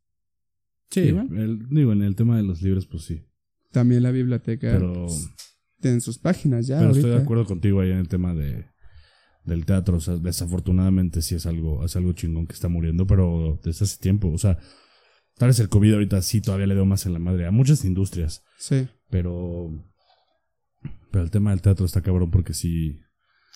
Sí, 0.89 1.01
digo, 1.01 1.93
en 1.93 2.01
el 2.01 2.15
tema 2.15 2.36
de 2.38 2.43
los 2.43 2.61
libros, 2.61 2.88
pues 2.88 3.03
sí. 3.03 3.23
También 3.71 4.01
la 4.01 4.11
biblioteca 4.11 4.71
pero, 4.71 5.05
tiene 5.80 6.01
sus 6.01 6.17
páginas 6.17 6.65
ya. 6.65 6.80
Pero 6.80 6.91
estoy 6.91 7.11
de 7.11 7.17
acuerdo 7.17 7.45
contigo 7.45 7.80
ahí 7.80 7.91
en 7.91 7.99
el 7.99 8.07
tema 8.07 8.34
de, 8.34 8.65
del 9.49 9.65
teatro. 9.65 9.97
O 9.97 9.99
sea, 9.99 10.15
desafortunadamente 10.15 11.21
sí 11.21 11.35
es 11.35 11.45
algo, 11.45 11.83
es 11.83 11.95
algo 11.95 12.13
chingón 12.13 12.47
que 12.47 12.53
está 12.53 12.69
muriendo, 12.69 13.05
pero 13.05 13.59
desde 13.63 13.85
hace 13.85 13.97
tiempo. 13.97 14.31
O 14.31 14.37
sea, 14.37 14.57
Tal 15.39 15.47
vez 15.47 15.59
el 15.61 15.69
COVID 15.69 15.93
ahorita 15.93 16.21
sí 16.21 16.41
todavía 16.41 16.67
le 16.67 16.75
dio 16.75 16.85
más 16.85 17.05
en 17.05 17.13
la 17.13 17.19
madre 17.19 17.47
a 17.47 17.51
muchas 17.51 17.85
industrias. 17.85 18.43
Sí. 18.57 18.89
Pero. 19.09 19.69
Pero 21.11 21.23
el 21.23 21.31
tema 21.31 21.51
del 21.51 21.61
teatro 21.61 21.85
está 21.85 22.01
cabrón 22.01 22.29
porque 22.29 22.53
sí. 22.53 22.99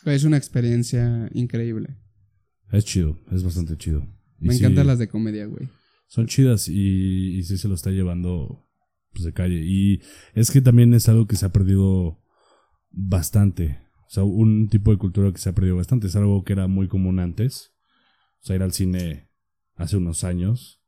Es 0.06 0.24
una 0.24 0.38
experiencia 0.38 1.30
increíble. 1.34 1.98
Es 2.72 2.86
chido, 2.86 3.20
es 3.34 3.44
bastante 3.44 3.76
chido. 3.76 4.08
Me 4.40 4.56
encantan 4.56 4.88
las 4.88 4.98
de 4.98 5.10
comedia, 5.10 5.46
güey. 5.46 5.70
Son 6.08 6.26
chidas 6.26 6.70
y, 6.70 7.38
y 7.38 7.44
sí 7.44 7.58
se 7.58 7.68
lo 7.68 7.76
está 7.76 7.92
llevando 7.92 8.66
pues, 9.12 9.26
de 9.26 9.34
calle. 9.34 9.62
Y 9.62 10.02
es 10.36 10.52
que 10.52 10.62
también 10.62 10.94
es 10.94 11.10
algo 11.10 11.28
que 11.28 11.36
se 11.36 11.46
ha 11.46 11.52
perdido 11.52 12.24
bastante. 12.92 13.80
O 14.14 14.16
sea, 14.16 14.24
un 14.24 14.70
tipo 14.70 14.92
de 14.92 15.00
cultura 15.00 15.32
que 15.32 15.40
se 15.40 15.50
ha 15.50 15.54
perdido 15.54 15.78
bastante. 15.78 16.06
Es 16.06 16.16
algo 16.16 16.44
que 16.44 16.54
era 16.54 16.68
muy 16.68 16.88
común 16.88 17.20
antes. 17.20 17.74
O 18.42 18.46
sea, 18.46 18.56
ir 18.56 18.62
al 18.62 18.72
cine 18.72 19.32
hace 19.76 19.98
unos 19.98 20.24
años 20.24 20.84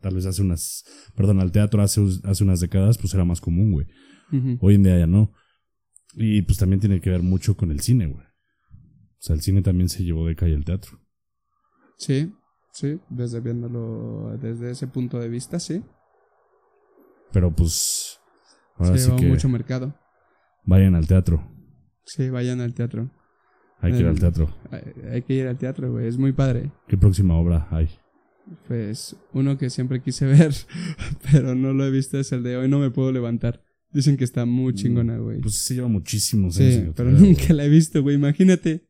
tal 0.00 0.14
vez 0.14 0.26
hace 0.26 0.42
unas, 0.42 0.84
perdón, 1.16 1.40
al 1.40 1.50
teatro 1.52 1.82
hace, 1.82 2.02
hace 2.24 2.44
unas 2.44 2.60
décadas, 2.60 2.98
pues 2.98 3.14
era 3.14 3.24
más 3.24 3.40
común, 3.40 3.72
güey. 3.72 3.86
Hoy 4.60 4.76
en 4.76 4.82
día 4.82 4.98
ya 4.98 5.06
no. 5.06 5.32
Y 6.14 6.42
pues 6.42 6.58
también 6.58 6.80
tiene 6.80 7.00
que 7.00 7.10
ver 7.10 7.22
mucho 7.22 7.56
con 7.56 7.70
el 7.70 7.80
cine, 7.80 8.06
güey. 8.06 8.24
O 8.24 9.18
sea, 9.18 9.34
el 9.34 9.42
cine 9.42 9.62
también 9.62 9.88
se 9.88 10.04
llevó 10.04 10.26
de 10.26 10.36
calle 10.36 10.54
el 10.54 10.64
teatro. 10.64 10.98
Sí, 11.98 12.32
sí, 12.72 12.98
desde 13.10 13.40
viéndolo 13.40 14.38
desde 14.38 14.70
ese 14.70 14.86
punto 14.86 15.18
de 15.18 15.28
vista, 15.28 15.60
sí. 15.60 15.82
Pero 17.30 17.54
pues 17.54 18.20
ahora 18.76 18.96
sí, 18.96 19.10
sí 19.10 19.16
que 19.16 19.26
mucho 19.26 19.48
mercado. 19.48 19.94
Vayan 20.64 20.94
al 20.94 21.06
teatro. 21.06 21.46
Sí, 22.04 22.30
vayan 22.30 22.60
al 22.60 22.74
teatro. 22.74 23.10
Hay 23.80 23.92
que 23.92 23.98
ir 23.98 24.06
al 24.06 24.18
teatro. 24.18 24.54
hay 25.10 25.22
que 25.22 25.34
ir 25.34 25.46
al 25.46 25.58
teatro, 25.58 25.90
güey, 25.90 26.06
es 26.06 26.16
muy 26.16 26.32
padre. 26.32 26.70
¿Qué 26.86 26.96
próxima 26.96 27.34
obra 27.34 27.66
hay? 27.70 27.88
Pues 28.68 29.16
uno 29.32 29.58
que 29.58 29.70
siempre 29.70 30.00
quise 30.00 30.26
ver, 30.26 30.54
pero 31.30 31.54
no 31.54 31.72
lo 31.72 31.84
he 31.86 31.90
visto 31.90 32.18
es 32.18 32.32
el 32.32 32.42
de 32.42 32.56
hoy 32.56 32.68
no 32.68 32.78
me 32.78 32.90
puedo 32.90 33.12
levantar. 33.12 33.62
Dicen 33.92 34.16
que 34.16 34.24
está 34.24 34.46
muy 34.46 34.72
mm, 34.72 34.76
chingona, 34.76 35.18
güey. 35.18 35.40
Pues 35.40 35.56
se 35.56 35.74
lleva 35.74 35.88
muchísimos 35.88 36.54
Sí, 36.54 36.90
pero 36.96 37.10
nunca 37.10 37.52
la 37.52 37.64
he 37.64 37.68
visto, 37.68 38.02
güey. 38.02 38.16
Imagínate. 38.16 38.88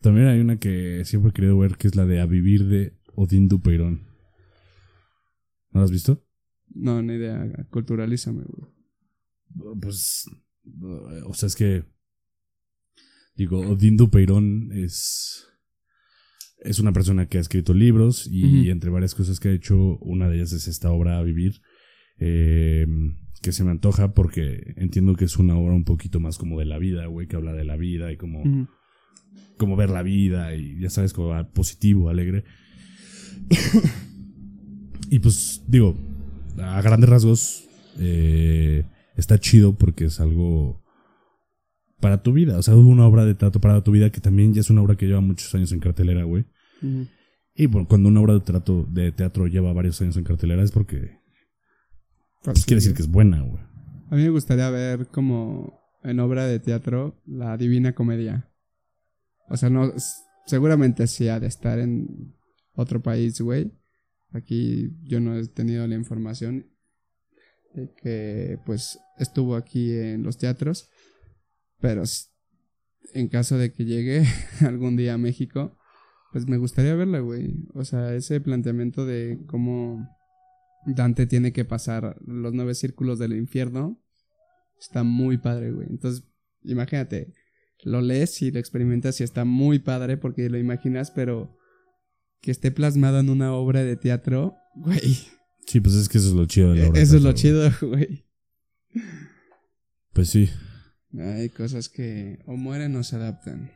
También 0.00 0.28
hay 0.28 0.40
una 0.40 0.58
que 0.58 1.04
siempre 1.04 1.30
he 1.30 1.32
querido 1.32 1.58
ver, 1.58 1.76
que 1.76 1.88
es 1.88 1.96
la 1.96 2.06
de 2.06 2.20
A 2.20 2.26
Vivir 2.26 2.66
de 2.66 2.96
Odín 3.14 3.48
Dupeirón. 3.48 4.06
¿No 5.72 5.80
la 5.80 5.84
has 5.84 5.90
visto? 5.90 6.24
No, 6.72 7.02
ni 7.02 7.14
idea. 7.14 7.50
Culturalízame, 7.70 8.44
güey. 8.46 8.70
Pues, 9.80 10.26
o 11.26 11.34
sea, 11.34 11.48
es 11.48 11.56
que, 11.56 11.84
digo, 13.34 13.60
Odín 13.60 13.96
Dupeirón 13.96 14.70
es 14.72 15.48
es 16.64 16.78
una 16.78 16.92
persona 16.92 17.26
que 17.26 17.38
ha 17.38 17.42
escrito 17.42 17.74
libros 17.74 18.26
y 18.26 18.70
entre 18.70 18.88
varias 18.88 19.14
cosas 19.14 19.38
que 19.38 19.48
ha 19.50 19.52
hecho, 19.52 19.98
una 19.98 20.28
de 20.28 20.36
ellas 20.36 20.52
es 20.52 20.66
esta 20.66 20.90
obra 20.90 21.18
A 21.18 21.22
Vivir, 21.22 21.60
eh, 22.18 22.86
que 23.42 23.52
se 23.52 23.64
me 23.64 23.70
antoja 23.70 24.14
porque 24.14 24.72
entiendo 24.76 25.14
que 25.14 25.26
es 25.26 25.36
una 25.36 25.58
obra 25.58 25.74
un 25.74 25.84
poquito 25.84 26.20
más 26.20 26.38
como 26.38 26.58
de 26.58 26.64
la 26.64 26.78
vida, 26.78 27.06
güey, 27.06 27.26
que 27.26 27.36
habla 27.36 27.52
de 27.52 27.64
la 27.64 27.76
vida 27.76 28.12
y 28.12 28.16
como, 28.16 28.68
como 29.58 29.76
ver 29.76 29.90
la 29.90 30.02
vida 30.02 30.54
y 30.54 30.80
ya 30.80 30.88
sabes, 30.88 31.12
como 31.12 31.46
positivo, 31.52 32.08
alegre. 32.08 32.44
y 35.10 35.18
pues 35.18 35.62
digo, 35.68 35.98
a 36.56 36.80
grandes 36.80 37.10
rasgos, 37.10 37.68
eh, 37.98 38.84
está 39.16 39.38
chido 39.38 39.76
porque 39.76 40.06
es 40.06 40.18
algo 40.18 40.83
para 42.04 42.22
tu 42.22 42.34
vida. 42.34 42.58
O 42.58 42.62
sea, 42.62 42.76
hubo 42.76 42.90
una 42.90 43.06
obra 43.06 43.24
de 43.24 43.34
teatro 43.34 43.62
para 43.62 43.82
tu 43.82 43.90
vida 43.90 44.10
que 44.10 44.20
también 44.20 44.52
ya 44.52 44.60
es 44.60 44.68
una 44.68 44.82
obra 44.82 44.94
que 44.94 45.06
lleva 45.06 45.22
muchos 45.22 45.54
años 45.54 45.72
en 45.72 45.80
cartelera, 45.80 46.24
güey. 46.24 46.44
Y 47.54 47.66
cuando 47.66 48.10
una 48.10 48.20
obra 48.20 48.34
de 48.34 48.40
teatro, 48.40 48.86
de 48.90 49.10
teatro 49.10 49.46
lleva 49.46 49.72
varios 49.72 50.02
años 50.02 50.14
en 50.18 50.24
cartelera 50.24 50.62
es 50.62 50.70
porque 50.70 51.18
pues, 52.42 52.66
quiere 52.66 52.82
decir 52.82 52.94
que 52.94 53.00
es 53.00 53.08
buena, 53.08 53.40
güey. 53.40 53.62
A 54.10 54.16
mí 54.16 54.22
me 54.22 54.28
gustaría 54.28 54.68
ver 54.68 55.06
como 55.06 55.80
en 56.02 56.20
obra 56.20 56.44
de 56.44 56.60
teatro 56.60 57.22
la 57.24 57.56
Divina 57.56 57.94
Comedia. 57.94 58.50
O 59.48 59.56
sea, 59.56 59.70
no 59.70 59.90
seguramente 60.44 61.06
sí 61.06 61.28
ha 61.28 61.40
de 61.40 61.46
estar 61.46 61.78
en 61.78 62.34
otro 62.74 63.02
país, 63.02 63.40
güey. 63.40 63.72
Aquí 64.34 64.90
yo 65.04 65.20
no 65.20 65.38
he 65.38 65.48
tenido 65.48 65.86
la 65.86 65.94
información 65.94 66.66
de 67.72 67.90
que 67.96 68.58
pues 68.66 68.98
estuvo 69.18 69.56
aquí 69.56 69.90
en 69.90 70.22
los 70.22 70.36
teatros. 70.36 70.90
Pero 71.80 72.02
en 73.12 73.28
caso 73.28 73.58
de 73.58 73.72
que 73.72 73.84
llegue 73.84 74.24
algún 74.60 74.96
día 74.96 75.14
a 75.14 75.18
México, 75.18 75.76
pues 76.32 76.46
me 76.46 76.56
gustaría 76.56 76.94
verla, 76.94 77.20
güey. 77.20 77.54
O 77.74 77.84
sea, 77.84 78.14
ese 78.14 78.40
planteamiento 78.40 79.06
de 79.06 79.38
cómo 79.46 80.08
Dante 80.86 81.26
tiene 81.26 81.52
que 81.52 81.64
pasar 81.64 82.16
los 82.26 82.52
nueve 82.52 82.74
círculos 82.74 83.18
del 83.18 83.34
infierno 83.34 84.00
está 84.80 85.02
muy 85.02 85.38
padre, 85.38 85.72
güey. 85.72 85.86
Entonces, 85.88 86.24
imagínate, 86.62 87.32
lo 87.82 88.00
lees 88.00 88.40
y 88.42 88.50
lo 88.50 88.58
experimentas 88.58 89.20
y 89.20 89.24
está 89.24 89.44
muy 89.44 89.78
padre 89.78 90.16
porque 90.16 90.48
lo 90.48 90.58
imaginas, 90.58 91.10
pero 91.10 91.56
que 92.40 92.50
esté 92.50 92.70
plasmado 92.70 93.20
en 93.20 93.30
una 93.30 93.54
obra 93.54 93.82
de 93.82 93.96
teatro, 93.96 94.56
güey. 94.74 95.18
Sí, 95.66 95.80
pues 95.80 95.94
es 95.94 96.08
que 96.08 96.18
eso 96.18 96.28
es 96.28 96.34
lo 96.34 96.46
chido 96.46 96.72
de 96.72 96.82
la 96.82 96.88
obra. 96.88 97.00
Eso 97.00 97.16
es 97.16 97.22
lo 97.22 97.32
chido, 97.32 97.70
güey. 97.80 98.26
Pues 100.12 100.28
sí, 100.28 100.50
hay 101.18 101.50
cosas 101.50 101.88
que 101.88 102.38
o 102.46 102.56
mueren 102.56 102.96
o 102.96 103.02
se 103.02 103.16
adaptan. 103.16 103.70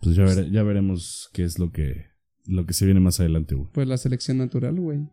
Pues 0.00 0.16
ya, 0.16 0.26
ya 0.42 0.62
veremos 0.62 1.30
qué 1.32 1.44
es 1.44 1.58
lo 1.58 1.72
que, 1.72 2.06
lo 2.46 2.66
que 2.66 2.74
se 2.74 2.84
viene 2.84 3.00
más 3.00 3.20
adelante, 3.20 3.54
güey. 3.54 3.70
Pues 3.72 3.88
la 3.88 3.96
selección 3.96 4.38
natural, 4.38 4.78
güey. 4.78 5.08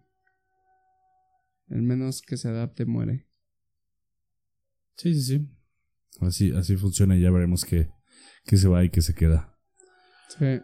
El 1.69 1.81
menos 1.83 2.21
que 2.21 2.37
se 2.37 2.49
adapte 2.49 2.85
muere. 2.85 3.27
Sí, 4.97 5.13
sí, 5.13 5.21
sí. 5.21 5.49
Así, 6.19 6.51
así 6.51 6.75
funciona 6.75 7.15
y 7.15 7.21
ya 7.21 7.31
veremos 7.31 7.63
qué, 7.63 7.89
qué 8.45 8.57
se 8.57 8.67
va 8.67 8.83
y 8.83 8.89
qué 8.89 9.01
se 9.01 9.15
queda. 9.15 9.57
Sí. 10.37 10.61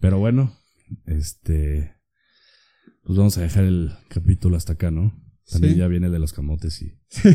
Pero 0.00 0.18
bueno, 0.18 0.56
este. 1.06 1.94
Pues 3.04 3.16
vamos 3.16 3.38
a 3.38 3.42
dejar 3.42 3.64
el 3.64 3.92
capítulo 4.10 4.56
hasta 4.56 4.74
acá, 4.74 4.90
¿no? 4.90 5.12
También 5.50 5.76
ya 5.76 5.88
viene 5.88 6.10
de 6.10 6.18
los 6.18 6.32
camotes 6.32 6.82
y. 6.82 6.98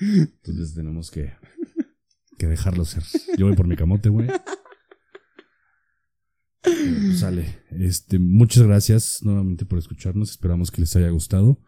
Entonces 0.00 0.74
tenemos 0.74 1.10
que, 1.10 1.32
que 2.38 2.46
dejarlo 2.46 2.84
ser. 2.84 3.04
Yo 3.36 3.46
voy 3.46 3.56
por 3.56 3.66
mi 3.66 3.76
camote, 3.76 4.08
güey. 4.08 4.28
Pues 6.62 7.18
sale. 7.18 7.58
Este, 7.70 8.18
muchas 8.18 8.62
gracias 8.62 9.18
nuevamente 9.22 9.66
por 9.66 9.78
escucharnos. 9.78 10.30
Esperamos 10.30 10.70
que 10.70 10.80
les 10.80 10.94
haya 10.96 11.10
gustado. 11.10 11.60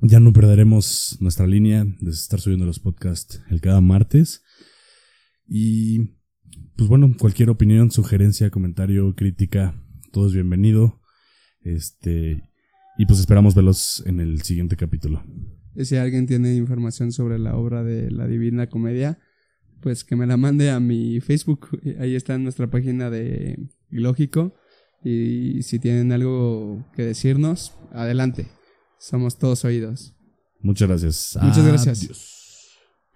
ya 0.00 0.20
no 0.20 0.32
perderemos 0.32 1.16
nuestra 1.20 1.46
línea 1.46 1.84
de 1.84 2.10
estar 2.10 2.40
subiendo 2.40 2.66
los 2.66 2.80
podcasts 2.80 3.40
el 3.48 3.60
cada 3.60 3.80
martes. 3.80 4.42
Y 5.46 6.18
pues 6.76 6.88
bueno, 6.88 7.14
cualquier 7.18 7.50
opinión, 7.50 7.90
sugerencia, 7.90 8.50
comentario, 8.50 9.14
crítica, 9.14 9.80
todo 10.12 10.26
es 10.26 10.34
bienvenido. 10.34 11.00
Este, 11.60 12.42
y 12.96 13.06
pues 13.06 13.20
esperamos 13.20 13.54
verlos 13.54 14.02
en 14.06 14.20
el 14.20 14.42
siguiente 14.42 14.76
capítulo. 14.76 15.22
Y 15.74 15.84
si 15.84 15.96
alguien 15.96 16.26
tiene 16.26 16.54
información 16.54 17.12
sobre 17.12 17.38
la 17.38 17.56
obra 17.56 17.82
de 17.82 18.10
la 18.10 18.26
Divina 18.26 18.68
Comedia, 18.68 19.18
pues 19.80 20.04
que 20.04 20.16
me 20.16 20.26
la 20.26 20.36
mande 20.36 20.70
a 20.70 20.80
mi 20.80 21.20
Facebook. 21.20 21.80
Ahí 22.00 22.14
está 22.14 22.34
en 22.34 22.44
nuestra 22.44 22.70
página 22.70 23.10
de 23.10 23.58
Ilógico. 23.90 24.54
Y 25.04 25.62
si 25.62 25.78
tienen 25.78 26.12
algo 26.12 26.86
que 26.94 27.02
decirnos, 27.02 27.74
adelante. 27.92 28.46
Somos 28.98 29.38
todos 29.38 29.64
oídos. 29.64 30.14
Muchas 30.60 30.88
gracias. 30.88 31.38
Muchas 31.42 31.66
gracias. 31.66 32.02
Adiós. 32.02 32.43